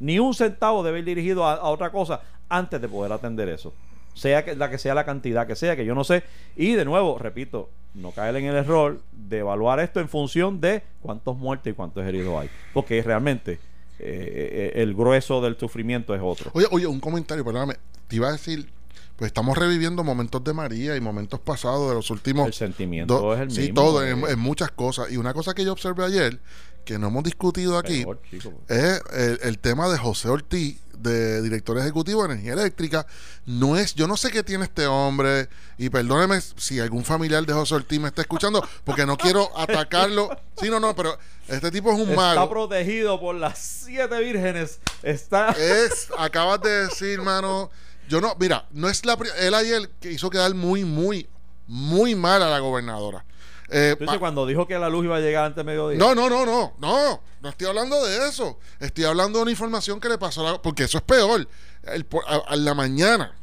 Ni 0.00 0.18
un 0.18 0.34
centavo 0.34 0.82
debe 0.82 0.98
ir 1.00 1.04
dirigido 1.04 1.46
a, 1.46 1.54
a 1.54 1.68
otra 1.68 1.90
cosa 1.90 2.20
antes 2.48 2.80
de 2.80 2.88
poder 2.88 3.12
atender 3.12 3.48
eso. 3.48 3.72
Sea 4.14 4.44
que, 4.44 4.54
la 4.54 4.70
que 4.70 4.78
sea 4.78 4.94
la 4.94 5.04
cantidad 5.04 5.46
que 5.46 5.56
sea, 5.56 5.76
que 5.76 5.84
yo 5.84 5.94
no 5.94 6.04
sé. 6.04 6.22
Y 6.56 6.72
de 6.72 6.84
nuevo, 6.84 7.18
repito, 7.18 7.70
no 7.94 8.12
caer 8.12 8.36
en 8.36 8.46
el 8.46 8.56
error 8.56 9.00
de 9.12 9.38
evaluar 9.38 9.80
esto 9.80 10.00
en 10.00 10.08
función 10.08 10.60
de 10.60 10.82
cuántos 11.00 11.36
muertos 11.36 11.70
y 11.70 11.74
cuántos 11.74 12.04
heridos 12.04 12.40
hay. 12.40 12.50
Porque 12.72 13.02
realmente 13.02 13.52
eh, 13.52 13.58
eh, 13.98 14.72
el 14.76 14.94
grueso 14.94 15.40
del 15.40 15.56
sufrimiento 15.56 16.14
es 16.14 16.20
otro. 16.22 16.50
Oye, 16.54 16.66
oye, 16.70 16.86
un 16.86 17.00
comentario, 17.00 17.44
perdóname. 17.44 17.74
Te 18.08 18.16
iba 18.16 18.28
a 18.28 18.32
decir, 18.32 18.68
pues 19.16 19.28
estamos 19.28 19.56
reviviendo 19.56 20.02
momentos 20.04 20.42
de 20.42 20.52
María 20.52 20.96
y 20.96 21.00
momentos 21.00 21.38
pasados 21.40 21.88
de 21.88 21.94
los 21.94 22.10
últimos. 22.10 22.46
El 22.46 22.54
sentimiento 22.54 23.18
do- 23.18 23.34
es 23.34 23.40
el 23.40 23.50
sí, 23.50 23.60
mismo. 23.62 23.74
todo, 23.74 24.02
eh, 24.04 24.10
en, 24.10 24.26
en 24.28 24.38
muchas 24.38 24.70
cosas. 24.72 25.10
Y 25.12 25.16
una 25.16 25.32
cosa 25.34 25.54
que 25.54 25.64
yo 25.64 25.72
observé 25.72 26.04
ayer, 26.04 26.40
que 26.84 26.98
no 26.98 27.08
hemos 27.08 27.22
discutido 27.22 27.78
aquí, 27.78 28.02
peor, 28.04 28.20
chico. 28.28 28.52
es 28.68 29.00
el, 29.12 29.38
el 29.42 29.58
tema 29.58 29.88
de 29.88 29.98
José 29.98 30.28
Ortiz, 30.28 30.80
de 30.98 31.42
director 31.42 31.76
ejecutivo 31.78 32.22
de 32.26 32.32
energía 32.34 32.52
eléctrica. 32.54 33.06
No 33.46 33.76
es, 33.76 33.94
yo 33.94 34.06
no 34.06 34.16
sé 34.16 34.30
qué 34.30 34.42
tiene 34.42 34.64
este 34.64 34.86
hombre, 34.86 35.48
y 35.78 35.90
perdóneme 35.90 36.40
si 36.56 36.78
algún 36.80 37.04
familiar 37.04 37.44
de 37.44 37.52
José 37.52 37.74
Ortiz 37.74 38.00
me 38.00 38.08
está 38.08 38.22
escuchando, 38.22 38.66
porque 38.84 39.04
no 39.06 39.16
quiero 39.16 39.48
atacarlo. 39.58 40.28
Sí, 40.60 40.70
no, 40.70 40.78
no, 40.80 40.94
pero 40.96 41.16
este 41.48 41.70
tipo 41.70 41.90
es 41.92 41.96
un 42.00 42.10
Está 42.10 42.16
mago. 42.16 42.48
protegido 42.50 43.20
por 43.20 43.34
las 43.36 43.58
siete 43.58 44.18
vírgenes. 44.20 44.80
Está. 45.02 45.50
Es, 45.50 46.08
acabas 46.18 46.60
de 46.62 46.86
decir, 46.86 47.20
mano. 47.20 47.70
Yo 48.08 48.20
no, 48.20 48.34
mira, 48.38 48.66
no 48.72 48.88
es 48.88 49.04
la. 49.06 49.16
Él 49.38 49.54
ayer 49.54 49.88
que 50.00 50.12
hizo 50.12 50.30
quedar 50.30 50.54
muy, 50.54 50.84
muy, 50.84 51.28
muy 51.66 52.14
mal 52.14 52.42
a 52.42 52.50
la 52.50 52.58
gobernadora. 52.58 53.24
Eh, 53.68 53.90
Entonces, 53.92 54.18
cuando 54.18 54.44
dijo 54.46 54.66
que 54.66 54.78
la 54.78 54.90
luz 54.90 55.04
iba 55.04 55.16
a 55.16 55.20
llegar 55.20 55.46
antes 55.46 55.56
de 55.56 55.64
mediodía. 55.64 55.98
no, 55.98 56.14
no, 56.14 56.28
no, 56.28 56.44
no, 56.44 56.74
no. 56.78 57.20
No 57.40 57.48
estoy 57.48 57.66
hablando 57.66 58.04
de 58.04 58.28
eso. 58.28 58.58
Estoy 58.78 59.04
hablando 59.04 59.38
de 59.38 59.42
una 59.42 59.50
información 59.50 59.98
que 59.98 60.08
le 60.08 60.18
pasó 60.18 60.46
a 60.46 60.52
la. 60.52 60.62
Porque 60.62 60.84
eso 60.84 60.98
es 60.98 61.04
peor. 61.04 61.48
El 61.84 62.06
a 62.26 62.56
la 62.56 62.74
mañana. 62.74 63.34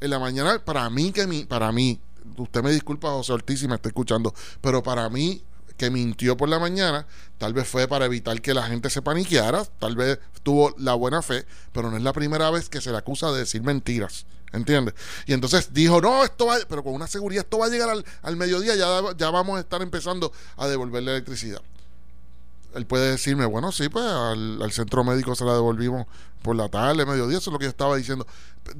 En 0.00 0.10
la 0.10 0.18
mañana, 0.18 0.58
para 0.64 0.88
mí, 0.90 1.12
que 1.12 1.26
mi, 1.26 1.44
para 1.44 1.70
mí, 1.70 2.00
usted 2.36 2.62
me 2.62 2.72
disculpa, 2.72 3.10
José 3.10 3.32
Ortiz, 3.32 3.60
si 3.60 3.68
me 3.68 3.76
está 3.76 3.88
escuchando, 3.88 4.34
pero 4.60 4.82
para 4.82 5.08
mí, 5.08 5.42
que 5.76 5.90
mintió 5.90 6.36
por 6.36 6.48
la 6.48 6.58
mañana, 6.58 7.06
tal 7.38 7.52
vez 7.52 7.66
fue 7.66 7.88
para 7.88 8.06
evitar 8.06 8.40
que 8.40 8.54
la 8.54 8.64
gente 8.64 8.90
se 8.90 9.02
paniqueara, 9.02 9.64
tal 9.78 9.96
vez 9.96 10.18
tuvo 10.42 10.74
la 10.78 10.94
buena 10.94 11.22
fe, 11.22 11.46
pero 11.72 11.90
no 11.90 11.96
es 11.96 12.02
la 12.02 12.12
primera 12.12 12.50
vez 12.50 12.68
que 12.68 12.80
se 12.80 12.90
le 12.90 12.98
acusa 12.98 13.32
de 13.32 13.40
decir 13.40 13.62
mentiras. 13.62 14.26
¿Entiendes? 14.52 14.94
Y 15.26 15.32
entonces 15.32 15.74
dijo, 15.74 16.00
no, 16.00 16.22
esto 16.22 16.46
va, 16.46 16.58
pero 16.68 16.84
con 16.84 16.94
una 16.94 17.08
seguridad, 17.08 17.42
esto 17.42 17.58
va 17.58 17.66
a 17.66 17.70
llegar 17.70 17.90
al, 17.90 18.04
al 18.22 18.36
mediodía, 18.36 18.76
ya, 18.76 19.00
ya 19.16 19.30
vamos 19.30 19.56
a 19.56 19.60
estar 19.60 19.82
empezando 19.82 20.30
a 20.56 20.68
devolver 20.68 21.02
la 21.02 21.10
electricidad 21.10 21.60
él 22.74 22.86
puede 22.86 23.12
decirme, 23.12 23.46
bueno, 23.46 23.72
sí, 23.72 23.88
pues 23.88 24.04
al, 24.04 24.72
centro 24.72 25.04
médico 25.04 25.34
se 25.34 25.44
la 25.44 25.54
devolvimos 25.54 26.06
por 26.42 26.56
la 26.56 26.68
tarde, 26.68 27.06
mediodía, 27.06 27.38
eso 27.38 27.50
es 27.50 27.52
lo 27.52 27.58
que 27.58 27.64
yo 27.64 27.70
estaba 27.70 27.96
diciendo. 27.96 28.26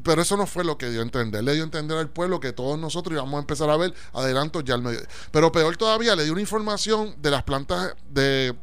Pero 0.02 0.22
eso 0.22 0.36
no 0.36 0.46
fue 0.46 0.64
lo 0.64 0.76
que 0.76 0.90
dio 0.90 1.00
a 1.00 1.02
entender. 1.02 1.44
Le 1.44 1.54
dio 1.54 1.62
a 1.62 1.66
entender 1.66 1.96
al 1.96 2.08
pueblo 2.08 2.40
que 2.40 2.52
todos 2.52 2.78
nosotros 2.78 3.14
íbamos 3.14 3.34
a 3.34 3.40
empezar 3.40 3.70
a 3.70 3.76
ver 3.76 3.94
adelantos 4.12 4.64
ya 4.64 4.74
al 4.74 4.82
mediodía. 4.82 5.08
Pero 5.30 5.52
peor 5.52 5.76
todavía, 5.76 6.16
le 6.16 6.24
dio 6.24 6.32
una 6.32 6.40
información 6.40 7.14
de 7.20 7.30
las 7.30 7.42
plantas 7.42 7.94
de 8.10 8.54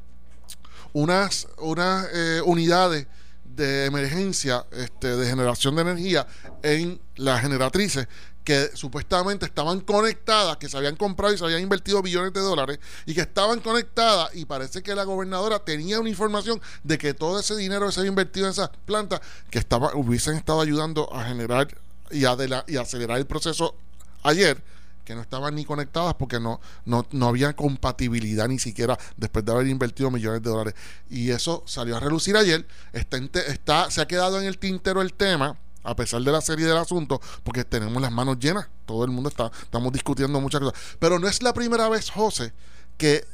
unas, 0.93 1.47
unas 1.57 2.07
eh, 2.13 2.41
unidades 2.45 3.07
de 3.45 3.85
emergencia 3.85 4.65
este, 4.71 5.15
de 5.15 5.27
generación 5.27 5.75
de 5.75 5.81
energía 5.81 6.27
en 6.63 6.99
las 7.15 7.41
generatrices 7.41 8.07
que 8.43 8.69
supuestamente 8.73 9.45
estaban 9.45 9.81
conectadas, 9.81 10.57
que 10.57 10.67
se 10.67 10.75
habían 10.77 10.95
comprado 10.95 11.33
y 11.33 11.37
se 11.37 11.43
habían 11.43 11.61
invertido 11.61 12.01
billones 12.01 12.33
de 12.33 12.39
dólares 12.39 12.79
y 13.05 13.13
que 13.13 13.21
estaban 13.21 13.59
conectadas 13.59 14.35
y 14.35 14.45
parece 14.45 14.81
que 14.81 14.95
la 14.95 15.03
gobernadora 15.03 15.59
tenía 15.59 15.99
una 15.99 16.09
información 16.09 16.59
de 16.83 16.97
que 16.97 17.13
todo 17.13 17.39
ese 17.39 17.55
dinero 17.55 17.85
que 17.85 17.91
se 17.91 17.99
había 17.99 18.09
invertido 18.09 18.47
en 18.47 18.51
esas 18.53 18.69
plantas 18.85 19.21
que 19.49 19.59
estaba, 19.59 19.95
hubiesen 19.95 20.35
estado 20.35 20.61
ayudando 20.61 21.13
a 21.13 21.23
generar 21.25 21.67
y, 22.09 22.25
adela- 22.25 22.65
y 22.67 22.77
acelerar 22.77 23.17
el 23.19 23.25
proceso 23.27 23.75
ayer 24.23 24.61
que 25.05 25.15
no 25.15 25.21
estaban 25.21 25.55
ni 25.55 25.65
conectadas 25.65 26.13
porque 26.13 26.39
no, 26.39 26.61
no, 26.85 27.07
no 27.11 27.27
había 27.27 27.55
compatibilidad 27.55 28.47
ni 28.47 28.59
siquiera 28.59 28.97
después 29.17 29.43
de 29.43 29.51
haber 29.51 29.67
invertido 29.67 30.11
millones 30.11 30.43
de 30.43 30.49
dólares. 30.49 30.73
Y 31.09 31.31
eso 31.31 31.63
salió 31.65 31.97
a 31.97 31.99
relucir 31.99 32.37
ayer. 32.37 32.67
Está, 32.93 33.17
está, 33.47 33.89
se 33.91 33.99
ha 34.01 34.07
quedado 34.07 34.39
en 34.39 34.45
el 34.45 34.59
tintero 34.59 35.01
el 35.01 35.13
tema, 35.13 35.57
a 35.83 35.95
pesar 35.95 36.21
de 36.21 36.31
la 36.31 36.41
serie 36.41 36.65
del 36.65 36.77
asunto, 36.77 37.19
porque 37.43 37.63
tenemos 37.63 38.01
las 38.01 38.11
manos 38.11 38.39
llenas. 38.39 38.67
Todo 38.85 39.05
el 39.05 39.11
mundo 39.11 39.29
está, 39.29 39.51
estamos 39.61 39.91
discutiendo 39.91 40.39
muchas 40.39 40.61
cosas. 40.61 40.79
Pero 40.99 41.19
no 41.19 41.27
es 41.27 41.41
la 41.41 41.53
primera 41.53 41.89
vez, 41.89 42.09
José, 42.09 42.53
que 42.97 43.25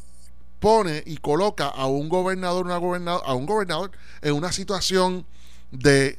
pone 0.60 1.04
y 1.06 1.18
coloca 1.18 1.68
a 1.68 1.86
un 1.86 2.10
gobernador, 2.10 2.66
una 2.66 3.14
a 3.14 3.34
un 3.34 3.46
gobernador 3.46 3.92
en 4.22 4.34
una 4.34 4.52
situación 4.52 5.26
de 5.72 6.18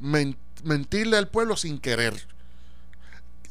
men- 0.00 0.36
mentirle 0.64 1.16
al 1.16 1.28
pueblo 1.28 1.56
sin 1.56 1.78
querer 1.78 2.26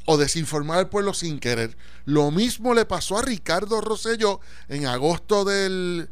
o 0.05 0.17
desinformar 0.17 0.79
al 0.79 0.89
pueblo 0.89 1.13
sin 1.13 1.39
querer. 1.39 1.77
Lo 2.05 2.31
mismo 2.31 2.73
le 2.73 2.85
pasó 2.85 3.19
a 3.19 3.21
Ricardo 3.21 3.79
Rosselló 3.81 4.41
en 4.67 4.87
agosto 4.87 5.45
del 5.45 6.09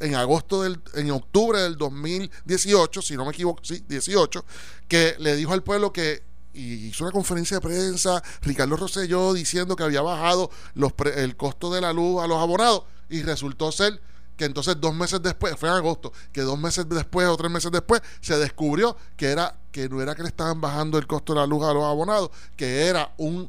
en 0.00 0.14
agosto 0.14 0.62
del 0.62 0.80
en 0.94 1.10
octubre 1.10 1.60
del 1.60 1.76
2018, 1.76 3.02
si 3.02 3.16
no 3.16 3.24
me 3.24 3.30
equivoco, 3.32 3.60
sí, 3.62 3.84
18, 3.88 4.44
que 4.88 5.14
le 5.18 5.36
dijo 5.36 5.52
al 5.52 5.62
pueblo 5.62 5.92
que 5.92 6.22
y 6.52 6.88
hizo 6.88 7.04
una 7.04 7.12
conferencia 7.12 7.58
de 7.58 7.60
prensa 7.60 8.22
Ricardo 8.42 8.76
Rosselló 8.76 9.32
diciendo 9.32 9.76
que 9.76 9.84
había 9.84 10.02
bajado 10.02 10.50
los 10.74 10.92
pre- 10.92 11.22
el 11.22 11.36
costo 11.36 11.72
de 11.72 11.80
la 11.80 11.92
luz 11.92 12.20
a 12.22 12.26
los 12.26 12.38
abonados 12.38 12.82
y 13.08 13.22
resultó 13.22 13.70
ser 13.70 14.00
que 14.36 14.46
entonces 14.46 14.80
dos 14.80 14.92
meses 14.94 15.22
después, 15.22 15.54
fue 15.56 15.68
en 15.68 15.76
agosto, 15.76 16.12
que 16.32 16.40
dos 16.40 16.58
meses 16.58 16.88
después 16.88 17.28
o 17.28 17.36
tres 17.36 17.50
meses 17.52 17.70
después 17.70 18.00
se 18.20 18.36
descubrió 18.38 18.96
que 19.16 19.26
era 19.26 19.54
que 19.70 19.88
no 19.88 20.02
era 20.02 20.16
que 20.16 20.22
le 20.22 20.28
estaban 20.28 20.60
bajando 20.60 20.98
el 20.98 21.06
costo 21.06 21.34
de 21.34 21.40
la 21.40 21.46
luz 21.46 21.62
a 21.62 21.72
los 21.72 21.84
abonados, 21.84 22.30
que 22.56 22.86
era 22.86 23.12
un, 23.18 23.48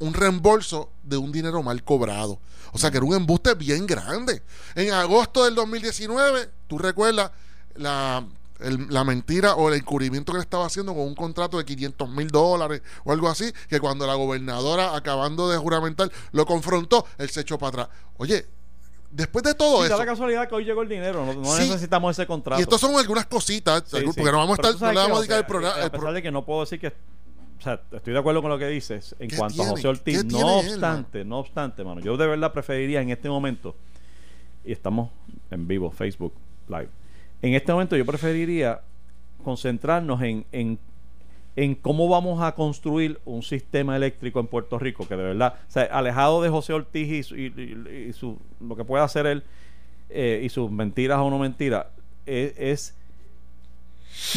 un 0.00 0.12
reembolso 0.14 0.90
de 1.02 1.16
un 1.16 1.30
dinero 1.32 1.62
mal 1.62 1.82
cobrado. 1.84 2.38
O 2.72 2.78
sea 2.78 2.90
que 2.90 2.96
era 2.98 3.06
un 3.06 3.14
embuste 3.14 3.54
bien 3.54 3.86
grande. 3.86 4.42
En 4.74 4.92
agosto 4.92 5.44
del 5.44 5.54
2019, 5.54 6.50
tú 6.66 6.78
recuerdas 6.78 7.30
la, 7.74 8.24
el- 8.60 8.86
la 8.90 9.04
mentira 9.04 9.54
o 9.54 9.68
el 9.68 9.74
encubrimiento 9.80 10.32
que 10.32 10.38
le 10.38 10.42
estaba 10.42 10.66
haciendo 10.66 10.92
con 10.94 11.02
un 11.02 11.14
contrato 11.14 11.58
de 11.58 11.64
500 11.64 12.08
mil 12.10 12.28
dólares 12.28 12.82
o 13.04 13.12
algo 13.12 13.28
así, 13.28 13.52
que 13.68 13.80
cuando 13.80 14.06
la 14.06 14.14
gobernadora, 14.14 14.94
acabando 14.96 15.48
de 15.48 15.58
juramentar, 15.58 16.10
lo 16.32 16.46
confrontó, 16.46 17.06
él 17.18 17.28
se 17.30 17.40
echó 17.40 17.58
para 17.58 17.82
atrás. 17.84 17.98
Oye, 18.18 18.46
después 19.10 19.42
de 19.42 19.54
todo 19.54 19.82
Sí, 19.82 19.88
da 19.88 19.96
la 19.96 20.06
casualidad 20.06 20.48
que 20.48 20.54
hoy 20.54 20.64
llegó 20.64 20.82
el 20.82 20.88
dinero, 20.88 21.26
no, 21.26 21.34
no 21.34 21.56
Sí. 21.56 21.68
necesitamos 21.68 22.16
ese 22.16 22.26
contrato. 22.26 22.60
y 22.60 22.62
estas 22.62 22.80
son 22.80 22.94
algunas 22.96 23.26
cositas, 23.26 23.82
Sí, 23.86 23.96
porque 24.04 24.22
no 24.22 24.38
vamos 24.38 24.58
a 24.58 24.62
estar, 24.70 24.80
no 24.80 24.92
le 24.92 24.98
vamos 25.00 25.16
a 25.18 25.20
dedicar 25.22 25.38
el 25.40 25.46
programa. 25.46 25.74
A 25.76 25.84
el 25.84 25.90
pesar 25.90 26.00
pro- 26.00 26.12
de 26.12 26.22
que 26.22 26.30
no 26.30 26.44
puedo 26.44 26.60
decir 26.60 26.78
que. 26.80 26.94
O 27.60 27.62
sea, 27.62 27.80
estoy 27.92 28.14
de 28.14 28.18
acuerdo 28.18 28.40
con 28.40 28.50
lo 28.50 28.58
que 28.58 28.66
dices 28.68 29.14
en 29.18 29.28
¿Qué 29.28 29.36
cuanto 29.36 29.56
tiene? 29.56 29.68
a 29.68 29.72
José 29.72 29.88
Ortiz. 29.88 30.22
¿Qué 30.24 30.28
No 30.28 30.60
él, 30.60 30.66
obstante, 30.66 31.24
no 31.26 31.38
obstante, 31.38 31.84
mano. 31.84 32.00
Yo 32.00 32.16
de 32.16 32.26
verdad 32.26 32.52
preferiría 32.52 33.02
en 33.02 33.10
este 33.10 33.28
momento. 33.28 33.76
Y 34.64 34.72
estamos 34.72 35.10
en 35.50 35.68
vivo, 35.68 35.90
Facebook 35.90 36.32
Live. 36.68 36.88
En 37.42 37.54
este 37.54 37.70
momento 37.72 37.96
yo 37.96 38.04
preferiría 38.06 38.80
concentrarnos 39.44 40.20
en, 40.22 40.44
en, 40.52 40.78
en 41.56 41.74
cómo 41.74 42.08
vamos 42.08 42.42
a 42.42 42.54
construir 42.54 43.20
un 43.26 43.42
sistema 43.42 43.94
eléctrico 43.96 44.40
en 44.40 44.46
Puerto 44.46 44.78
Rico, 44.78 45.06
que 45.06 45.16
de 45.16 45.22
verdad, 45.22 45.54
o 45.68 45.70
sea, 45.70 45.82
alejado 45.84 46.42
de 46.42 46.48
José 46.50 46.72
Ortiz 46.72 47.08
y, 47.08 47.22
su- 47.22 47.36
y- 47.36 47.46
y- 47.56 48.08
y 48.08 48.12
su, 48.14 48.38
lo 48.60 48.74
que 48.76 48.84
pueda 48.84 49.04
hacer 49.04 49.26
él 49.26 49.42
eh, 50.10 50.40
y 50.44 50.48
sus 50.48 50.70
mentiras 50.70 51.18
o 51.18 51.28
no 51.30 51.38
mentiras, 51.38 51.86
es, 52.26 52.54
es 52.58 52.94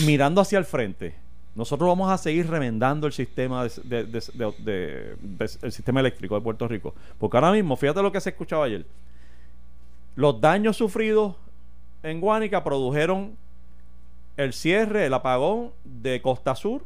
mirando 0.06 0.42
hacia 0.42 0.58
el 0.60 0.66
frente. 0.66 1.16
Nosotros 1.56 1.88
vamos 1.88 2.10
a 2.12 2.18
seguir 2.18 2.50
remendando 2.50 3.06
el 3.06 3.14
sistema 3.14 3.68
de, 3.84 5.16
el 5.62 5.72
sistema 5.72 6.00
eléctrico 6.00 6.36
de 6.36 6.42
Puerto 6.42 6.68
Rico. 6.68 6.96
Porque 7.20 7.38
ahora 7.38 7.52
mismo, 7.52 7.76
fíjate 7.76 8.02
lo 8.02 8.12
que 8.12 8.22
se 8.22 8.32
escuchaba 8.32 8.66
ayer. 8.66 8.86
Los 10.16 10.42
daños 10.42 10.78
sufridos 10.78 11.36
en 12.02 12.20
Guánica 12.22 12.64
produjeron 12.64 13.36
el 14.36 14.54
cierre, 14.54 15.06
el 15.06 15.14
apagón 15.14 15.72
de 15.84 16.22
Costa 16.22 16.56
Sur 16.56 16.84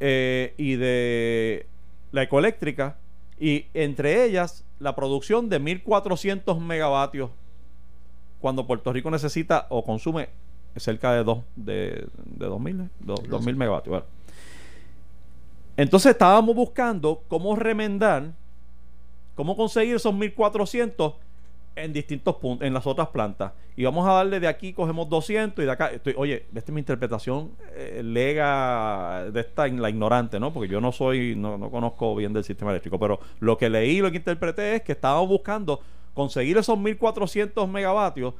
eh, 0.00 0.54
y 0.56 0.76
de 0.76 1.66
la 2.12 2.22
ecoeléctrica 2.22 2.96
y 3.38 3.66
entre 3.74 4.24
ellas 4.24 4.64
la 4.78 4.94
producción 4.94 5.48
de 5.48 5.58
1400 5.58 6.58
megavatios 6.60 7.30
cuando 8.40 8.66
Puerto 8.66 8.92
Rico 8.92 9.10
necesita 9.10 9.66
o 9.70 9.84
consume 9.84 10.28
cerca 10.76 11.12
de 11.12 11.24
dos 11.24 11.38
de, 11.56 12.06
de 12.24 12.46
2000 12.46 12.80
¿eh? 12.80 12.88
Do- 13.00 13.14
2000 13.28 13.56
megavatios 13.56 13.90
bueno. 13.90 14.06
entonces 15.76 16.12
estábamos 16.12 16.54
buscando 16.54 17.22
cómo 17.28 17.56
remendar 17.56 18.32
cómo 19.34 19.56
conseguir 19.56 19.96
esos 19.96 20.14
1400 20.14 21.14
en 21.76 21.92
distintos 21.92 22.36
puntos 22.36 22.66
en 22.66 22.72
las 22.72 22.86
otras 22.86 23.08
plantas 23.08 23.52
y 23.76 23.84
vamos 23.84 24.08
a 24.08 24.12
darle 24.12 24.40
de 24.40 24.48
aquí 24.48 24.72
cogemos 24.72 25.10
200 25.10 25.62
y 25.62 25.66
de 25.66 25.70
acá 25.70 25.88
estoy, 25.88 26.14
oye 26.16 26.46
esta 26.54 26.70
es 26.70 26.74
mi 26.74 26.80
interpretación 26.80 27.50
eh, 27.74 28.00
lega 28.02 29.30
de 29.30 29.40
esta 29.40 29.68
la 29.68 29.90
ignorante 29.90 30.40
no 30.40 30.54
porque 30.54 30.68
yo 30.70 30.80
no 30.80 30.90
soy 30.92 31.34
no, 31.36 31.58
no 31.58 31.70
conozco 31.70 32.16
bien 32.16 32.32
del 32.32 32.44
sistema 32.44 32.70
eléctrico 32.70 32.98
pero 32.98 33.20
lo 33.40 33.58
que 33.58 33.68
leí 33.68 34.00
lo 34.00 34.10
que 34.10 34.16
interpreté 34.16 34.76
es 34.76 34.82
que 34.82 34.92
estábamos 34.92 35.28
buscando 35.28 35.80
conseguir 36.14 36.56
esos 36.56 36.78
1400 36.78 37.68
megavatios 37.68 38.32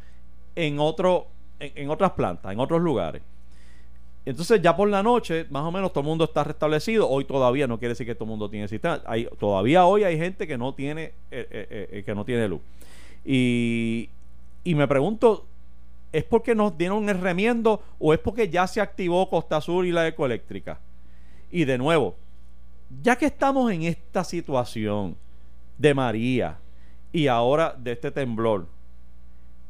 en 0.55 0.79
otro 0.79 1.27
en, 1.61 1.91
otras 1.91 2.13
plantas 2.13 2.53
en 2.53 2.61
otros 2.61 2.81
lugares 2.81 3.23
entonces 4.27 4.61
ya 4.61 4.77
por 4.77 4.89
la 4.89 5.05
noche, 5.05 5.47
más 5.51 5.63
o 5.63 5.71
menos 5.71 5.93
todo 5.93 6.01
el 6.01 6.09
mundo 6.09 6.25
está 6.25 6.43
restablecido. 6.43 7.09
Hoy 7.09 7.25
todavía 7.25 7.69
no 7.69 7.79
quiere 7.79 7.91
decir 7.91 8.05
que 8.05 8.17
todo 8.17 8.25
el 8.25 8.31
mundo 8.31 8.51
tiene 8.51 8.67
sistema. 8.67 9.01
Hay, 9.07 9.29
todavía 9.39 9.87
hoy 9.87 10.03
hay 10.03 10.19
gente 10.19 10.49
que 10.49 10.59
no 10.59 10.75
tiene 10.75 11.05
eh, 11.31 11.47
eh, 11.49 11.89
eh, 11.93 12.03
que 12.05 12.13
no 12.13 12.25
tiene 12.25 12.49
luz. 12.49 12.61
Y, 13.25 14.11
y 14.65 14.75
me 14.75 14.89
pregunto, 14.89 15.47
¿es 16.13 16.25
porque 16.25 16.57
nos 16.57 16.77
dieron 16.77 17.09
el 17.09 17.21
remiendo 17.21 17.81
o 18.01 18.13
es 18.13 18.19
porque 18.19 18.49
ya 18.49 18.67
se 18.67 18.81
activó 18.81 19.31
Costa 19.31 19.61
Sur 19.61 19.87
y 19.87 19.93
la 19.93 20.09
ecoeléctrica? 20.09 20.81
Y 21.53 21.65
de 21.65 21.79
nuevo, 21.79 22.17
ya 23.01 23.15
que 23.15 23.27
estamos 23.27 23.71
en 23.71 23.85
esta 23.85 24.25
situación 24.25 25.17
de 25.79 25.95
María 25.95 26.59
y 27.13 27.29
ahora 27.29 27.77
de 27.79 27.93
este 27.93 28.11
temblor, 28.11 28.67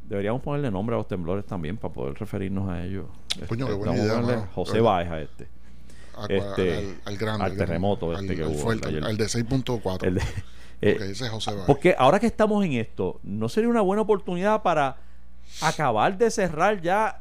deberíamos 0.08 0.42
ponerle 0.42 0.70
nombre 0.70 0.94
a 0.94 0.98
los 0.98 1.08
temblores 1.08 1.44
también 1.46 1.76
para 1.76 1.92
poder 1.92 2.14
referirnos 2.14 2.68
a 2.70 2.84
ellos. 2.84 3.06
Coño, 3.48 3.66
qué 3.66 3.72
Este, 3.72 3.84
buena 3.86 3.96
idea, 4.04 4.20
mano. 4.20 4.48
José. 4.54 4.80
Baez 4.80 5.10
a 5.10 5.20
este. 5.20 5.48
a- 6.16 6.26
este, 6.28 6.74
al, 6.78 6.96
al 7.04 7.16
grande. 7.16 7.44
al 7.44 7.50
al 7.52 7.56
terremoto 7.58 8.12
este 8.12 8.30
al- 8.32 8.36
que 8.36 8.44
hubo, 8.44 8.54
fuerte, 8.54 8.88
ayer. 8.88 9.04
al 9.04 9.16
de 9.16 9.24
6.4. 9.26 10.06
El 10.06 10.14
de- 10.14 10.20
eh, 10.82 10.98
ese 11.10 11.24
es 11.26 11.30
José 11.30 11.52
Báez. 11.52 11.64
porque 11.66 11.94
ahora 11.98 12.18
que 12.20 12.26
estamos 12.26 12.64
en 12.64 12.72
esto, 12.74 13.20
¿no 13.22 13.48
sería 13.48 13.68
una 13.68 13.80
buena 13.82 14.02
oportunidad 14.02 14.62
para 14.62 14.96
acabar 15.60 16.16
de 16.16 16.30
cerrar 16.30 16.80
ya 16.80 17.20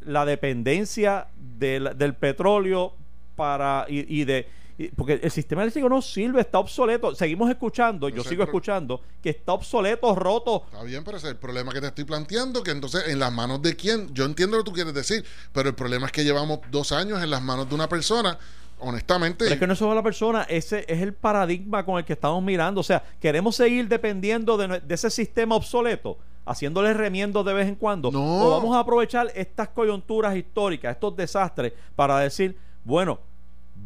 la 0.00 0.24
dependencia 0.24 1.28
del, 1.58 1.96
del 1.96 2.14
petróleo 2.14 2.94
para 3.36 3.86
y, 3.88 4.20
y 4.20 4.24
de 4.24 4.48
porque 4.96 5.20
el 5.22 5.30
sistema 5.30 5.62
eléctrico 5.62 5.88
no 5.88 6.02
sirve, 6.02 6.40
está 6.40 6.58
obsoleto. 6.58 7.14
Seguimos 7.14 7.50
escuchando, 7.50 8.08
yo 8.08 8.24
sigo 8.24 8.42
escuchando 8.42 9.00
que 9.22 9.30
está 9.30 9.52
obsoleto, 9.52 10.14
roto. 10.14 10.64
Está 10.66 10.82
bien, 10.84 11.04
pero 11.04 11.16
ese 11.16 11.28
es 11.28 11.32
el 11.32 11.38
problema 11.38 11.72
que 11.72 11.80
te 11.80 11.88
estoy 11.88 12.04
planteando, 12.04 12.62
que 12.62 12.70
entonces 12.70 13.08
en 13.08 13.18
las 13.18 13.32
manos 13.32 13.62
de 13.62 13.76
quién, 13.76 14.12
yo 14.14 14.24
entiendo 14.24 14.56
lo 14.56 14.64
que 14.64 14.70
tú 14.70 14.74
quieres 14.74 14.94
decir, 14.94 15.24
pero 15.52 15.68
el 15.68 15.74
problema 15.74 16.06
es 16.06 16.12
que 16.12 16.24
llevamos 16.24 16.60
dos 16.70 16.92
años 16.92 17.22
en 17.22 17.30
las 17.30 17.42
manos 17.42 17.68
de 17.68 17.74
una 17.74 17.88
persona, 17.88 18.38
honestamente, 18.80 19.44
Pero 19.44 19.54
es 19.54 19.60
que 19.60 19.66
no 19.66 19.72
es 19.74 19.78
solo 19.78 19.94
la 19.94 20.02
persona, 20.02 20.42
ese 20.48 20.84
es 20.88 21.00
el 21.00 21.14
paradigma 21.14 21.84
con 21.84 21.98
el 21.98 22.04
que 22.04 22.14
estamos 22.14 22.42
mirando. 22.42 22.80
O 22.80 22.84
sea, 22.84 23.02
queremos 23.20 23.56
seguir 23.56 23.88
dependiendo 23.88 24.56
de 24.56 24.82
ese 24.88 25.10
sistema 25.10 25.54
obsoleto, 25.54 26.18
haciéndole 26.44 26.92
remiendos 26.92 27.44
de 27.46 27.52
vez 27.52 27.68
en 27.68 27.76
cuando. 27.76 28.10
No. 28.10 28.44
O 28.44 28.50
vamos 28.50 28.74
a 28.76 28.80
aprovechar 28.80 29.30
estas 29.34 29.68
coyunturas 29.68 30.36
históricas, 30.36 30.94
estos 30.94 31.16
desastres, 31.16 31.72
para 31.94 32.18
decir, 32.18 32.58
bueno, 32.84 33.20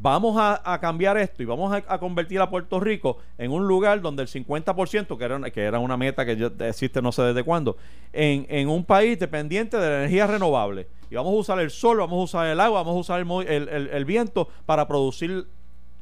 vamos 0.00 0.36
a, 0.38 0.78
cambiar 0.80 1.16
esto 1.16 1.42
y 1.42 1.46
vamos 1.46 1.72
a, 1.74 1.98
convertir 1.98 2.40
a 2.40 2.50
Puerto 2.50 2.78
Rico 2.80 3.18
en 3.38 3.50
un 3.50 3.66
lugar 3.66 4.00
donde 4.00 4.22
el 4.22 4.28
50%, 4.28 5.16
que 5.16 5.24
era, 5.24 5.50
que 5.50 5.62
era 5.62 5.78
una 5.78 5.96
meta 5.96 6.24
que 6.24 6.36
ya 6.36 6.50
existe 6.66 7.00
no 7.02 7.12
sé 7.12 7.22
desde 7.22 7.42
cuándo, 7.42 7.76
en, 8.12 8.68
un 8.68 8.84
país 8.84 9.18
dependiente 9.18 9.76
de 9.76 9.88
la 9.88 9.98
energía 9.98 10.26
renovable. 10.26 10.86
Y 11.10 11.14
vamos 11.14 11.32
a 11.32 11.36
usar 11.36 11.60
el 11.60 11.70
sol, 11.70 11.98
vamos 11.98 12.18
a 12.18 12.24
usar 12.24 12.46
el 12.48 12.60
agua, 12.60 12.82
vamos 12.82 12.96
a 12.96 13.00
usar 13.00 13.20
el, 13.20 14.04
viento 14.04 14.48
para 14.66 14.86
producir 14.86 15.46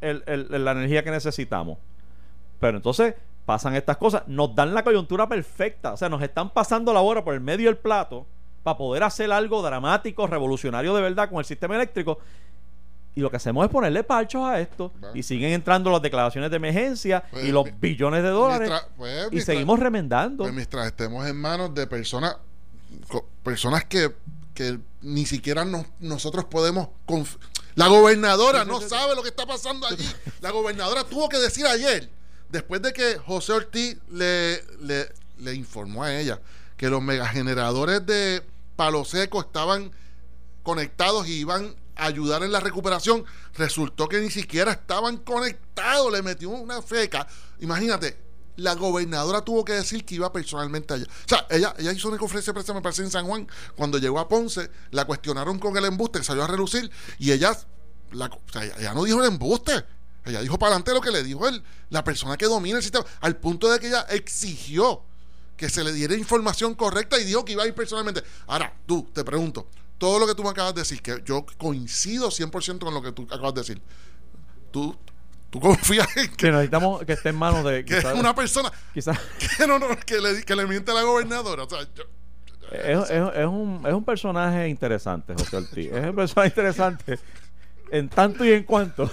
la 0.01 0.73
energía 0.73 1.03
que 1.03 1.11
necesitamos. 1.11 1.79
Pero 2.61 2.79
entonces 2.79 3.15
pasan 3.45 3.75
estas 3.75 3.97
cosas, 3.99 4.27
nos 4.27 4.55
dan 4.55 4.75
la 4.75 4.83
coyuntura 4.83 5.29
perfecta, 5.29 5.93
o 5.93 5.97
sea, 5.97 6.09
nos 6.09 6.23
están 6.23 6.51
pasando 6.51 6.93
la 6.93 7.01
hora 7.01 7.23
por 7.25 7.35
el 7.35 7.41
medio 7.41 7.67
del 7.67 7.77
plato 7.77 8.27
para 8.63 8.79
poder 8.79 9.03
hacer 9.03 9.31
algo 9.31 9.63
dramático, 9.63 10.27
revolucionario 10.27 10.95
de 10.95 11.03
verdad 11.03 11.29
con 11.29 11.39
el 11.39 11.45
sistema 11.45 11.75
eléctrico. 11.77 12.19
Y 13.17 13.21
lo 13.21 13.31
que 13.31 13.37
hacemos 13.37 13.65
es 13.65 13.71
ponerle 13.71 14.03
parchos 14.03 14.43
a 14.45 14.61
esto. 14.61 14.93
Y 15.15 15.23
siguen 15.23 15.53
entrando 15.53 15.91
las 15.91 16.03
declaraciones 16.03 16.51
de 16.51 16.57
emergencia 16.57 17.23
Pues, 17.31 17.45
y 17.45 17.53
los 17.53 17.67
billones 17.79 18.23
de 18.23 18.29
dólares. 18.31 18.69
mientras- 18.69 18.91
pues, 18.97 19.29
y 19.33 19.41
seguimos 19.41 19.79
remendando. 19.79 20.45
pues, 20.45 20.55
mientras 20.55 20.87
estemos 20.87 21.25
en 21.27 21.37
manos 21.37 21.73
de 21.75 21.87
personas, 21.87 22.37
personas 23.43 23.85
que, 23.85 24.13
que 24.55 24.79
ni 25.03 25.27
siquiera 25.27 25.65
nos- 25.65 25.87
nosotros 26.01 26.45
podemos... 26.47 26.89
la 27.77 27.87
gobernadora 27.89 28.65
no 28.65 28.81
sabe 28.81 29.15
lo 29.15 29.23
que 29.23 29.29
está 29.29 29.47
pasando 29.47 29.87
allí. 29.87 30.09
La 30.41 30.51
gobernadora 30.51 31.05
tuvo 31.05 31.29
que 31.29 31.39
decir 31.39 31.67
ayer, 31.67 32.11
después 32.49 32.83
de 32.83 32.93
que 32.93 33.19
José 33.19 33.53
Ortiz 33.53 33.99
le, 34.11 34.63
le, 34.81 35.09
le 35.39 35.55
informó 35.55 36.03
a 36.05 36.15
ella 36.19 36.41
que 36.77 36.89
los 36.89 37.03
megageneradores 37.03 38.05
de 38.07 38.43
Palo 38.77 39.05
Seco 39.05 39.41
estaban 39.41 39.93
conectados 40.63 41.29
y 41.29 41.35
iban 41.41 41.75
ayudar 41.97 42.43
en 42.43 42.53
la 42.53 42.61
recuperación, 42.61 43.25
resultó 43.55 44.09
que 44.09 44.21
ni 44.21 44.31
siquiera 44.31 44.73
estaban 44.73 45.19
conectados, 45.19 46.13
le 46.13 46.23
metió 46.23 46.51
una 46.51 46.83
feca. 46.83 47.27
Imagínate, 47.61 48.19
la 48.57 48.75
gobernadora 48.75 49.43
tuvo 49.43 49.65
que 49.65 49.73
decir 49.73 50.05
que 50.05 50.17
iba 50.17 50.33
personalmente 50.33 50.95
allá. 50.95 51.05
O 51.05 51.29
sea, 51.29 51.47
ella, 51.51 51.75
ella 51.79 51.93
hizo 51.93 52.09
una 52.09 52.19
conferencia 52.19 52.53
de 52.53 52.55
prensa, 52.55 52.75
me 52.75 52.83
parece, 52.83 53.03
en 53.03 53.11
San 53.11 53.27
Juan, 53.27 53.49
cuando 53.77 53.99
llegó 53.99 54.19
a 54.19 54.29
Ponce, 54.29 54.71
la 54.91 55.05
cuestionaron 55.05 55.59
con 55.59 55.77
el 55.77 55.85
embuste, 55.85 56.21
que 56.21 56.25
salió 56.25 56.45
a 56.45 56.47
relucir, 56.47 56.91
y 57.19 57.33
ella, 57.33 57.57
la, 58.13 58.27
o 58.27 58.53
sea, 58.53 58.65
ella, 58.65 58.95
no 58.95 59.05
dijo 59.05 59.21
el 59.21 59.29
embuste. 59.29 59.85
Ella 60.25 60.41
dijo 60.41 60.59
para 60.59 60.71
adelante 60.71 60.95
lo 60.95 61.03
que 61.03 61.11
le 61.11 61.23
dijo 61.23 61.47
él, 61.47 61.63
la 61.91 62.03
persona 62.03 62.39
que 62.39 62.47
domina 62.47 62.79
el 62.79 62.83
sistema, 62.83 63.05
al 63.21 63.37
punto 63.37 63.71
de 63.71 63.79
que 63.79 63.89
ella 63.89 64.07
exigió 64.09 65.03
que 65.57 65.69
se 65.69 65.85
le 65.85 65.93
diera 65.93 66.15
información 66.15 66.75
correcta 66.75 67.21
y 67.21 67.25
dijo 67.25 67.45
que 67.45 67.53
iba 67.53 67.63
a 67.63 67.67
ir 67.67 67.75
personalmente. 67.75 68.23
Ahora, 68.47 68.75
tú, 68.87 69.09
te 69.13 69.23
pregunto, 69.23 69.69
todo 70.05 70.19
lo 70.19 70.27
que 70.27 70.35
tú 70.35 70.43
me 70.43 70.51
acabas 70.51 70.75
de 70.75 70.83
decir, 70.83 71.01
que 71.01 71.23
yo 71.25 71.47
coincido 71.57 72.29
100% 72.31 72.79
con 72.81 72.93
lo 72.93 73.01
que 73.03 73.13
tú 73.13 73.23
acabas 73.31 73.55
de 73.55 73.61
decir, 73.63 73.83
tú, 74.71 74.95
tú 75.51 75.61
confías 75.61 76.07
en 76.17 76.29
que, 76.31 76.37
Que 76.37 76.51
necesitamos 76.51 77.03
que 77.05 77.13
esté 77.15 77.31
en 77.31 77.37
manos 77.37 77.65
de. 77.65 77.85
que 77.85 77.97
quizás- 77.97 78.15
una 78.15 78.35
persona 78.35 78.71
quizás- 78.93 79.19
que, 79.57 79.67
no, 79.67 79.79
no, 79.79 79.87
que, 80.05 80.21
le, 80.21 80.45
que 80.45 80.55
le 80.55 80.67
miente 80.67 80.91
a 80.91 80.95
la 80.95 81.03
gobernadora. 81.03 81.65
O 81.65 81.71
sea, 81.71 81.81
yo- 81.95 82.05
es, 82.73 83.11
es- 83.11 83.37
es 83.37 83.47
un, 83.47 83.83
es 83.87 83.93
un 83.95 84.05
personaje 84.05 84.69
interesante, 84.69 85.35
José 85.35 85.57
Ortiz. 85.57 85.93
Es 85.93 86.05
un 86.07 86.17
personaje 86.17 86.49
interesante 86.49 87.19
en 87.91 88.09
tanto 88.09 88.45
y 88.45 88.53
en 88.53 88.65
cuanto. 88.65 89.11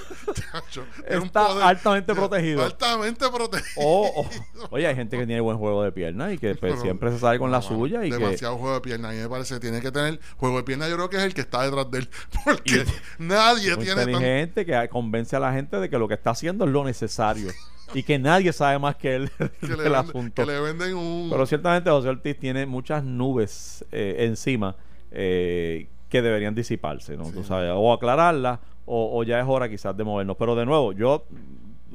chacho, 0.52 0.84
Está 1.08 1.48
poder- 1.48 1.64
altamente 1.64 2.16
protegido. 2.16 2.64
Altamente 2.64 3.30
protegido. 3.30 3.86
O, 3.86 4.22
o- 4.22 4.30
oye, 4.72 4.88
hay 4.88 4.96
gente 4.96 5.18
que 5.18 5.26
tiene 5.26 5.42
buen 5.42 5.58
juego 5.58 5.84
de 5.84 5.92
piernas 5.92 6.34
y 6.34 6.38
que 6.38 6.56
pues, 6.56 6.74
Pero- 6.74 6.82
siempre 6.82 7.12
se 7.12 7.20
sale 7.20 7.38
con 7.40 7.52
la 7.52 7.58
No, 7.60 7.64
suya 7.64 8.06
y 8.06 8.10
que. 8.10 8.18
demasiado 8.18 8.58
juego 8.58 8.76
de 8.76 8.82
pierna. 8.82 9.10
A 9.10 9.12
mí 9.12 9.18
me 9.20 9.30
parece 9.30 9.54
que 9.56 9.60
tiene 9.60 9.82
que 9.82 9.92
tener 9.92 10.20
juego 10.38 10.58
de 10.58 10.64
pierna. 10.64 10.88
Yo 10.90 10.96
creo 10.96 11.10
que 11.10 11.18
es 11.18 11.24
el 11.24 11.34
que 11.34 11.42
está 11.42 11.64
detrás 11.64 11.90
de 11.92 12.00
él. 12.00 12.10
Porque 12.46 12.86
nadie 13.20 13.76
muy 13.76 13.86
tiene 13.86 14.02
tan, 14.02 14.10
inteligente 14.14 14.66
que 14.66 14.90
convence 14.90 15.36
a 15.36 15.40
la 15.40 15.54
gente 15.54 15.78
de 15.78 15.90
que 15.90 15.98
lo 15.98 16.08
que 16.08 16.14
está 16.16 16.32
haciendo 16.32 16.66
es 16.66 16.72
lo 16.72 16.84
necesario 16.84 17.52
y 17.94 18.04
que 18.04 18.18
nadie 18.18 18.54
sabe 18.54 18.80
más 18.80 18.96
que 18.96 19.16
él 19.16 19.32
que, 19.60 19.68
del 19.68 19.78
le 19.78 19.84
venden, 19.84 19.96
asunto. 19.96 20.46
que 20.46 20.52
le 20.52 20.60
venden 20.62 20.96
un... 20.96 21.30
Pero 21.30 21.46
ciertamente 21.46 21.90
José 21.90 22.08
Ortiz 22.08 22.40
tiene 22.40 22.66
muchas 22.66 23.04
nubes 23.04 23.84
eh, 23.92 24.16
encima 24.20 24.78
eh, 25.12 25.90
que 26.12 26.22
deberían 26.22 26.54
disiparse, 26.54 27.18
¿no? 27.18 27.32
Tú 27.32 27.44
sabes, 27.44 27.72
o 27.74 27.92
aclararlas 27.94 28.60
o, 28.86 29.18
o 29.18 29.24
ya 29.24 29.40
es 29.40 29.46
hora 29.48 29.68
quizás 29.70 29.96
de 29.98 30.04
movernos. 30.04 30.36
Pero 30.38 30.56
de 30.56 30.66
nuevo, 30.66 30.92
yo 30.92 31.24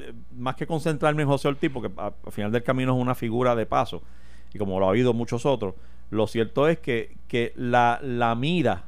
eh, 0.01 0.13
más 0.37 0.57
que 0.57 0.67
concentrarme 0.67 1.23
en 1.23 1.29
José 1.29 1.49
Ortiz, 1.49 1.71
porque 1.73 1.91
a- 1.99 2.13
al 2.25 2.33
final 2.33 2.51
del 2.51 2.63
camino 2.65 2.97
es 2.97 3.01
una 3.01 3.15
figura 3.15 3.55
de 3.55 3.67
paso, 3.67 4.03
y 4.53 4.59
como 4.59 4.81
lo 4.81 4.87
ha 4.87 4.91
habido 4.91 5.13
muchos 5.13 5.45
otros, 5.47 5.75
lo 6.11 6.27
cierto 6.27 6.67
es 6.67 6.79
que, 6.79 7.17
que 7.29 7.53
la, 7.57 7.99
la 8.03 8.35
mira, 8.35 8.85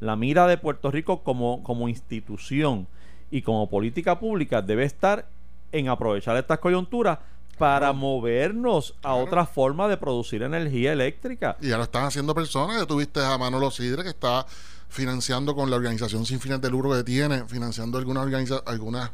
la 0.00 0.16
mira 0.16 0.46
de 0.48 0.58
Puerto 0.58 0.90
Rico 0.90 1.22
como, 1.22 1.62
como 1.62 1.88
institución 1.88 2.88
y 3.30 3.42
como 3.42 3.70
política 3.70 4.18
pública 4.18 4.60
debe 4.62 4.84
estar 4.84 5.26
en 5.70 5.88
aprovechar 5.88 6.36
estas 6.36 6.58
coyunturas 6.58 7.18
para 7.58 7.92
movernos 7.92 8.94
a 8.98 9.00
Claro. 9.12 9.18
otra 9.18 9.46
forma 9.46 9.86
de 9.86 9.96
producir 9.96 10.42
energía 10.42 10.92
eléctrica. 10.92 11.56
Y 11.60 11.68
ya 11.68 11.76
lo 11.76 11.84
están 11.84 12.04
haciendo 12.04 12.34
personas. 12.34 12.78
Ya 12.80 12.86
tuviste 12.86 13.20
a 13.24 13.36
Manolo 13.38 13.70
Sidre 13.70 14.02
que 14.02 14.08
está 14.08 14.44
financiando 14.92 15.54
con 15.54 15.70
la 15.70 15.76
organización 15.76 16.26
sin 16.26 16.38
fines 16.38 16.60
de 16.60 16.70
lucro 16.70 16.92
que 16.92 17.02
tiene, 17.02 17.44
financiando 17.48 17.98
algunas 17.98 18.24
organiza 18.24 18.62
algunas 18.66 19.10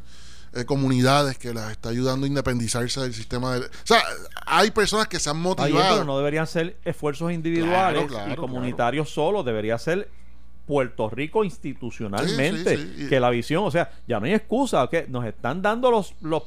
eh, 0.53 0.65
comunidades 0.65 1.39
que 1.39 1.55
las 1.55 1.71
está 1.71 1.91
ayudando 1.91 2.25
a 2.25 2.29
independizarse 2.29 3.01
del 3.01 3.15
sistema 3.15 3.55
de... 3.55 3.67
O 3.67 3.71
sea, 3.85 4.03
hay 4.47 4.71
personas 4.73 5.07
que 5.07 5.19
se 5.21 5.31
han 5.31 5.39
motivado. 5.39 5.73
bien, 5.73 5.87
pero 5.89 6.05
no 6.05 6.19
deberían 6.19 6.47
ser 6.47 6.77
esfuerzos 6.85 7.33
individuales 7.33 8.07
Claro, 8.07 8.07
claro, 8.09 8.33
y 8.33 8.37
comunitarios 8.37 9.11
solos, 9.11 9.45
debería 9.45 9.79
ser 9.79 10.11
Puerto 10.67 11.09
Rico 11.09 11.45
institucionalmente, 11.45 12.77
Sí, 12.77 12.83
sí, 12.83 13.03
sí. 13.05 13.09
que 13.09 13.21
la 13.21 13.31
visión, 13.31 13.65
o 13.65 13.71
sea, 13.71 13.91
ya 14.07 14.19
no 14.21 14.27
hay 14.27 14.35
excusa, 14.35 14.87
que 14.91 15.07
nos 15.09 15.25
están 15.25 15.63
dando 15.63 15.91
los, 15.91 16.15
los 16.21 16.43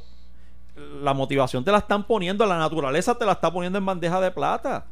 la 1.01 1.13
motivación 1.13 1.63
te 1.63 1.71
la 1.71 1.79
están 1.79 2.05
poniendo, 2.05 2.45
la 2.45 2.57
naturaleza 2.57 3.15
te 3.15 3.25
la 3.25 3.33
está 3.33 3.51
poniendo 3.51 3.77
en 3.77 3.85
bandeja 3.85 4.19
de 4.21 4.31
plata. 4.31 4.85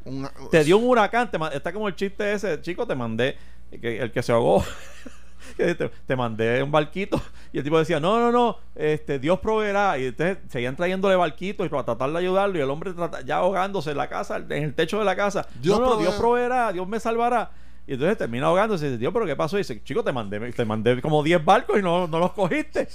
Te 0.51 0.63
dio 0.63 0.77
un 0.77 0.85
huracán, 0.87 1.29
te 1.29 1.37
está 1.55 1.71
como 1.73 1.87
el 1.87 1.95
chiste 1.95 2.33
ese, 2.33 2.61
chico, 2.61 2.85
te 2.87 2.95
mandé, 2.95 3.37
que, 3.81 3.99
el 3.99 4.11
que 4.11 4.21
se 4.23 4.31
ahogó. 4.31 4.63
te, 5.57 5.75
te 5.75 6.15
mandé 6.15 6.61
un 6.61 6.71
barquito 6.71 7.21
y 7.51 7.57
el 7.59 7.63
tipo 7.63 7.79
decía 7.79 7.99
no 7.99 8.19
no 8.19 8.31
no 8.31 8.57
este 8.75 9.19
Dios 9.19 9.39
proveerá 9.39 9.97
y 9.97 10.05
entonces 10.05 10.37
seguían 10.49 10.75
trayéndole 10.75 11.15
barquitos 11.15 11.65
y 11.65 11.69
para 11.69 11.83
tratar 11.83 12.11
de 12.11 12.17
ayudarlo 12.19 12.57
y 12.57 12.61
el 12.61 12.69
hombre 12.69 12.93
trata- 12.93 13.21
ya 13.21 13.37
ahogándose 13.37 13.91
en 13.91 13.97
la 13.97 14.09
casa 14.09 14.37
en 14.37 14.51
el 14.51 14.73
techo 14.75 14.99
de 14.99 15.05
la 15.05 15.15
casa 15.15 15.47
Dios 15.61 15.79
no, 15.79 15.91
no, 15.91 15.97
Dios 15.97 16.13
proveerá 16.15 16.71
Dios 16.73 16.87
me 16.87 16.99
salvará 16.99 17.51
y 17.89 17.93
entonces 17.93 18.19
termina 18.19 18.45
ahogándose 18.45 18.85
y 18.85 18.89
dice 18.89 18.99
Dios 18.99 19.11
pero 19.11 19.25
qué 19.25 19.35
pasó 19.35 19.57
y 19.57 19.61
dice 19.61 19.81
chico 19.83 20.03
te 20.03 20.11
mandé 20.11 20.39
te 20.51 20.63
mandé 20.63 21.01
como 21.01 21.23
10 21.23 21.43
barcos 21.43 21.79
y 21.79 21.81
no, 21.81 22.07
no 22.07 22.19
los 22.19 22.33
cogiste 22.33 22.87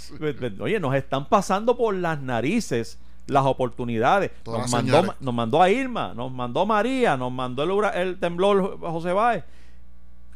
oye 0.60 0.78
nos 0.78 0.94
están 0.94 1.28
pasando 1.28 1.76
por 1.76 1.94
las 1.96 2.20
narices 2.20 2.96
las 3.26 3.44
oportunidades 3.44 4.30
Todas 4.44 4.60
nos 4.62 4.70
mandó, 4.70 5.00
señales. 5.00 5.20
nos 5.20 5.34
mandó 5.34 5.60
a 5.60 5.68
Irma 5.68 6.12
nos 6.14 6.30
mandó 6.30 6.64
María 6.64 7.16
nos 7.16 7.32
mandó 7.32 7.90
el, 7.92 8.18
temblor 8.20 8.78
José 8.78 9.12
Báez 9.12 9.42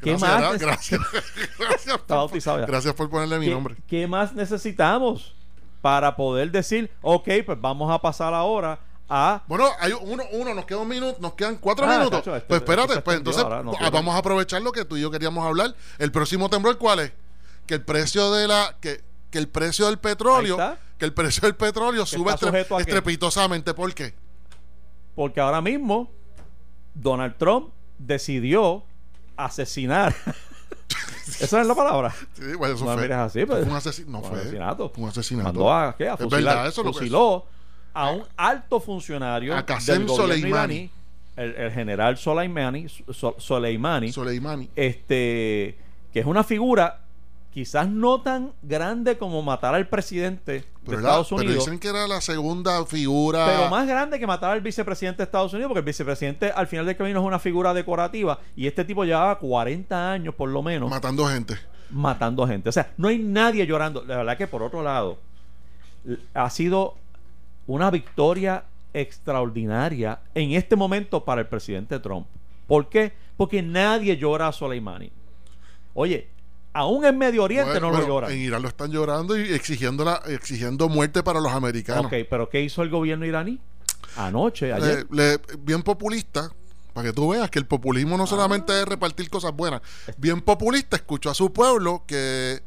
¿Qué 0.02 0.10
gracias, 0.10 0.30
más? 0.30 0.58
gracias, 0.58 1.00
gracias, 1.58 2.00
ya. 2.44 2.56
gracias 2.66 2.94
por 2.94 3.08
ponerle 3.10 3.38
mi 3.38 3.46
¿Qué, 3.46 3.50
nombre. 3.52 3.76
qué 3.86 4.06
más 4.06 4.32
necesitamos 4.32 5.34
para 5.80 6.16
poder 6.16 6.50
decir, 6.50 6.90
ok, 7.02 7.28
pues 7.46 7.60
vamos 7.60 7.90
a 7.90 7.98
pasar 8.00 8.34
ahora 8.34 8.78
a... 9.08 9.42
Bueno, 9.46 9.68
hay 9.80 9.92
uno, 9.92 10.22
uno, 10.32 10.54
nos 10.54 10.64
queda 10.66 10.78
un 10.78 10.88
minuto, 10.88 11.18
nos 11.20 11.34
quedan 11.34 11.56
cuatro 11.56 11.86
Ah, 11.88 11.96
minutos. 11.98 12.18
cacho, 12.20 12.36
este- 12.36 12.46
pues 12.48 12.60
espérate, 12.60 12.92
este 12.92 13.02
pues 13.02 13.16
entonces 13.18 13.42
no 13.44 13.50
ah, 13.72 13.76
tiene- 13.76 13.90
vamos 13.90 14.14
a 14.14 14.18
aprovechar 14.18 14.60
lo 14.62 14.72
que 14.72 14.84
tú 14.84 14.96
y 14.96 15.00
yo 15.00 15.10
queríamos 15.10 15.46
hablar. 15.46 15.74
El 15.98 16.12
próximo 16.12 16.48
temblor, 16.50 16.76
¿cuál 16.78 17.00
es? 17.00 17.12
Que 17.66 17.74
el 17.74 17.82
precio 17.84 18.30
de 18.32 18.46
la, 18.48 18.76
que, 18.80 19.02
que 19.30 19.38
el 19.38 19.48
precio 19.48 19.86
del 19.86 19.98
petróleo, 19.98 20.58
que 20.98 21.04
el 21.04 21.12
precio 21.14 21.42
del 21.42 21.54
petróleo 21.54 22.04
sube 22.06 22.32
está 22.32 22.46
estre- 22.46 22.50
sujeto 22.50 22.74
a 22.74 22.78
qué? 22.78 22.82
estrepitosamente. 22.82 23.74
¿Por 23.74 23.94
qué? 23.94 24.14
Porque 25.14 25.40
ahora 25.40 25.60
mismo 25.60 26.10
Donald 26.94 27.36
Trump 27.38 27.70
decidió 27.98 28.84
asesinar. 29.36 30.14
¿Esa 31.40 31.60
es 31.60 31.66
la 31.66 31.74
palabra? 31.74 32.14
Sí, 32.34 32.54
bueno, 32.56 32.74
eso 32.74 32.84
No 32.84 32.96
fue, 32.96 33.12
así, 33.12 33.44
pues. 33.44 33.60
fue 33.60 33.70
un 33.70 33.76
asesinato. 33.76 34.10
No 34.12 34.18
Un 34.18 34.24
fue. 34.30 34.38
asesinato. 34.40 34.90
Fue 34.90 35.04
un 35.04 35.10
asesinato. 35.10 35.44
Mandó 35.48 35.72
a, 35.72 35.94
¿qué? 35.96 36.08
a 36.08 36.14
Es 36.14 36.20
fusilar, 36.20 36.42
verdad, 36.56 36.66
eso 36.68 36.80
es 36.80 36.86
lo 36.86 36.92
que- 36.92 36.98
fusiló 36.98 37.46
a 37.94 38.10
un 38.10 38.22
alto 38.36 38.80
funcionario 38.80 39.54
A 39.56 39.62
del 39.62 39.76
gobierno 40.06 40.08
Soleimani. 40.16 40.74
iraní, 40.74 40.90
el, 41.36 41.54
el 41.54 41.72
general 41.72 42.16
Soleimani, 42.16 42.86
So- 43.12 43.36
Soleimani, 43.38 44.12
Soleimani. 44.12 44.68
este 44.76 45.76
que 46.12 46.20
es 46.20 46.26
una 46.26 46.42
figura 46.44 47.00
quizás 47.52 47.88
no 47.88 48.20
tan 48.22 48.52
grande 48.62 49.18
como 49.18 49.42
matar 49.42 49.74
al 49.74 49.88
presidente 49.88 50.52
de 50.52 50.64
Pero, 50.84 50.98
era- 51.00 51.08
Estados 51.08 51.28
pero 51.30 51.42
Unidos, 51.42 51.64
dicen 51.64 51.78
que 51.80 51.88
era 51.88 52.06
la 52.06 52.20
segunda 52.20 52.84
figura. 52.86 53.46
pero 53.46 53.68
más 53.70 53.86
grande 53.86 54.18
que 54.18 54.26
matar 54.26 54.52
al 54.52 54.60
vicepresidente 54.60 55.18
de 55.18 55.24
Estados 55.24 55.52
Unidos, 55.52 55.68
porque 55.68 55.80
el 55.80 55.84
vicepresidente 55.84 56.50
al 56.52 56.66
final 56.68 56.86
del 56.86 56.96
camino 56.96 57.20
es 57.20 57.26
una 57.26 57.38
figura 57.40 57.74
decorativa 57.74 58.38
y 58.54 58.66
este 58.68 58.84
tipo 58.84 59.04
llevaba 59.04 59.38
40 59.38 60.12
años 60.12 60.34
por 60.34 60.48
lo 60.50 60.62
menos 60.62 60.88
matando 60.88 61.26
gente. 61.26 61.56
matando 61.90 62.46
gente. 62.46 62.68
O 62.68 62.72
sea, 62.72 62.92
no 62.96 63.08
hay 63.08 63.18
nadie 63.18 63.66
llorando. 63.66 64.04
La 64.04 64.18
verdad 64.18 64.36
que 64.36 64.46
por 64.46 64.62
otro 64.62 64.82
lado, 64.82 65.18
ha 66.34 66.50
sido 66.50 66.96
una 67.68 67.90
victoria 67.92 68.64
extraordinaria 68.94 70.20
en 70.34 70.52
este 70.52 70.74
momento 70.74 71.24
para 71.24 71.42
el 71.42 71.46
presidente 71.46 72.00
Trump. 72.00 72.26
¿Por 72.66 72.88
qué? 72.88 73.12
Porque 73.36 73.62
nadie 73.62 74.16
llora 74.16 74.48
a 74.48 74.52
Soleimani. 74.52 75.12
Oye, 75.94 76.28
aún 76.72 77.04
en 77.04 77.16
Medio 77.18 77.44
Oriente 77.44 77.70
Bueno, 77.72 77.86
no 77.86 77.92
bueno, 77.92 78.06
lo 78.08 78.14
lloran. 78.14 78.32
En 78.32 78.38
Irán 78.38 78.62
lo 78.62 78.68
están 78.68 78.90
llorando 78.90 79.38
y 79.38 79.52
exigiendo, 79.52 80.04
la, 80.04 80.20
exigiendo 80.26 80.88
muerte 80.88 81.22
para 81.22 81.40
los 81.40 81.52
americanos. 81.52 82.06
Ok, 82.06 82.14
pero 82.28 82.48
¿qué 82.48 82.60
hizo 82.62 82.82
el 82.82 82.90
gobierno 82.90 83.24
iraní? 83.26 83.60
Anoche, 84.16 84.72
ayer. 84.72 85.06
Le- 85.10 85.32
le- 85.32 85.40
bien 85.58 85.82
populista, 85.82 86.50
para 86.94 87.08
que 87.08 87.12
tú 87.12 87.28
veas 87.30 87.50
que 87.50 87.58
el 87.58 87.66
populismo 87.66 88.16
no 88.16 88.26
solamente 88.26 88.72
Ah. 88.72 88.80
es 88.80 88.88
repartir 88.88 89.28
cosas 89.30 89.52
buenas. 89.54 89.82
Bien 90.16 90.40
populista, 90.40 90.96
escuchó 90.96 91.30
a 91.30 91.34
su 91.34 91.52
pueblo 91.52 92.02
que, 92.06 92.60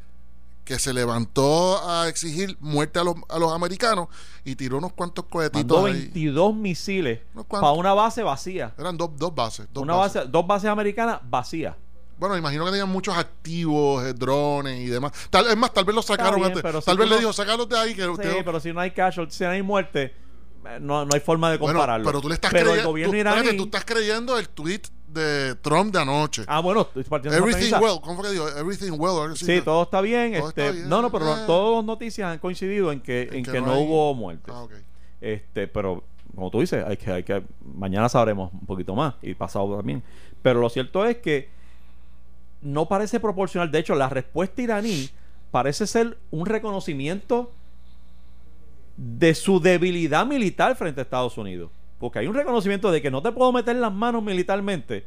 que 0.64 0.78
se 0.78 0.92
levantó 0.94 1.88
a 1.88 2.08
exigir 2.08 2.56
muerte 2.60 2.98
a 3.00 3.04
los, 3.04 3.16
a 3.28 3.38
los 3.38 3.52
americanos 3.52 4.08
y 4.44 4.54
tiró 4.54 4.78
unos 4.78 4.92
cuantos 4.92 5.24
cohetitos 5.26 5.64
mandó 5.82 5.86
ahí. 5.86 5.92
22 6.02 6.54
misiles 6.54 7.20
para 7.48 7.72
una 7.72 7.94
base 7.94 8.22
vacía. 8.22 8.72
Eran 8.78 8.96
dos, 8.96 9.10
dos 9.16 9.34
bases. 9.34 9.66
Dos 9.72 9.82
una 9.82 9.94
bases. 9.94 10.14
base, 10.22 10.28
dos 10.30 10.46
bases 10.46 10.70
americanas 10.70 11.18
vacías. 11.24 11.74
Bueno, 12.18 12.36
imagino 12.36 12.64
que 12.64 12.70
tenían 12.70 12.88
muchos 12.88 13.16
activos, 13.16 14.04
eh, 14.04 14.12
drones 14.12 14.78
y 14.78 14.86
demás. 14.86 15.10
Tal, 15.30 15.48
es 15.48 15.56
más, 15.56 15.74
tal 15.74 15.84
vez 15.84 15.96
los 15.96 16.06
sacaron 16.06 16.36
bien, 16.36 16.46
antes. 16.46 16.62
pero 16.62 16.80
si 16.80 16.86
Tal 16.86 16.96
vez 16.96 17.08
le 17.10 17.18
dijo, 17.18 17.32
sacarlos 17.32 17.68
de 17.68 17.76
ahí. 17.78 17.94
Que 17.96 18.02
Sí, 18.02 18.08
ustedes- 18.08 18.44
pero 18.44 18.60
si 18.60 18.72
no 18.72 18.78
hay 18.80 18.92
casualties, 18.92 19.36
si 19.36 19.42
no 19.44 19.50
hay 19.50 19.62
muerte, 19.62 20.14
eh, 20.68 20.78
no, 20.80 21.04
no 21.04 21.10
hay 21.12 21.20
forma 21.20 21.50
de 21.50 21.58
Bueno, 21.58 21.74
compararlo. 21.80 22.06
pero 22.06 22.20
tú 22.20 22.28
le 22.28 22.34
estás 22.34 22.52
Pero 22.52 22.72
el 22.72 22.84
gobierno 22.84 23.10
tú, 23.12 23.16
iraní. 23.18 23.36
espérate, 23.38 23.56
tú 23.58 23.64
estás 23.64 23.84
creyendo 23.84 24.38
el 24.38 24.48
tweet 24.48 24.82
de 25.12 25.54
Trump 25.56 25.92
de 25.92 26.00
anoche. 26.00 26.42
Ah, 26.46 26.60
bueno, 26.60 26.88
Everything 26.94 27.72
well. 27.80 28.00
¿Cómo 28.00 28.16
fue 28.16 28.26
que 28.26 28.32
dijo? 28.32 28.48
Everything 28.48 28.92
well. 28.98 29.36
Sí, 29.36 29.60
todo 29.62 29.82
está 29.82 30.00
bien. 30.00 30.32
Todo 30.34 30.48
este, 30.48 30.62
está 30.62 30.72
bien, 30.72 30.88
No, 30.88 31.02
no, 31.02 31.10
pero 31.10 31.32
eh. 31.32 31.40
todas 31.46 31.76
las 31.76 31.84
noticias 31.84 32.32
han 32.32 32.38
coincidido 32.38 32.92
en 32.92 33.00
que, 33.00 33.28
en 33.32 33.44
que, 33.44 33.60
no, 33.60 33.72
hay- 33.74 33.84
hubo 33.84 34.14
muertes. 34.14 34.54
Ah. 34.56 34.66
Este, 35.20 35.68
pero 35.68 36.02
como 36.34 36.50
tú 36.50 36.60
dices, 36.60 36.84
hay 36.86 36.96
que, 36.96 37.10
hay 37.10 37.22
que, 37.22 37.42
mañana 37.74 38.08
sabremos 38.08 38.52
un 38.52 38.66
poquito 38.66 38.94
más 38.94 39.14
y 39.22 39.34
pasado 39.34 39.76
también. 39.76 40.02
Pero 40.42 40.60
lo 40.60 40.68
cierto 40.70 41.04
es 41.04 41.18
que 41.18 41.50
no 42.62 42.86
parece 42.86 43.20
proporcional. 43.20 43.70
De 43.70 43.78
hecho, 43.78 43.94
la 43.94 44.08
respuesta 44.08 44.62
iraní 44.62 45.10
parece 45.50 45.86
ser 45.86 46.18
un 46.30 46.46
reconocimiento 46.46 47.52
de 48.96 49.34
su 49.34 49.60
debilidad 49.60 50.26
militar 50.26 50.76
frente 50.76 51.00
a 51.00 51.04
Estados 51.04 51.36
Unidos. 51.36 51.70
Porque 52.02 52.18
hay 52.18 52.26
un 52.26 52.34
reconocimiento 52.34 52.90
de 52.90 53.00
que 53.00 53.12
no 53.12 53.22
te 53.22 53.30
puedo 53.30 53.52
meter 53.52 53.76
las 53.76 53.92
manos 53.92 54.24
militarmente. 54.24 55.04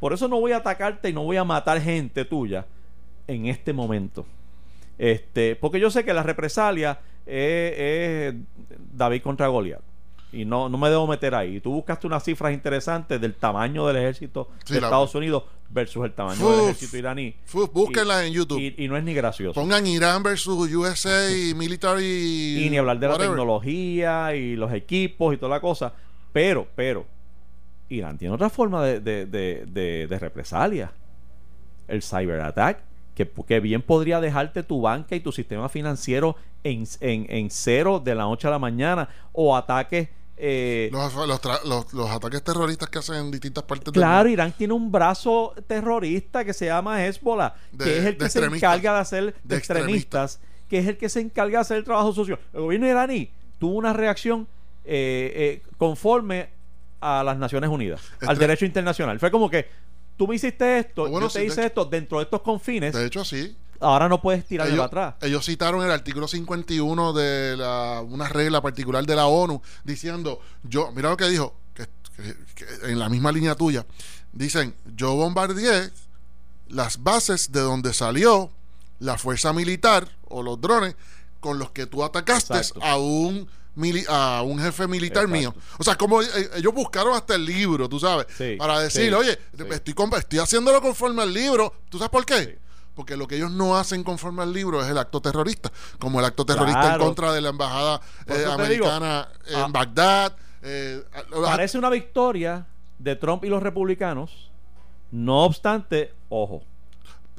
Por 0.00 0.14
eso 0.14 0.28
no 0.28 0.40
voy 0.40 0.52
a 0.52 0.56
atacarte 0.56 1.10
y 1.10 1.12
no 1.12 1.22
voy 1.22 1.36
a 1.36 1.44
matar 1.44 1.78
gente 1.78 2.24
tuya 2.24 2.64
en 3.26 3.44
este 3.44 3.74
momento. 3.74 4.24
Este, 4.96 5.56
porque 5.56 5.78
yo 5.78 5.90
sé 5.90 6.06
que 6.06 6.14
la 6.14 6.22
represalia 6.22 7.00
es, 7.26 7.74
es 7.78 8.34
David 8.94 9.20
contra 9.20 9.48
Goliat. 9.48 9.80
Y 10.32 10.44
no, 10.46 10.70
no 10.70 10.78
me 10.78 10.88
debo 10.88 11.06
meter 11.06 11.34
ahí. 11.34 11.56
Y 11.56 11.60
tú 11.60 11.70
buscaste 11.72 12.06
unas 12.06 12.24
cifras 12.24 12.52
interesantes 12.54 13.20
del 13.20 13.34
tamaño 13.34 13.86
del 13.86 13.96
ejército 13.96 14.48
Sí, 14.64 14.72
de 14.74 14.80
la- 14.80 14.86
Estados 14.86 15.14
Unidos 15.14 15.44
versus 15.70 16.02
el 16.04 16.12
tamaño 16.14 16.50
del 16.50 16.60
ejército 16.64 16.96
iraní. 16.96 17.34
Fu- 17.44 17.66
búsquenla 17.70 18.24
en 18.26 18.32
YouTube. 18.32 18.58
Y, 18.58 18.74
y 18.84 18.88
no 18.88 18.96
es 18.96 19.04
ni 19.04 19.12
gracioso. 19.12 19.60
Pongan 19.60 19.86
Irán 19.86 20.22
versus 20.22 20.72
USA 20.74 21.30
y 21.30 21.52
military. 21.56 22.64
y 22.64 22.70
ni 22.70 22.78
hablar 22.78 22.98
de 22.98 23.08
la 23.08 23.18
tecnología 23.18 24.34
y 24.34 24.56
los 24.56 24.72
equipos 24.72 25.34
y 25.34 25.36
toda 25.38 25.50
la 25.50 25.60
cosa. 25.60 25.92
Pero, 26.38 26.68
pero, 26.76 27.04
Irán 27.88 28.16
tiene 28.16 28.32
otra 28.34 28.48
forma 28.48 28.84
de, 28.84 29.00
de, 29.00 29.26
de, 29.26 29.64
de- 29.66 30.06
de 30.06 30.18
represalia. 30.20 30.92
El 31.88 32.00
cyberattack, 32.02 32.78
que, 33.16 33.28
que 33.28 33.58
bien 33.60 33.82
podría 33.82 34.20
dejarte 34.20 34.62
tu 34.62 34.80
banca 34.82 35.16
y 35.16 35.20
tu 35.20 35.32
sistema 35.32 35.68
financiero 35.68 36.36
en, 36.62 36.84
en, 37.00 37.26
en 37.28 37.50
cero 37.50 37.98
de 37.98 38.14
la 38.14 38.22
noche 38.22 38.46
a 38.46 38.50
la 38.52 38.58
mañana. 38.60 39.08
O 39.32 39.56
ataques. 39.56 40.08
eh, 40.36 40.90
Los, 40.92 41.12
los 41.16 41.42
tra- 41.42 41.64
los- 41.64 41.92
los 41.92 42.08
ataques 42.08 42.44
terroristas 42.44 42.88
que 42.88 42.98
hacen 43.00 43.16
en 43.16 43.30
distintas 43.32 43.64
partes 43.64 43.86
del 43.86 43.94
Claro, 43.94 44.18
mundo. 44.28 44.28
Irán 44.34 44.52
tiene 44.52 44.74
un 44.74 44.92
brazo 44.92 45.54
terrorista 45.66 46.44
que 46.44 46.52
se 46.54 46.66
llama 46.66 47.04
Hezbollah, 47.04 47.54
De- 47.72 47.84
que 47.84 47.98
es 47.98 48.04
el 48.04 48.12
que 48.16 48.28
se 48.28 48.38
extremistas. 48.38 48.62
encarga 48.76 48.94
de 48.94 49.00
hacer 49.00 49.24
de 49.24 49.32
De 49.42 49.56
extremistas, 49.56 50.40
que 50.68 50.78
es 50.78 50.86
el 50.86 50.96
que 50.98 51.08
se 51.08 51.20
encarga 51.20 51.58
de 51.58 51.62
hacer 51.62 51.78
el 51.78 51.84
trabajo 51.84 52.12
sucio. 52.12 52.38
El 52.52 52.60
gobierno 52.60 52.86
iraní 52.86 53.30
tuvo 53.58 53.74
una 53.76 53.92
reacción 53.92 54.46
eh, 54.88 55.60
eh, 55.62 55.62
conforme 55.76 56.48
a 57.00 57.22
las 57.22 57.36
Naciones 57.38 57.70
Unidas, 57.70 58.00
al 58.26 58.38
derecho 58.38 58.64
internacional. 58.64 59.20
Fue 59.20 59.30
como 59.30 59.48
que 59.50 59.68
tú 60.16 60.26
me 60.26 60.34
hiciste 60.36 60.78
esto, 60.78 61.02
Bueno, 61.08 61.26
yo 61.28 61.32
te 61.32 61.40
sí, 61.40 61.46
hice 61.46 61.66
esto 61.66 61.84
dentro 61.84 62.18
de 62.18 62.24
estos 62.24 62.40
confines, 62.42 62.92
De 62.94 63.06
hecho, 63.06 63.24
sí. 63.24 63.56
ahora 63.78 64.08
no 64.08 64.20
puedes 64.20 64.44
ellos, 64.50 64.66
para 64.66 64.84
atrás. 64.84 65.14
ellos 65.20 65.44
citaron 65.46 65.84
el 65.84 65.90
artículo 65.92 66.26
51 66.26 67.12
de 67.12 67.56
la, 67.56 68.02
una 68.04 68.28
regla 68.28 68.60
particular 68.60 69.04
de 69.06 69.14
la 69.14 69.26
ONU 69.26 69.62
diciendo, 69.84 70.40
yo, 70.64 70.90
mira 70.92 71.10
lo 71.10 71.16
que 71.16 71.28
dijo, 71.28 71.54
que, 71.74 71.86
que- 72.16 72.34
que 72.56 72.90
en 72.90 72.98
la 72.98 73.08
misma 73.08 73.30
línea 73.30 73.54
tuya, 73.54 73.86
dicen, 74.32 74.74
yo 74.96 75.14
bombardeé 75.14 75.90
las 76.68 77.02
bases 77.02 77.52
de 77.52 77.60
donde 77.60 77.92
salió 77.94 78.50
la 78.98 79.16
fuerza 79.18 79.52
militar 79.52 80.08
o 80.28 80.42
los 80.42 80.60
drones 80.60 80.96
con 81.40 81.58
los 81.60 81.70
que 81.70 81.86
tú 81.86 82.02
atacaste 82.02 82.56
Exacto. 82.56 82.82
a 82.84 82.96
un 82.98 83.48
a 84.08 84.42
un 84.42 84.58
jefe 84.58 84.86
militar 84.86 85.24
Exacto. 85.24 85.38
mío. 85.38 85.54
O 85.78 85.84
sea, 85.84 85.96
como 85.96 86.22
eh, 86.22 86.26
ellos 86.56 86.74
buscaron 86.74 87.14
hasta 87.14 87.34
el 87.34 87.44
libro, 87.44 87.88
tú 87.88 87.98
sabes, 88.00 88.26
Sí, 88.36 88.56
para 88.58 88.80
decir, 88.80 89.08
sí, 89.08 89.14
oye, 89.14 89.38
sí. 89.56 89.64
estoy, 89.70 89.94
estoy 90.18 90.38
haciéndolo 90.38 90.80
conforme 90.80 91.22
al 91.22 91.32
libro. 91.32 91.72
¿Tú 91.88 91.98
sabes 91.98 92.10
por 92.10 92.24
qué? 92.26 92.58
Porque 92.94 93.16
lo 93.16 93.28
que 93.28 93.36
ellos 93.36 93.52
no 93.52 93.76
hacen 93.76 94.02
conforme 94.02 94.42
al 94.42 94.52
libro 94.52 94.82
es 94.82 94.88
el 94.90 94.98
acto 94.98 95.20
terrorista, 95.20 95.70
como 96.00 96.18
el 96.18 96.24
acto 96.26 96.44
terrorista 96.44 96.94
en 96.94 97.00
contra 97.00 97.32
de 97.32 97.40
la 97.40 97.50
embajada 97.50 98.00
eh, 98.26 98.38
digo, 98.38 98.52
americana 98.52 99.28
en 99.46 99.56
ah, 99.56 99.66
Bagdad. 99.70 100.36
eh, 100.62 101.04
Parece 101.44 101.78
una 101.78 101.90
victoria 101.90 102.66
de 102.98 103.14
Trump 103.14 103.44
y 103.44 103.48
los 103.48 103.62
republicanos, 103.62 104.50
no 105.12 105.44
obstante, 105.44 106.12
ojo. 106.28 106.64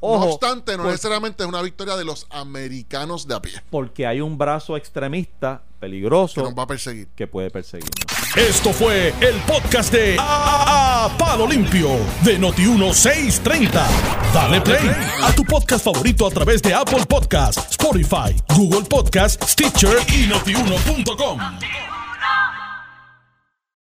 No 0.02 0.08
obstante, 0.24 0.76
no 0.76 0.82
por- 0.84 0.92
necesariamente 0.92 1.42
es 1.42 1.48
una 1.48 1.62
victoria 1.62 1.96
de 1.96 2.04
los 2.04 2.26
americanos 2.30 3.26
de 3.28 3.34
a 3.34 3.40
pie, 3.42 3.52
porque 3.70 4.06
hay 4.06 4.20
un 4.20 4.36
brazo 4.38 4.76
extremista 4.76 5.62
que 5.64 5.80
peligroso 5.86 6.42
nos 6.42 6.54
va 6.58 6.64
a 6.64 6.66
perseguir. 6.66 7.08
que 7.16 7.26
puede 7.26 7.50
perseguirnos. 7.50 7.94
Esto 8.36 8.72
fue 8.72 9.14
el 9.20 9.34
podcast 9.46 9.92
de 9.92 10.16
A, 10.18 11.06
A- 11.06 11.18
Palo 11.18 11.46
Limpio 11.46 11.88
de 12.22 12.38
Noti1630. 12.38 13.86
Dale 14.32 14.60
play 14.60 14.88
a 15.22 15.32
tu 15.34 15.44
podcast 15.44 15.84
favorito 15.84 16.26
a 16.26 16.30
través 16.30 16.62
de 16.62 16.72
Apple 16.74 17.04
Podcasts, 17.06 17.66
Spotify, 17.72 18.36
Google 18.56 18.82
Podcasts, 18.88 19.52
Stitcher 19.52 19.96
y 20.14 20.26
notiuno.com. 20.28 21.89